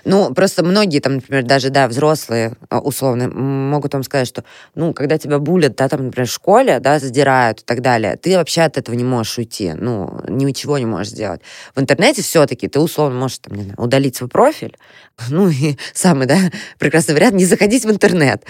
Ну, 0.05 0.33
просто 0.33 0.63
многие 0.63 0.99
там, 0.99 1.15
например, 1.15 1.43
даже, 1.43 1.69
да, 1.69 1.87
взрослые, 1.87 2.53
а, 2.69 2.79
условно, 2.79 3.29
могут 3.29 3.93
вам 3.93 4.03
сказать, 4.03 4.27
что, 4.27 4.43
ну, 4.75 4.93
когда 4.93 5.17
тебя 5.17 5.39
булят, 5.39 5.75
да, 5.75 5.89
там, 5.89 6.05
например, 6.05 6.27
в 6.27 6.31
школе, 6.31 6.79
да, 6.79 6.99
задирают 6.99 7.61
и 7.61 7.63
так 7.63 7.81
далее, 7.81 8.17
ты 8.17 8.35
вообще 8.35 8.61
от 8.61 8.77
этого 8.77 8.95
не 8.95 9.03
можешь 9.03 9.37
уйти, 9.37 9.73
ну, 9.73 10.21
ничего 10.27 10.77
не 10.77 10.85
можешь 10.85 11.11
сделать. 11.11 11.41
В 11.75 11.81
интернете 11.81 12.21
все-таки 12.21 12.67
ты, 12.67 12.79
условно, 12.79 13.19
можешь, 13.19 13.39
там, 13.39 13.55
не 13.55 13.63
знаю, 13.63 13.79
удалить 13.79 14.15
свой 14.15 14.29
профиль, 14.29 14.75
ну, 15.29 15.49
и 15.49 15.77
самый, 15.93 16.27
да, 16.27 16.37
прекрасный 16.79 17.15
вариант, 17.15 17.35
не 17.35 17.45
заходить 17.45 17.85
в 17.85 17.91
интернет. 17.91 18.43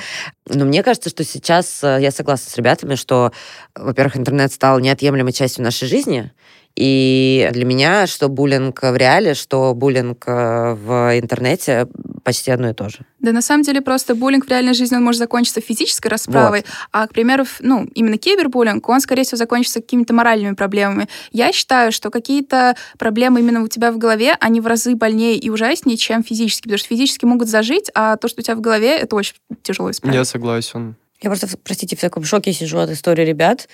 Но 0.47 0.65
мне 0.65 0.83
кажется, 0.83 1.09
что 1.09 1.23
сейчас 1.23 1.83
э, 1.83 1.99
я 2.01 2.11
согласна 2.11 2.49
с 2.49 2.57
ребятами, 2.57 2.95
что, 2.95 3.31
во-первых, 3.75 4.17
интернет 4.17 4.51
стал 4.51 4.79
неотъемлемой 4.79 5.33
частью 5.33 5.63
нашей 5.63 5.87
жизни, 5.87 6.31
и 6.75 7.49
для 7.51 7.65
меня, 7.65 8.07
что 8.07 8.29
буллинг 8.29 8.81
в 8.81 8.95
реале, 8.95 9.33
что 9.33 9.73
буллинг 9.73 10.23
э, 10.27 10.73
в 10.73 11.19
интернете 11.19 11.87
почти 12.23 12.51
одно 12.51 12.69
и 12.69 12.73
то 12.73 12.89
же. 12.89 12.99
Да, 13.19 13.31
на 13.31 13.41
самом 13.41 13.63
деле, 13.63 13.81
просто 13.81 14.15
буллинг 14.15 14.45
в 14.45 14.49
реальной 14.49 14.73
жизни, 14.73 14.95
он 14.95 15.03
может 15.03 15.19
закончиться 15.19 15.59
физической 15.61 16.07
расправой, 16.07 16.63
а, 16.91 17.07
к 17.07 17.13
примеру, 17.13 17.45
ну, 17.59 17.87
именно 17.93 18.17
кибербуллинг, 18.17 18.87
он, 18.87 19.01
скорее 19.01 19.23
всего, 19.23 19.37
закончится 19.37 19.81
какими-то 19.81 20.13
моральными 20.13 20.53
проблемами. 20.53 21.07
Я 21.31 21.51
считаю, 21.51 21.91
что 21.91 22.09
какие-то 22.09 22.75
проблемы 22.97 23.39
именно 23.39 23.63
у 23.63 23.67
тебя 23.67 23.91
в 23.91 23.97
голове, 23.97 24.35
они 24.39 24.61
в 24.61 24.67
разы 24.67 24.95
больнее 24.95 25.35
и 25.35 25.49
ужаснее, 25.49 25.97
чем 25.97 26.23
физически, 26.23 26.63
потому 26.63 26.77
что 26.77 26.87
физически 26.87 27.25
могут 27.25 27.49
зажить, 27.49 27.89
а 27.93 28.17
то, 28.17 28.27
что 28.27 28.41
у 28.41 28.43
тебя 28.43 28.55
в 28.55 28.61
голове, 28.61 28.97
это 28.97 29.15
очень 29.15 29.35
тяжело 29.63 29.91
исправить. 29.91 30.15
Я 30.15 30.25
согласен. 30.25 30.95
Я 31.21 31.29
просто, 31.29 31.47
простите, 31.63 31.95
в 31.95 32.01
таком 32.01 32.23
шоке 32.23 32.51
сижу 32.51 32.79
от 32.79 32.89
истории 32.89 33.23
ребят. 33.23 33.69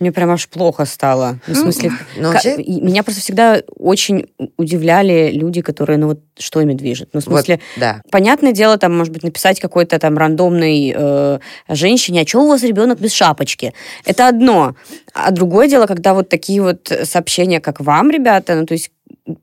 Мне 0.00 0.12
прям 0.12 0.30
аж 0.30 0.48
плохо 0.48 0.84
стало. 0.84 1.38
Ну, 1.46 1.54
в 1.54 1.56
Ну, 1.56 1.62
смысле, 1.62 1.92
Ну, 2.16 2.32
вообще, 2.32 2.56
меня 2.56 3.02
просто 3.02 3.20
всегда 3.20 3.60
очень 3.76 4.26
удивляли 4.56 5.30
люди, 5.32 5.60
которые, 5.60 5.98
ну 5.98 6.08
вот, 6.08 6.20
что 6.38 6.60
ими 6.60 6.74
движет. 6.74 7.10
Ну, 7.12 7.20
в 7.20 7.26
вот, 7.26 7.32
смысле, 7.44 7.60
да. 7.76 8.00
понятное 8.10 8.52
дело, 8.52 8.78
там, 8.78 8.96
может 8.96 9.12
быть, 9.12 9.22
написать 9.24 9.58
какой-то 9.60 9.98
там 9.98 10.16
рандомной 10.16 10.92
э, 10.96 11.38
женщине, 11.68 12.22
а 12.22 12.26
что 12.28 12.42
у 12.44 12.48
вас 12.48 12.62
ребенок 12.62 13.00
без 13.00 13.12
шапочки? 13.12 13.74
Это 14.04 14.28
одно. 14.28 14.76
А 15.14 15.30
другое 15.32 15.68
дело, 15.68 15.86
когда 15.86 16.14
вот 16.14 16.28
такие 16.28 16.62
вот 16.62 16.92
сообщения, 17.04 17.60
как 17.60 17.80
вам, 17.80 18.10
ребята, 18.10 18.54
ну, 18.54 18.66
то 18.66 18.74
есть 18.74 18.90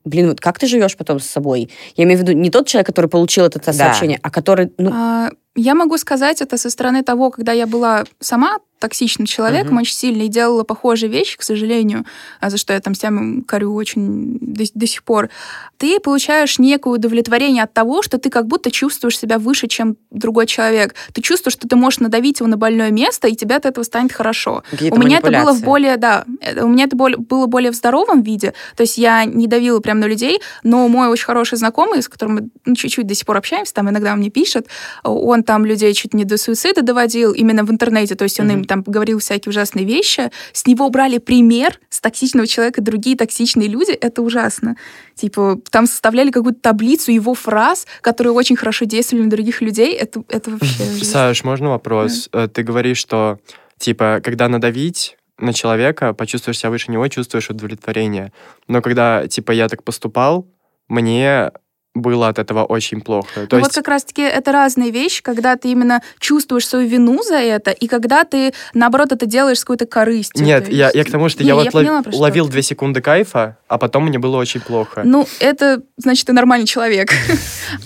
Блин, 0.04 0.28
вот 0.28 0.40
как 0.40 0.58
ты 0.58 0.66
живешь 0.66 0.96
потом 0.96 1.20
с 1.20 1.26
собой? 1.26 1.70
Я 1.96 2.04
имею 2.04 2.18
в 2.18 2.22
виду 2.22 2.32
не 2.32 2.50
тот 2.50 2.66
человек, 2.66 2.86
который 2.88 3.06
получил 3.08 3.44
это 3.44 3.60
Да. 3.66 3.72
сообщение, 3.72 4.18
а 4.20 4.30
который, 4.30 4.72
ну, 4.78 4.90
А, 4.92 5.30
Я 5.56 5.74
могу 5.74 5.96
сказать 5.98 6.42
это 6.42 6.58
со 6.58 6.68
стороны 6.70 7.02
того, 7.02 7.30
когда 7.30 7.52
я 7.52 7.66
была 7.66 8.04
сама 8.20 8.58
токсичным 8.78 9.24
человеком, 9.24 9.68
Мгм. 9.72 9.78
очень 9.80 9.94
сильно, 9.94 10.22
и 10.24 10.28
делала 10.28 10.62
похожие 10.62 11.08
вещи, 11.10 11.38
к 11.38 11.42
сожалению, 11.42 12.04
а 12.40 12.50
за 12.50 12.58
что 12.58 12.74
я 12.74 12.80
там 12.80 12.94
себя 12.94 13.10
корю 13.46 13.74
очень 13.74 14.36
до, 14.38 14.64
до 14.74 14.86
сих 14.86 15.02
пор. 15.02 15.30
Ты 15.78 15.98
получаешь 15.98 16.58
некое 16.58 16.92
удовлетворение 16.92 17.62
от 17.64 17.72
того, 17.72 18.02
что 18.02 18.18
ты 18.18 18.28
как 18.28 18.46
будто 18.46 18.70
чувствуешь 18.70 19.18
себя 19.18 19.38
выше, 19.38 19.66
чем 19.66 19.96
другой 20.10 20.44
человек. 20.46 20.94
Ты 21.14 21.22
чувствуешь, 21.22 21.54
что 21.54 21.66
ты 21.66 21.74
можешь 21.74 22.00
надавить 22.00 22.40
его 22.40 22.50
на 22.50 22.58
больное 22.58 22.90
место, 22.90 23.28
и 23.28 23.34
тебе 23.34 23.56
от 23.56 23.64
этого 23.64 23.82
станет 23.82 24.12
хорошо. 24.12 24.62
У 24.90 24.98
меня 24.98 25.18
это 25.18 25.30
было 25.44 25.54
в 25.54 25.62
более, 25.62 25.96
да, 25.96 26.26
это- 26.42 26.66
у 26.66 26.68
меня 26.68 26.84
это 26.84 26.96
было 26.96 27.46
более 27.46 27.70
в 27.70 27.74
здоровом 27.74 28.20
виде, 28.22 28.52
то 28.76 28.82
есть 28.82 28.98
я 28.98 29.24
не 29.24 29.46
давила 29.46 29.80
прям 29.80 30.00
на 30.00 30.04
людей, 30.06 30.38
но 30.64 30.86
мой 30.88 31.08
очень 31.08 31.24
хороший 31.24 31.56
знакомый, 31.56 32.02
с 32.02 32.08
которым 32.08 32.34
мы 32.34 32.48
ну, 32.66 32.74
чуть-чуть 32.74 33.06
до 33.06 33.14
сих 33.14 33.24
пор 33.24 33.38
общаемся, 33.38 33.72
там 33.72 33.88
иногда 33.88 34.12
он 34.12 34.18
мне 34.18 34.28
пишет, 34.28 34.66
он 35.02 35.42
там 35.46 35.64
людей 35.64 35.94
чуть 35.94 36.12
не 36.12 36.24
до 36.24 36.36
суицида 36.36 36.82
доводил, 36.82 37.32
именно 37.32 37.64
в 37.64 37.70
интернете, 37.70 38.14
то 38.14 38.24
есть 38.24 38.38
он 38.40 38.46
Мгм. 38.48 38.54
им 38.58 38.64
там 38.64 38.82
говорил 38.82 39.18
всякие 39.20 39.50
ужасные 39.50 39.86
вещи, 39.86 40.30
с 40.52 40.66
него 40.66 40.90
брали 40.90 41.18
пример, 41.18 41.80
с 41.88 42.00
токсичного 42.00 42.46
человека 42.46 42.82
другие 42.82 43.16
токсичные 43.16 43.68
люди, 43.68 43.92
это 43.92 44.20
ужасно. 44.20 44.76
Типа, 45.14 45.58
там 45.70 45.86
составляли 45.86 46.30
какую-то 46.30 46.60
таблицу 46.60 47.12
его 47.12 47.32
фраз, 47.34 47.86
которые 48.02 48.32
очень 48.34 48.56
хорошо 48.56 48.84
действовали 48.84 49.24
на 49.24 49.30
других 49.30 49.62
людей, 49.62 49.94
это, 49.94 50.22
это 50.28 50.50
вообще... 50.50 51.04
Саш, 51.04 51.44
можно 51.44 51.70
вопрос? 51.70 52.28
Э, 52.32 52.48
Ты 52.52 52.62
говоришь, 52.64 52.98
что, 52.98 53.38
типа, 53.78 54.20
когда 54.22 54.48
надавить 54.48 55.16
на 55.38 55.52
человека, 55.52 56.12
почувствуешь 56.14 56.58
себя 56.58 56.70
выше 56.70 56.90
него, 56.90 57.06
чувствуешь 57.08 57.48
удовлетворение. 57.50 58.32
Но 58.68 58.82
когда, 58.82 59.26
типа, 59.28 59.52
я 59.52 59.68
так 59.68 59.82
поступал, 59.84 60.46
мне 60.88 61.50
было 61.96 62.28
от 62.28 62.38
этого 62.38 62.64
очень 62.64 63.00
плохо. 63.00 63.46
То 63.46 63.56
Ну 63.56 63.58
есть, 63.58 63.70
вот 63.70 63.74
как 63.74 63.88
раз-таки 63.88 64.22
это 64.22 64.52
разные 64.52 64.90
вещи, 64.90 65.22
когда 65.22 65.56
ты 65.56 65.70
именно 65.70 66.00
чувствуешь 66.18 66.66
свою 66.68 66.86
вину 66.88 67.22
за 67.22 67.36
это, 67.36 67.70
и 67.70 67.86
когда 67.88 68.24
ты, 68.24 68.52
наоборот, 68.74 69.12
это 69.12 69.26
делаешь 69.26 69.58
с 69.58 69.64
какой-то 69.64 69.86
корыстью. 69.86 70.44
Нет, 70.44 70.68
я, 70.68 70.86
есть- 70.86 70.96
я 70.96 71.04
к 71.04 71.10
тому, 71.10 71.28
что 71.28 71.42
Не, 71.42 71.48
я 71.48 71.54
я 71.54 71.56
вот 71.64 71.66
лов- 71.66 71.72
поняла, 71.72 72.02
что 72.02 72.16
ловил 72.18 72.48
две 72.48 72.62
секунды 72.62 73.00
кайфа, 73.00 73.56
а 73.68 73.78
потом 73.78 74.06
мне 74.06 74.18
было 74.18 74.36
очень 74.36 74.60
плохо. 74.60 75.02
Ну, 75.04 75.26
это 75.40 75.82
значит, 75.96 76.26
ты 76.26 76.32
нормальный 76.32 76.66
человек. 76.66 77.10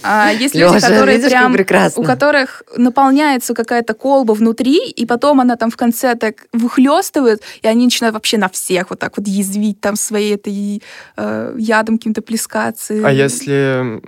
А 0.02 0.30
есть 0.30 0.54
люди, 0.54 0.74
Лёша, 0.74 0.88
которые 0.88 1.16
видишь, 1.16 1.30
прям... 1.30 1.52
прекрасно. 1.54 2.02
У 2.02 2.04
которых 2.04 2.62
наполняется 2.76 3.54
какая-то 3.54 3.94
колба 3.94 4.32
внутри, 4.32 4.90
и 4.90 5.06
потом 5.06 5.40
она 5.40 5.56
там 5.56 5.70
в 5.70 5.76
конце 5.76 6.14
так 6.16 6.46
выхлестывает, 6.52 7.42
и 7.62 7.66
они 7.66 7.84
начинают 7.84 8.14
вообще 8.14 8.36
на 8.36 8.48
всех 8.50 8.90
вот 8.90 8.98
так 8.98 9.16
вот 9.16 9.26
язвить 9.26 9.80
там 9.80 9.96
своей 9.96 10.34
этой 10.34 10.82
э, 11.16 11.54
ядом 11.56 11.96
каким-то 11.96 12.20
плескаться. 12.20 12.94
А 13.04 13.10
если 13.10 14.02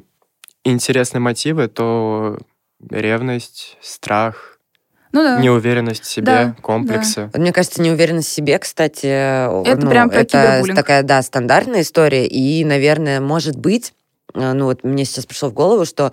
интересные 0.65 1.21
мотивы, 1.21 1.69
то 1.69 2.39
ревность, 2.91 3.79
страх, 3.81 4.52
Ну 5.13 5.23
да. 5.23 5.39
неуверенность 5.39 6.05
в 6.05 6.07
себе, 6.07 6.27
Да, 6.27 6.57
комплексы. 6.61 7.31
Вот 7.33 7.39
Мне 7.39 7.53
кажется, 7.53 7.83
неуверенность 7.83 8.29
в 8.29 8.33
себе, 8.33 8.59
кстати, 8.59 9.07
Это 9.07 9.81
ну, 9.85 9.91
прям 9.91 10.11
про 10.11 10.21
это 10.21 10.63
такая, 10.75 11.03
да, 11.03 11.23
стандартная 11.23 11.83
история. 11.83 12.27
И, 12.27 12.65
наверное, 12.65 13.21
может 13.21 13.57
быть, 13.57 13.93
э, 14.35 14.53
ну 14.53 14.67
вот 14.67 14.85
мне 14.85 15.05
сейчас 15.05 15.27
пришло 15.27 15.51
в 15.51 15.53
голову, 15.53 15.85
что 15.85 16.13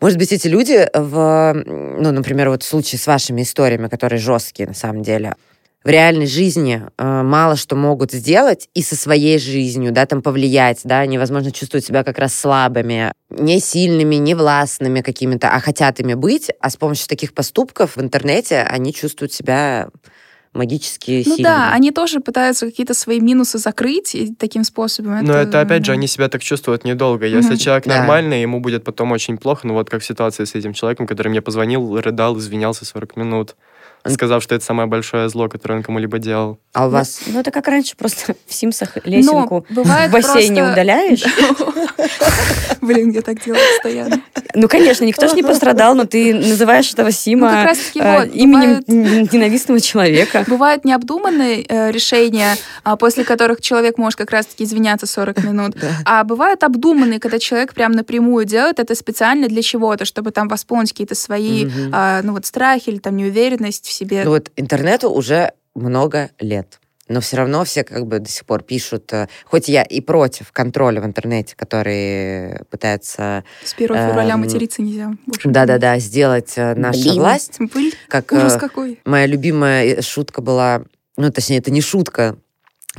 может 0.00 0.18
быть, 0.18 0.32
эти 0.32 0.48
люди 0.48 0.86
в, 0.92 1.54
ну, 1.54 2.10
например, 2.12 2.50
вот 2.50 2.62
в 2.62 2.66
случае 2.66 2.98
с 2.98 3.06
вашими 3.06 3.42
историями, 3.42 3.88
которые 3.88 4.18
жесткие 4.18 4.68
на 4.68 4.74
самом 4.74 5.02
деле, 5.02 5.34
в 5.84 5.88
реальной 5.88 6.26
жизни 6.26 6.82
э, 6.96 7.22
мало 7.22 7.56
что 7.56 7.76
могут 7.76 8.12
сделать 8.12 8.68
и 8.74 8.82
со 8.82 8.96
своей 8.96 9.38
жизнью, 9.38 9.92
да, 9.92 10.06
там 10.06 10.22
повлиять, 10.22 10.80
да, 10.84 11.00
они, 11.00 11.18
возможно, 11.18 11.52
чувствуют 11.52 11.84
себя 11.84 12.02
как 12.04 12.18
раз 12.18 12.34
слабыми, 12.34 13.12
не 13.30 13.60
сильными, 13.60 14.14
не 14.14 14.34
властными 14.34 15.02
какими-то, 15.02 15.50
а 15.50 15.60
хотят 15.60 16.00
ими 16.00 16.14
быть, 16.14 16.50
а 16.60 16.70
с 16.70 16.76
помощью 16.76 17.06
таких 17.08 17.34
поступков 17.34 17.96
в 17.96 18.00
интернете 18.00 18.60
они 18.62 18.94
чувствуют 18.94 19.32
себя 19.32 19.88
магически 20.54 21.22
Ну 21.26 21.36
сильными. 21.36 21.42
да, 21.42 21.72
они 21.72 21.90
тоже 21.90 22.20
пытаются 22.20 22.66
какие-то 22.66 22.94
свои 22.94 23.20
минусы 23.20 23.58
закрыть 23.58 24.14
и 24.14 24.32
таким 24.34 24.64
способом. 24.64 25.24
Но 25.24 25.34
это, 25.34 25.60
опять 25.60 25.84
же, 25.84 25.92
они 25.92 26.06
себя 26.06 26.28
так 26.28 26.42
чувствуют 26.42 26.84
недолго. 26.84 27.26
Если 27.26 27.54
Мгм. 27.54 27.58
человек 27.58 27.86
Да. 27.86 27.98
нормальный, 27.98 28.40
ему 28.40 28.60
будет 28.60 28.84
потом 28.84 29.12
очень 29.12 29.36
плохо. 29.36 29.66
Ну 29.66 29.74
вот 29.74 29.90
как 29.90 30.02
ситуация 30.02 30.46
с 30.46 30.54
этим 30.54 30.72
человеком, 30.72 31.06
который 31.06 31.28
мне 31.28 31.42
позвонил, 31.42 32.00
рыдал, 32.00 32.38
извинялся 32.38 32.84
40 32.84 33.16
минут, 33.16 33.56
сказав, 34.10 34.42
что 34.42 34.54
это 34.54 34.64
самое 34.64 34.88
большое 34.88 35.28
зло, 35.28 35.48
которое 35.48 35.76
он 35.76 35.82
кому-либо 35.82 36.18
делал. 36.18 36.58
А 36.72 36.86
у 36.86 36.90
вас... 36.90 37.20
Ну, 37.26 37.40
это 37.40 37.50
как 37.50 37.68
раньше, 37.68 37.96
просто 37.96 38.34
в 38.46 38.54
Симсах 38.54 38.98
лесенку 39.04 39.66
в 39.68 40.10
бассейне 40.10 40.62
удаляешь. 40.62 41.24
Блин, 42.80 43.10
я 43.10 43.22
так 43.22 43.42
делаю 43.42 43.62
постоянно. 43.74 44.20
Ну, 44.54 44.68
конечно, 44.68 45.04
никто 45.04 45.26
же 45.28 45.34
не 45.34 45.42
пострадал, 45.42 45.94
но 45.94 46.04
ты 46.04 46.32
называешь 46.34 46.92
этого 46.92 47.06
Ну, 47.06 47.12
Сима 47.12 47.64
раз-таки 47.64 48.00
э, 48.00 48.18
вот, 48.20 48.34
именем 48.34 48.82
бывает- 48.86 49.32
ненавистного 49.32 49.80
человека. 49.80 50.44
Бывают 50.48 50.84
необдуманные 50.84 51.64
э, 51.68 51.90
решения, 51.90 52.56
а, 52.84 52.96
после 52.96 53.24
которых 53.24 53.60
человек 53.60 53.98
может 53.98 54.16
как 54.16 54.30
раз-таки 54.30 54.64
извиняться 54.64 55.06
40 55.06 55.42
минут. 55.44 55.76
А 56.04 56.22
бывают 56.24 56.62
обдуманные, 56.62 57.20
когда 57.20 57.38
человек 57.38 57.74
прям 57.74 57.92
напрямую 57.92 58.44
делает 58.44 58.78
это 58.78 58.94
специально 58.94 59.48
для 59.48 59.62
чего-то, 59.62 60.04
чтобы 60.04 60.30
там 60.30 60.48
восполнить 60.48 60.92
какие-то 60.92 61.14
свои, 61.14 61.68
а, 61.92 62.20
ну 62.22 62.32
вот, 62.32 62.46
страхи 62.46 62.90
или 62.90 62.98
там 62.98 63.16
неуверенность 63.16 63.86
в 63.86 63.92
себе. 63.92 64.22
Ну 64.24 64.30
вот 64.30 64.50
интернету 64.56 65.10
уже 65.10 65.52
много 65.74 66.30
лет. 66.38 66.78
Но 67.08 67.20
все 67.20 67.36
равно 67.36 67.64
все 67.64 67.84
как 67.84 68.06
бы 68.06 68.18
до 68.18 68.30
сих 68.30 68.46
пор 68.46 68.62
пишут, 68.62 69.12
э, 69.12 69.28
хоть 69.44 69.68
я 69.68 69.82
и 69.82 70.00
против 70.00 70.52
контроля 70.52 71.00
в 71.02 71.04
интернете, 71.04 71.54
который 71.54 72.64
пытается, 72.70 73.44
С 73.62 73.74
1 73.74 73.88
февраля 73.88 74.34
эм, 74.34 74.40
материться 74.40 74.80
нельзя. 74.80 75.12
больше. 75.26 75.48
да-да-да, 75.48 75.98
сделать 75.98 76.54
э, 76.56 76.74
наша 76.74 77.00
Блин. 77.02 77.14
власть, 77.16 77.56
Блин, 77.58 77.92
как 78.08 78.32
ужас 78.32 78.54
э, 78.56 78.58
какой. 78.58 79.00
моя 79.04 79.26
любимая 79.26 80.00
шутка 80.00 80.40
была, 80.40 80.82
ну, 81.18 81.30
точнее, 81.30 81.58
это 81.58 81.70
не 81.70 81.82
шутка, 81.82 82.36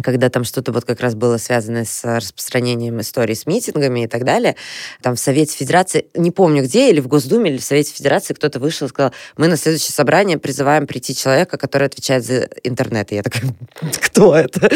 когда 0.02 0.30
там 0.30 0.44
что-то 0.44 0.72
вот 0.72 0.86
как 0.86 1.00
раз 1.00 1.16
было 1.16 1.38
связано 1.38 1.86
с 1.86 2.04
распространением 2.04 3.00
истории 3.02 3.34
с 3.34 3.46
митингами 3.46 4.04
и 4.04 4.08
так 4.08 4.24
далее, 4.24 4.56
там 5.02 5.16
в 5.16 5.20
Совете 5.20 5.56
Федерации, 5.56 6.08
не 6.16 6.32
помню 6.32 6.64
где, 6.64 6.90
или 6.90 7.00
в 7.00 7.08
Госдуме, 7.08 7.52
или 7.52 7.58
в 7.58 7.64
Совете 7.64 7.94
Федерации 7.94 8.34
кто-то 8.34 8.60
вышел 8.60 8.88
и 8.88 8.90
сказал, 8.90 9.14
мы 9.38 9.48
на 9.48 9.58
следующее 9.58 9.94
собрание 9.94 10.38
призываем 10.38 10.88
прийти 10.88 11.16
человека, 11.16 11.58
который 11.58 11.88
отвечает 11.88 12.26
за 12.26 12.50
интернет. 12.64 13.12
И 13.12 13.16
я 13.16 13.24
такая, 13.24 13.44
кто 14.02 14.36
это? 14.36 14.70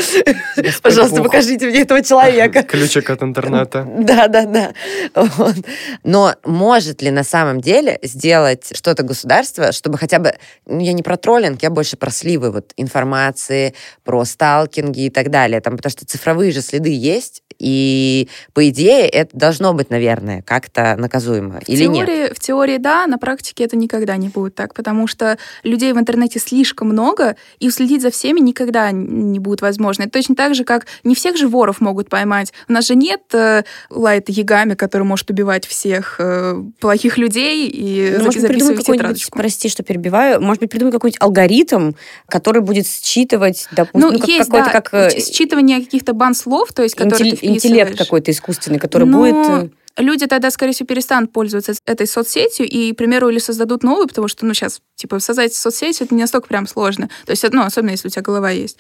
Пожалуйста, 0.82 1.22
покажите 1.22 1.68
мне 1.68 1.82
этого 1.82 2.02
человека. 2.02 2.64
Ключик 2.70 3.10
от 3.10 3.22
интернета. 3.24 3.88
Да, 4.00 4.28
да, 4.28 4.46
да. 4.46 4.74
Вот. 5.16 5.56
Но 6.04 6.36
может 6.46 7.02
ли 7.02 7.12
на 7.12 7.24
самом 7.24 7.60
деле 7.62 8.00
сделать 8.04 8.72
что-то 8.74 9.04
государство, 9.04 9.72
чтобы 9.72 9.98
хотя 9.98 10.20
бы, 10.20 10.34
ну, 10.66 10.80
я 10.80 10.94
не 10.94 11.04
про 11.04 11.18
троллинг, 11.18 11.62
я 11.62 11.70
больше 11.70 11.98
про 11.98 12.10
сливы 12.10 12.52
вот, 12.52 12.72
информации, 12.78 13.74
про 14.04 14.24
сталкинги 14.24 15.09
и 15.10 15.12
так 15.12 15.30
далее. 15.30 15.62
Там, 15.62 15.76
потому 15.78 15.92
что 15.92 16.06
цифровые 16.06 16.52
же 16.52 16.62
следы 16.62 16.90
есть, 16.90 17.44
и 17.60 18.30
по 18.54 18.68
идее 18.70 19.08
это 19.08 19.38
должно 19.38 19.74
быть, 19.74 19.90
наверное, 19.90 20.42
как-то 20.42 20.96
наказуемо. 20.98 21.60
В 21.60 21.70
или 21.70 21.84
теории, 21.84 22.22
нет? 22.22 22.38
В 22.38 22.40
теории 22.40 22.78
да, 22.78 23.06
на 23.06 23.18
практике 23.18 23.66
это 23.66 23.76
никогда 23.76 24.16
не 24.16 24.30
будет 24.30 24.56
так, 24.56 24.74
потому 24.74 25.08
что 25.08 25.38
людей 25.64 25.92
в 25.92 26.00
интернете 26.00 26.40
слишком 26.40 26.90
много, 26.90 27.36
и 27.60 27.68
уследить 27.68 28.02
за 28.02 28.12
всеми 28.12 28.40
никогда 28.40 28.92
не 28.92 29.40
будет 29.40 29.62
возможно. 29.62 30.04
Это 30.04 30.12
точно 30.12 30.36
так 30.36 30.56
же, 30.56 30.64
как 30.64 30.88
не 31.04 31.16
всех 31.16 31.38
же 31.38 31.48
воров 31.48 31.82
могут 31.82 32.10
поймать. 32.10 32.54
У 32.68 32.74
нас 32.74 32.88
же 32.88 32.96
нет 32.96 33.22
э, 33.34 33.64
Лайта 33.90 34.32
Ягами, 34.32 34.76
который 34.76 35.04
может 35.04 35.30
убивать 35.30 35.66
всех 35.66 36.16
э, 36.20 36.64
плохих 36.80 37.18
людей 37.18 37.68
и 37.68 38.16
Ну, 38.18 38.26
может 38.26 38.42
быть, 38.42 38.52
придумать 38.52 38.78
записывать 38.78 39.00
какой-нибудь, 39.00 39.32
прости, 39.32 39.70
что 39.70 39.84
перебиваю, 39.84 40.42
может 40.42 40.62
быть, 40.62 40.72
придумать 40.72 40.94
какой-нибудь 40.94 41.22
алгоритм, 41.22 41.92
который 42.28 42.62
будет 42.62 42.88
считывать, 42.88 43.68
допустим, 43.72 44.00
Ну, 44.00 44.12
ну, 44.14 44.20
как, 44.20 44.30
есть, 44.30 44.46
какой-то 44.46 44.66
да, 44.66 44.72
как 44.72 44.94
э, 44.94 44.99
считывание 45.08 45.80
каких-то 45.84 46.14
бан-слов, 46.14 46.74
то 46.74 46.84
есть, 46.84 46.96
которые 46.96 47.34
интелли- 47.34 47.46
интеллект 47.56 47.98
какой-то 47.98 48.32
искусственный, 48.32 48.80
который 48.80 49.06
Но 49.08 49.18
будет... 49.20 49.36
э, 49.36 49.70
люди 50.04 50.26
тогда, 50.28 50.52
скорее 50.52 50.74
всего, 50.74 50.88
перестанут 50.88 51.32
пользоваться 51.32 51.74
этой 51.86 52.08
соцсетью 52.08 52.68
и, 52.68 52.94
к 52.94 52.98
примеру, 52.98 53.30
или 53.30 53.40
создадут 53.40 53.84
новую, 53.84 54.08
потому 54.08 54.28
что, 54.28 54.46
ну, 54.46 54.54
сейчас, 54.54 54.82
типа, 54.96 55.20
создать 55.20 55.54
соцсеть, 55.54 56.02
это 56.02 56.14
не 56.16 56.22
настолько 56.22 56.48
прям 56.48 56.68
сложно. 56.68 57.10
То 57.26 57.32
есть, 57.32 57.44
ну, 57.52 57.64
особенно 57.64 57.92
если 57.92 58.08
у 58.08 58.12
тебя 58.12 58.22
голова 58.22 58.50
есть. 58.52 58.78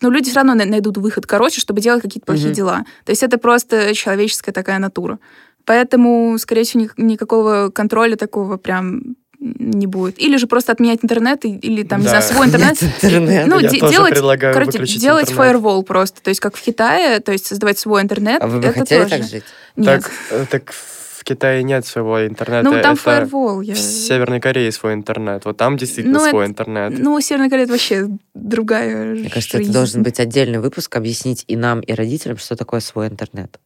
Но 0.00 0.10
люди 0.10 0.30
все 0.30 0.36
равно 0.36 0.54
най- 0.54 0.66
найдут 0.66 0.98
выход, 0.98 1.26
короче, 1.26 1.60
чтобы 1.60 1.80
делать 1.80 2.02
какие-то 2.02 2.26
плохие 2.26 2.48
Мгм. 2.48 2.54
дела. 2.54 2.84
То 3.04 3.10
есть 3.10 3.22
это 3.22 3.38
просто 3.38 3.94
человеческая 3.94 4.52
такая 4.52 4.78
натура. 4.78 5.18
Поэтому, 5.64 6.36
скорее 6.38 6.64
всего, 6.64 6.82
ни- 6.84 6.90
никакого 7.12 7.70
контроля 7.72 8.16
такого 8.16 8.56
прям 8.56 9.16
не 9.44 9.86
будет. 9.88 10.20
Или 10.20 10.36
же 10.36 10.46
просто 10.46 10.70
отменять 10.72 11.00
интернет, 11.02 11.44
или 11.44 11.82
там, 11.82 12.00
не 12.00 12.04
Да. 12.06 12.20
знаю, 12.20 12.22
свой 12.24 12.46
интернет. 12.46 12.80
Нет 12.80 12.94
интернета. 13.02 13.46
Ну, 13.50 13.58
Я 13.58 13.68
де- 13.68 13.78
тоже 13.80 13.92
делать, 13.92 14.10
предлагаю 14.12 14.54
короче, 14.54 14.72
выключить 14.72 15.00
делать 15.00 15.24
интернет. 15.24 15.38
фаервол 15.38 15.82
просто. 15.82 16.22
То 16.22 16.28
есть, 16.30 16.40
как 16.40 16.56
в 16.56 16.62
Китае, 16.62 17.18
то 17.20 17.32
есть 17.32 17.46
создавать 17.46 17.78
свой 17.78 18.02
интернет. 18.02 18.40
А 18.42 18.46
вы 18.46 18.60
бы 18.60 18.68
это 18.68 18.78
хотели 18.80 19.02
тоже. 19.02 19.10
так 19.18 19.22
жить? 19.28 19.44
Нет. 19.76 20.02
Так, 20.02 20.10
э, 20.30 20.46
так 20.48 20.72
в 20.72 21.24
Китае 21.24 21.62
нет 21.64 21.84
своего 21.86 22.26
интернета. 22.26 22.68
ну, 22.70 22.82
там 22.82 22.96
фаервол. 22.96 23.60
Я... 23.62 23.74
В 23.74 23.78
Северной 23.78 24.40
Корее 24.40 24.70
свой 24.72 24.94
интернет. 24.94 25.44
Вот 25.44 25.56
там 25.56 25.76
действительно 25.76 26.18
Ну, 26.20 26.30
свой 26.30 26.44
это- 26.44 26.52
интернет. 26.52 26.94
Ну, 26.98 27.20
Северная 27.20 27.48
Корея 27.50 27.64
это 27.64 27.72
вообще 27.72 28.08
другая 28.34 29.14
Мне 29.14 29.28
кажется, 29.30 29.58
жизнь. 29.58 29.70
это 29.70 29.78
должен 29.78 30.02
быть 30.02 30.18
отдельный 30.20 30.58
выпуск, 30.60 30.94
объяснить 30.96 31.44
и 31.48 31.56
нам, 31.56 31.80
и 31.80 31.92
родителям, 31.94 32.38
что 32.38 32.54
такое 32.56 32.80
свой 32.80 33.08
интернет. 33.08 33.58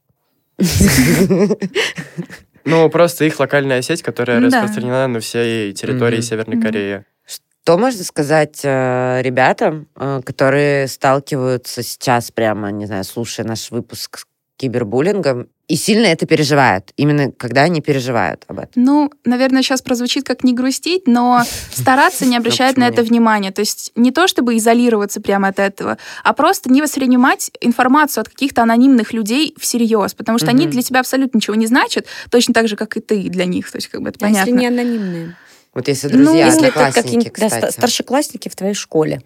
Ну, 2.67 2.91
просто 2.91 3.25
их 3.25 3.39
локальная 3.41 3.81
сеть, 3.81 4.03
которая 4.03 4.41
Да. 4.41 4.47
распространена 4.47 5.07
на 5.07 5.21
всей 5.21 5.73
территории 5.73 6.17
Мгм. 6.17 6.23
Северной 6.23 6.57
Мгм. 6.57 6.65
Кореи. 6.67 7.05
Что 7.27 7.79
можно 7.79 8.05
сказать 8.05 8.61
э, 8.65 9.21
ребятам, 9.23 9.89
э, 9.97 10.21
которые 10.25 10.87
сталкиваются 10.89 11.83
сейчас 11.83 12.31
прямо, 12.31 12.71
не 12.71 12.87
знаю, 12.87 13.05
слушая 13.05 13.47
наш 13.47 13.71
выпуск 13.71 14.19
с 14.19 14.27
кибербуллингом, 14.57 15.49
и 15.69 15.75
сильно 15.75 16.07
это 16.07 16.27
переживают, 16.27 16.93
именно 16.97 17.33
когда 17.33 17.63
они 17.63 17.81
переживают 17.81 18.45
об 18.47 18.59
этом? 18.61 18.71
Ну, 18.85 19.11
наверное, 19.25 19.63
сейчас 19.63 19.83
прозвучит 19.83 20.25
как 20.25 20.45
не 20.45 20.53
грустить, 20.55 21.07
но 21.09 21.43
стараться 21.73 22.25
не 22.25 22.37
обращать 22.37 22.77
Ну, 22.77 22.85
на 22.85 22.89
это 22.89 23.03
внимания. 23.03 23.51
То 23.51 23.61
есть 23.61 23.91
не 23.97 24.13
то, 24.13 24.29
чтобы 24.29 24.57
изолироваться 24.57 25.21
прямо 25.21 25.49
от 25.49 25.59
этого, 25.59 25.99
а 26.23 26.33
просто 26.35 26.71
не 26.71 26.83
воспринимать 26.83 27.51
информацию 27.61 28.23
от 28.23 28.29
каких-то 28.29 28.63
анонимных 28.63 29.13
людей 29.13 29.55
всерьез, 29.59 30.15
потому 30.15 30.39
что 30.39 30.49
они 30.51 30.67
для 30.67 30.83
тебя 30.83 31.01
абсолютно 31.01 31.39
ничего 31.39 31.57
не 31.57 31.67
значат, 31.67 32.07
точно 32.31 32.55
так 32.55 32.69
же, 32.69 32.77
как 32.77 32.97
и 32.97 33.01
ты 33.01 33.23
для 33.29 33.45
них. 33.45 33.71
То 33.71 33.79
есть 33.79 33.89
как 33.89 34.03
бы 34.03 34.11
это 34.11 34.25
А 34.25 34.29
если 34.29 34.43
понятно. 34.45 34.61
не 34.61 34.67
анонимные? 34.69 35.37
Вот 35.75 35.89
если 35.89 36.09
Ну, 36.09 36.25
друзья, 36.25 36.47
если 36.47 36.69
это 36.69 36.91
кстати. 37.33 37.73
старшеклассники 37.73 38.49
в 38.49 38.57
твоей 38.57 38.75
школе. 38.75 39.21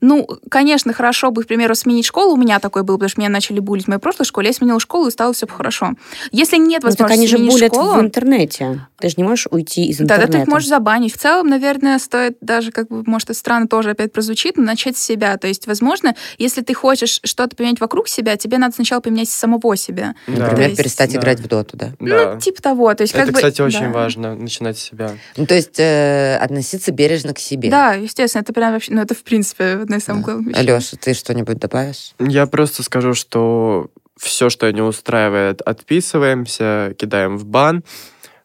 Ну, 0.00 0.26
конечно, 0.50 0.92
хорошо 0.92 1.30
бы, 1.30 1.44
к 1.44 1.46
примеру, 1.46 1.74
сменить 1.74 2.06
школу. 2.06 2.34
У 2.34 2.36
меня 2.36 2.58
такое 2.60 2.82
было, 2.82 2.96
потому 2.96 3.08
что 3.08 3.20
меня 3.20 3.30
начали 3.30 3.60
булить 3.60 3.84
в 3.84 3.88
моей 3.88 4.00
прошлой 4.00 4.24
школе. 4.24 4.48
Я 4.48 4.52
сменила 4.52 4.80
школу, 4.80 5.08
и 5.08 5.10
стало 5.10 5.32
все 5.32 5.46
хорошо. 5.46 5.94
Если 6.32 6.56
нет 6.56 6.82
Ну, 6.82 6.90
так 6.90 7.00
возможности 7.00 7.18
они 7.18 7.26
же 7.28 7.36
сменить 7.36 7.52
булят 7.52 7.72
школу... 7.74 7.92
в 7.94 8.00
интернете. 8.00 8.86
Ты 8.98 9.08
же 9.08 9.14
не 9.16 9.24
можешь 9.24 9.46
уйти 9.50 9.86
из 9.86 9.98
Тогда 9.98 10.14
интернета. 10.16 10.32
ты 10.38 10.42
их 10.42 10.48
можешь 10.48 10.68
забанить. 10.68 11.14
В 11.14 11.18
целом, 11.18 11.48
наверное, 11.48 11.98
стоит 11.98 12.36
даже, 12.40 12.72
как 12.72 12.88
бы, 12.88 13.02
может, 13.06 13.30
это 13.30 13.38
странно 13.38 13.68
тоже 13.68 13.90
опять 13.90 14.12
прозвучит, 14.12 14.56
но 14.56 14.64
начать 14.64 14.96
с 14.96 15.02
себя. 15.02 15.36
То 15.36 15.46
есть, 15.46 15.66
возможно, 15.66 16.14
если 16.38 16.62
ты 16.62 16.74
хочешь 16.74 17.20
что-то 17.24 17.56
поменять 17.56 17.80
вокруг 17.80 18.08
себя, 18.08 18.36
тебе 18.36 18.58
надо 18.58 18.74
сначала 18.74 19.00
поменять 19.00 19.28
самого 19.28 19.76
себя. 19.76 20.14
Да. 20.26 20.44
Например, 20.46 20.68
есть- 20.70 20.78
перестать 20.80 21.12
да. 21.12 21.18
играть 21.20 21.40
в 21.40 21.46
доту, 21.48 21.76
да? 21.76 21.92
Да. 22.00 22.34
Ну, 22.34 22.40
типа 22.40 22.62
того. 22.62 22.92
То 22.94 23.02
есть, 23.02 23.12
как 23.12 23.24
Это, 23.24 23.32
бы, 23.32 23.36
кстати, 23.38 23.60
очень 23.62 23.80
да. 23.86 23.88
важно, 23.90 24.34
начинать 24.34 24.78
с 24.78 24.82
себя. 24.82 25.12
Ну, 25.36 25.46
то 25.46 25.54
есть 25.54 25.78
э, 25.78 26.36
относиться 26.36 26.90
бережно 26.92 27.34
к 27.34 27.38
себе. 27.38 27.70
Да, 27.70 27.94
естественно, 27.94 28.42
это 28.42 28.52
прям 28.52 28.72
вообще, 28.72 28.92
ну, 28.92 29.02
это, 29.02 29.14
в 29.14 29.22
принципе, 29.22 29.84
одна 29.88 29.96
из 29.96 30.04
самых 30.04 30.24
Да. 30.26 30.32
главных 30.32 30.48
вещей. 30.56 30.60
Алеша, 30.72 30.96
ты 31.00 31.14
что-нибудь 31.14 31.58
добавишь? 31.58 32.12
Я 32.18 32.46
просто 32.46 32.82
скажу, 32.82 33.14
что 33.14 33.90
все, 34.18 34.50
что 34.50 34.70
не 34.72 34.82
устраивает, 34.82 35.60
отписываемся, 35.62 36.94
кидаем 36.98 37.38
в 37.38 37.44
бан, 37.44 37.84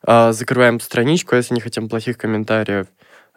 а, 0.05 0.31
закрываем 0.33 0.79
страничку, 0.79 1.35
если 1.35 1.53
не 1.53 1.61
хотим 1.61 1.89
плохих 1.89 2.17
комментариев, 2.17 2.87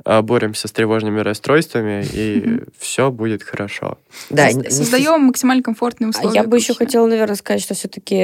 а, 0.04 0.20
боремся 0.22 0.68
с 0.68 0.72
тревожными 0.72 1.20
расстройствами, 1.20 2.04
и 2.12 2.60
все 2.78 3.10
будет 3.10 3.42
хорошо. 3.42 3.98
Да, 4.30 4.50
Создаем 4.50 5.22
максимально 5.22 5.62
комфортные 5.62 6.08
А 6.08 6.10
условия. 6.10 6.34
я 6.36 6.44
бы 6.44 6.56
еще 6.56 6.74
хотела, 6.74 7.06
наверное, 7.06 7.36
сказать, 7.36 7.62
что 7.62 7.74
все-таки 7.74 8.16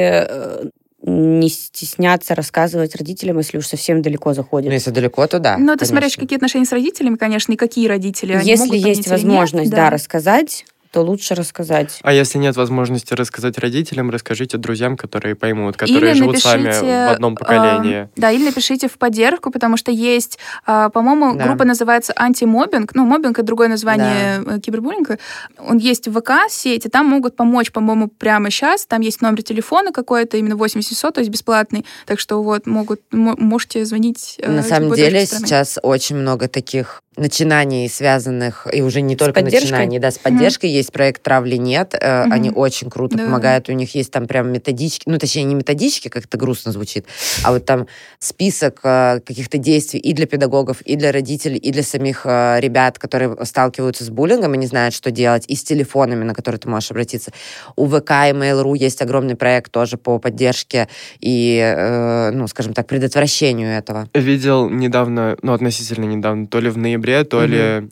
не 1.05 1.48
стесняться 1.48 2.34
рассказывать 2.34 2.94
родителям, 2.94 3.38
если 3.38 3.59
уж 3.59 3.66
совсем 3.66 4.03
далеко 4.03 4.30
Ну, 4.30 4.34
заходит. 4.34 4.72
если 4.72 4.90
далеко, 4.90 5.26
то 5.26 5.38
да. 5.40 5.59
Ну, 5.59 5.72
это 5.72 5.84
смотря 5.84 6.03
конечно. 6.03 6.22
какие 6.22 6.36
отношения 6.36 6.64
с 6.64 6.72
родителями, 6.72 7.16
конечно, 7.16 7.53
и 7.53 7.57
какие 7.57 7.88
родители. 7.88 8.32
они 8.34 8.48
Если 8.48 8.66
могут 8.66 8.86
есть 8.86 9.00
нет, 9.00 9.09
возможность, 9.09 9.70
да, 9.70 9.90
рассказать, 9.90 10.64
то 10.93 11.01
лучше 11.03 11.34
рассказать. 11.34 11.99
А 12.03 12.12
если 12.12 12.38
нет 12.38 12.55
возможности 12.57 13.14
рассказать 13.14 13.59
родителям, 13.59 14.11
расскажите 14.11 14.59
друзьям, 14.59 14.97
которые 14.97 15.34
поймут, 15.34 15.76
которые 15.76 16.12
Или 16.12 16.18
живут 16.18 16.38
с 16.38 16.45
вами 16.45 16.64
напишите, 16.64 16.86
в 17.07 17.11
одном 17.12 17.34
поколении. 17.34 18.03
э, 18.05 18.09
да, 18.16 18.30
или 18.30 18.45
напишите 18.45 18.88
в 18.88 18.99
поддержку, 18.99 19.51
потому 19.51 19.76
что 19.78 19.90
есть, 19.90 20.38
э, 20.66 20.90
по-моему, 20.93 21.34
Да. 21.34 21.47
группа 21.47 21.64
называется 21.64 22.12
антимобинг. 22.14 22.95
Ну, 22.95 23.07
мобинг 23.07 23.38
это 23.38 23.47
другое 23.47 23.68
название 23.68 24.43
э, 24.47 24.61
кибербуллинга. 24.61 25.18
Он 25.59 25.78
есть 25.78 26.09
в 26.09 26.20
ВК 26.20 26.32
сети, 26.51 26.88
там 26.88 27.07
могут 27.07 27.36
помочь, 27.36 27.72
по-моему, 27.72 28.09
прямо 28.09 28.51
сейчас. 28.51 28.84
Там 28.84 29.01
есть 29.01 29.22
номер 29.22 29.43
телефона 29.43 29.93
какой-то, 29.93 30.36
именно 30.36 30.57
8700, 30.57 31.14
то 31.14 31.20
есть 31.20 31.30
бесплатный. 31.30 31.86
Так 32.07 32.20
что 32.20 32.43
вот 32.43 32.66
могут, 32.66 33.01
мо- 33.12 33.36
можете 33.38 33.84
звонить. 33.86 34.36
э, 34.38 34.51
На 34.51 34.62
самом 34.62 34.95
деле 34.95 35.24
сейчас 35.24 35.78
очень 35.82 36.16
много 36.16 36.49
таких 36.49 37.01
начинаний, 37.16 37.88
связанных, 37.90 38.66
и 38.72 38.80
уже 38.82 39.01
не 39.03 39.14
С 39.14 39.18
только 39.18 39.40
поддержкой? 39.40 39.64
начинаний, 39.64 39.99
да, 39.99 40.11
с 40.11 40.18
поддержкой. 40.18 40.70
Есть 40.83 40.93
проект 40.93 41.22
«Травли 41.22 41.59
нет», 41.59 41.95
э, 41.95 42.24
Мгм. 42.24 42.33
они 42.33 42.51
очень 42.51 42.91
круто 42.91 43.16
Да. 43.16 43.24
помогают, 43.24 43.68
у 43.68 43.72
них 43.72 43.95
есть 43.95 44.11
там 44.11 44.26
прям 44.26 44.51
методички, 44.51 45.05
ну, 45.09 45.16
точнее, 45.16 45.45
не 45.45 45.55
методички, 45.55 46.09
как 46.09 46.24
это 46.24 46.37
грустно 46.37 46.72
звучит, 46.72 47.07
а 47.45 47.53
вот 47.53 47.64
там 47.64 47.87
список 48.18 48.80
э, 48.83 49.20
каких-то 49.24 49.59
действий 49.59 50.01
и 50.01 50.12
для 50.12 50.26
педагогов, 50.26 50.80
и 50.80 50.97
для 50.97 51.12
родителей, 51.12 51.57
и 51.57 51.70
для 51.70 51.85
самих 51.85 52.22
э, 52.24 52.59
ребят, 52.59 52.99
которые 52.99 53.37
сталкиваются 53.45 54.03
с 54.03 54.11
буллингом 54.11 54.55
и 54.55 54.59
не 54.59 54.66
знают, 54.66 54.93
что 54.93 55.12
делать, 55.12 55.45
и 55.47 55.55
с 55.55 55.62
телефонами, 55.62 56.24
на 56.24 56.35
которые 56.35 56.59
ты 56.59 56.68
можешь 56.68 56.91
обратиться. 56.91 57.30
У 57.76 57.87
ВК 57.87 58.11
и 58.11 58.33
Mail.ru 58.35 58.76
есть 58.76 59.01
огромный 59.03 59.37
проект 59.37 59.70
тоже 59.70 59.97
по 59.99 60.18
поддержке 60.18 60.89
и, 61.20 61.61
э, 61.62 62.30
ну, 62.33 62.49
скажем 62.49 62.74
так, 62.74 62.89
предотвращению 62.89 63.68
этого. 63.78 64.09
Видел 64.14 64.68
недавно, 64.68 65.37
ну, 65.43 65.53
относительно 65.53 66.07
недавно, 66.07 66.49
то 66.49 66.59
ли 66.59 66.70
в 66.70 66.76
ноябре, 66.76 67.22
то 67.22 67.45
ли 67.47 67.57
э, 67.59 67.83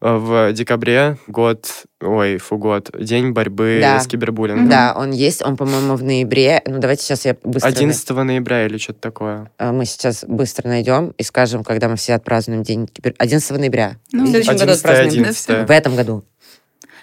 в 0.00 0.52
декабре 0.52 1.16
год, 1.26 1.66
ой, 2.00 2.38
фу, 2.38 2.56
год, 2.56 2.90
день 2.98 3.32
борьбы 3.32 3.78
Да. 3.80 3.98
с 3.98 4.06
кибербуллингом. 4.06 4.68
Да, 4.68 4.94
он 4.96 5.10
есть, 5.10 5.44
он, 5.44 5.56
по-моему, 5.56 5.96
в 5.96 6.04
ноябре. 6.04 6.62
Ну, 6.66 6.78
давайте 6.78 7.02
сейчас 7.02 7.24
я 7.24 7.36
быстро... 7.42 7.68
11 7.68 8.08
ноября 8.10 8.66
или 8.66 8.78
что-то 8.78 9.00
такое. 9.00 9.50
э, 9.58 9.72
Мы 9.72 9.84
сейчас 9.86 10.24
быстро 10.28 10.68
найдем 10.68 11.14
и 11.18 11.22
скажем, 11.24 11.64
когда 11.64 11.88
мы 11.88 11.96
все 11.96 12.14
отпразднуем 12.14 12.62
день 12.62 12.86
кибер... 12.86 13.14
11 13.18 13.50
ноября. 13.58 13.96
Ну, 14.12 14.24
В 14.24 14.28
следующем 14.28 14.52
году 14.52 14.62
11 14.72 14.84
отпразднуем. 14.84 15.22
11 15.24 15.68
В 15.68 15.70
этом 15.72 15.96
году. 15.96 16.24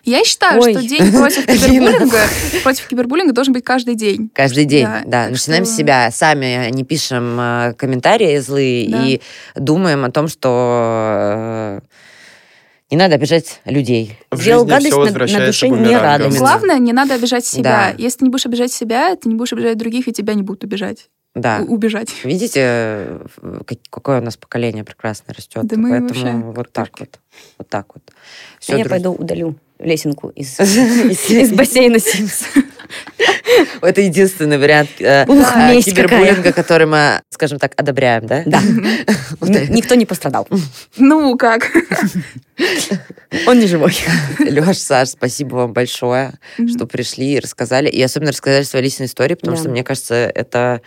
Я 0.06 0.24
считаю, 0.24 0.62
Ой. 0.62 0.72
что 0.74 0.82
день 0.88 1.12
против 1.12 1.46
кибербуллинга, 1.48 2.20
против 2.64 2.88
кибербуллинга 2.88 3.34
должен 3.34 3.54
быть 3.54 3.64
каждый 3.66 3.96
день. 3.96 4.30
Каждый 4.34 4.64
день, 4.66 4.86
Да, 4.86 5.02
да. 5.06 5.30
Начинаем 5.30 5.66
что- 5.66 5.74
с 5.74 5.78
себя. 5.78 6.12
Сами 6.12 6.70
не 6.72 6.84
пишем 6.86 7.38
э, 7.40 7.74
комментарии 7.74 8.38
злые 8.38 8.88
Да. 8.90 9.04
и 9.06 9.20
думаем 9.56 10.06
о 10.06 10.12
том, 10.12 10.28
что 10.28 11.82
э, 11.82 11.82
Не 12.96 13.00
надо 13.00 13.16
обижать 13.16 13.60
людей. 13.66 14.18
В 14.32 14.42
Сделал 14.42 14.62
жизни 14.66 14.90
гадость, 14.90 15.34
на- 15.34 15.40
на 15.40 15.46
душе 15.48 15.68
не 15.68 15.98
радость. 15.98 16.38
Главное, 16.38 16.80
не 16.80 16.94
надо 16.94 17.16
обижать 17.16 17.46
себя. 17.46 17.94
Да. 17.94 17.94
Если 17.98 18.20
ты 18.20 18.26
не 18.26 18.30
будешь 18.32 18.46
обижать 18.46 18.72
себя, 18.72 19.14
ты 19.18 19.28
не 19.28 19.36
будешь 19.36 19.52
обижать 19.52 19.78
других, 19.78 20.08
и 20.08 20.14
тебя 20.14 20.34
не 20.34 20.44
будут 20.44 20.64
обижать. 20.64 21.10
Да. 21.36 21.60
У- 21.68 21.74
Убежать. 21.74 22.08
Видите, 22.24 23.20
как- 23.68 23.80
какое 23.90 24.22
у 24.22 24.24
нас 24.24 24.38
поколение 24.38 24.86
прекрасно 24.86 25.34
растет. 25.34 25.66
Да 25.66 25.76
мы 25.76 25.90
Поэтому 25.90 26.08
вообще 26.08 26.32
вот 26.54 26.72
так 26.72 26.98
вот. 26.98 27.20
Вот 27.58 27.68
так 27.68 27.88
вот. 27.94 28.04
А 28.08 28.62
Всё, 28.62 28.78
я 28.78 28.86
пойду 28.86 29.12
удалю 29.12 29.58
лесенку 29.80 30.30
из, 30.30 30.60
из 31.30 31.52
бассейна 31.54 31.98
Sims. 31.98 32.46
Это 33.82 34.02
единственный 34.02 34.58
вариант 34.58 34.90
э, 35.00 35.26
Ух, 35.28 35.56
э, 35.56 35.82
кибербуллинга, 35.82 36.36
какая. 36.36 36.54
который 36.54 36.88
мы, 36.88 37.22
скажем 37.30 37.60
так, 37.60 37.74
одобряем, 37.78 38.26
да? 38.26 38.44
Да. 38.46 38.62
Никто 39.42 39.96
не 39.96 40.06
пострадал. 40.06 40.48
Ну, 40.98 41.38
как? 41.38 41.72
Он 43.48 43.60
не 43.60 43.68
живой. 43.68 43.96
Леш, 44.40 44.78
Саш, 44.78 45.10
спасибо 45.10 45.56
вам 45.56 45.74
большое, 45.74 46.34
что 46.68 46.86
пришли 46.86 47.34
и 47.34 47.40
рассказали. 47.40 47.90
И 47.90 48.02
особенно 48.02 48.32
рассказали 48.32 48.64
свои 48.64 48.84
личные 48.84 49.08
истории, 49.08 49.36
потому 49.36 49.58
что, 49.58 49.70
мне 49.70 49.84
кажется, 49.84 50.16
это... 50.16 50.82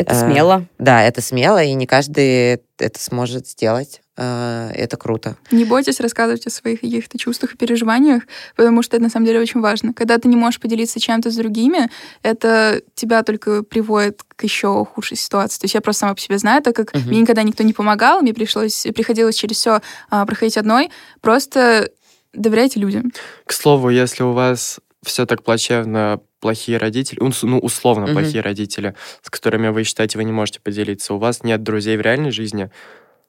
Это 0.00 0.14
э, 0.14 0.20
смело. 0.20 0.66
Да, 0.78 1.02
это 1.02 1.20
смело, 1.20 1.62
и 1.62 1.72
не 1.74 1.86
каждый 1.86 2.60
это 2.78 2.98
сможет 3.00 3.46
сделать. 3.46 4.00
Э, 4.16 4.70
Это 4.74 4.96
круто. 4.96 5.36
Не 5.50 5.64
бойтесь 5.64 6.00
рассказывать 6.00 6.46
о 6.46 6.50
своих 6.50 6.80
каких-то 6.80 7.18
чувствах 7.18 7.54
и 7.54 7.56
переживаниях, 7.56 8.22
потому 8.56 8.82
что 8.82 8.96
это 8.96 9.04
на 9.04 9.10
самом 9.10 9.26
деле 9.26 9.40
очень 9.40 9.60
важно. 9.60 9.92
Когда 9.94 10.18
ты 10.18 10.28
не 10.28 10.36
можешь 10.36 10.60
поделиться 10.60 11.00
чем-то 11.00 11.30
с 11.30 11.36
другими, 11.36 11.88
это 12.22 12.82
тебя 12.94 13.22
только 13.22 13.62
приводит 13.62 14.22
к 14.36 14.42
еще 14.44 14.84
худшей 14.84 15.16
ситуации. 15.16 15.60
То 15.60 15.64
есть 15.64 15.74
я 15.74 15.80
просто 15.80 16.00
сама 16.00 16.14
по 16.14 16.20
себе 16.20 16.38
знаю, 16.38 16.62
так 16.62 16.74
как 16.76 16.94
Мгм. 16.94 17.08
мне 17.08 17.20
никогда 17.20 17.42
никто 17.42 17.62
не 17.62 17.72
помогал, 17.72 18.20
мне 18.22 18.32
пришлось, 18.34 18.86
приходилось 18.94 19.36
через 19.36 19.56
все 19.56 19.80
проходить 20.10 20.56
одной. 20.56 20.90
Просто 21.20 21.90
доверяйте 22.32 22.80
людям. 22.80 23.12
К 23.46 23.52
слову, 23.52 23.90
если 23.90 24.22
у 24.22 24.32
вас 24.32 24.80
все 25.02 25.26
так 25.26 25.42
плачевно, 25.42 26.20
плохие 26.40 26.78
родители, 26.78 27.18
ну, 27.20 27.58
условно 27.58 28.06
Мгм. 28.06 28.14
плохие 28.14 28.42
родители, 28.42 28.94
с 29.22 29.30
которыми 29.30 29.68
вы 29.68 29.84
считаете, 29.84 30.18
вы 30.18 30.24
не 30.24 30.32
можете 30.32 30.60
поделиться, 30.60 31.14
у 31.14 31.18
вас 31.18 31.44
нет 31.44 31.62
друзей 31.62 31.96
в 31.96 32.00
реальной 32.00 32.30
жизни, 32.30 32.70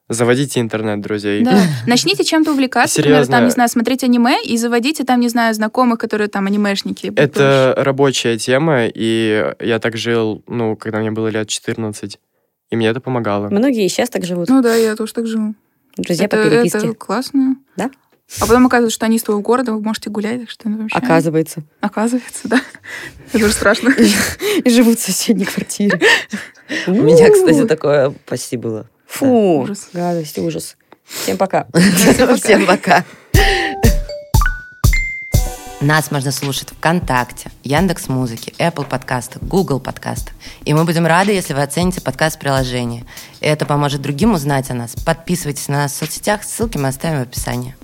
заводите 0.10 0.60
интернет-друзей. 0.60 1.44
Да. 1.44 1.62
Начните 1.88 2.24
чем-то 2.24 2.52
увлекаться, 2.52 3.00
например, 3.00 3.20
там, 3.20 3.26
Серьезно. 3.28 3.46
не 3.46 3.52
знаю, 3.52 3.70
смотреть 3.70 4.04
аниме 4.04 4.42
и 4.44 4.58
заводите 4.58 5.04
там, 5.04 5.20
не 5.20 5.30
знаю, 5.30 5.54
знакомых, 5.54 6.00
которые 6.00 6.28
там 6.28 6.48
анимешники. 6.48 7.12
Это 7.16 7.74
рабочая 7.78 8.38
тема, 8.38 8.88
и 8.88 9.54
я 9.60 9.80
так 9.80 9.98
жил, 9.98 10.44
ну, 10.48 10.76
когда 10.76 11.00
мне 11.00 11.12
было 11.12 11.28
лет 11.28 11.48
14, 11.48 12.20
и 12.72 12.76
мне 12.76 12.88
это 12.88 13.00
помогало. 13.02 13.50
Многие 13.50 13.88
сейчас 13.88 14.10
так 14.10 14.26
живут. 14.26 14.50
Ну 14.50 14.62
да, 14.62 14.76
я 14.76 14.96
тоже 14.96 15.14
так 15.14 15.28
живу. 15.28 15.54
Друзья 15.98 16.26
это, 16.26 16.38
по 16.38 16.44
переписке. 16.50 16.78
это 16.78 16.94
классно. 16.94 17.58
Да? 17.76 17.92
А 18.40 18.46
потом 18.46 18.66
оказывается, 18.66 18.96
что 18.96 19.06
они 19.06 19.18
из 19.18 19.24
твоего 19.24 19.42
города, 19.42 19.74
вы 19.74 19.82
можете 19.82 20.10
гулять, 20.10 20.42
так 20.42 20.50
что 20.50 20.70
это 20.70 20.78
вообще... 20.78 20.98
Оказывается. 20.98 21.64
Оказывается, 21.82 22.48
да. 22.48 22.62
Это 23.34 23.46
уже 23.46 23.54
страшно. 23.54 23.90
И 24.64 24.70
живут 24.70 25.00
в 25.00 25.04
соседней 25.04 25.46
квартире. 25.46 26.00
У 26.88 26.92
меня, 26.92 27.30
кстати, 27.30 27.66
такое 27.66 28.12
почти 28.26 28.58
было. 28.58 28.88
Фу, 29.08 29.64
Ужас. 29.64 29.90
гадость, 29.92 30.38
ужас. 30.40 30.78
Всем 31.04 31.38
пока. 31.38 31.68
Всем 32.38 32.66
пока. 32.66 33.04
Нас 35.82 36.12
можно 36.12 36.32
слушать 36.32 36.70
ВКонтакте, 36.70 37.52
Яндекс 37.64 38.08
Музыки, 38.08 38.54
Apple 38.60 38.88
подкастах, 38.88 39.42
Google 39.42 39.80
подкастах. 39.80 40.36
И 40.64 40.74
мы 40.74 40.86
будем 40.86 41.08
рады, 41.08 41.32
если 41.32 41.54
вы 41.54 41.64
оцените 41.64 42.02
подкаст 42.02 42.40
приложение. 42.40 43.04
Это 43.42 43.66
поможет 43.66 44.02
другим 44.02 44.34
узнать 44.34 44.70
о 44.70 44.76
нас. 44.76 44.96
Подписывайтесь 44.96 45.68
на 45.68 45.78
нас 45.80 45.94
в 45.94 45.96
соцсетях, 45.96 46.44
ссылки 46.44 46.78
мы 46.78 46.88
оставим 46.88 47.20
в 47.20 47.24
описании. 47.24 47.76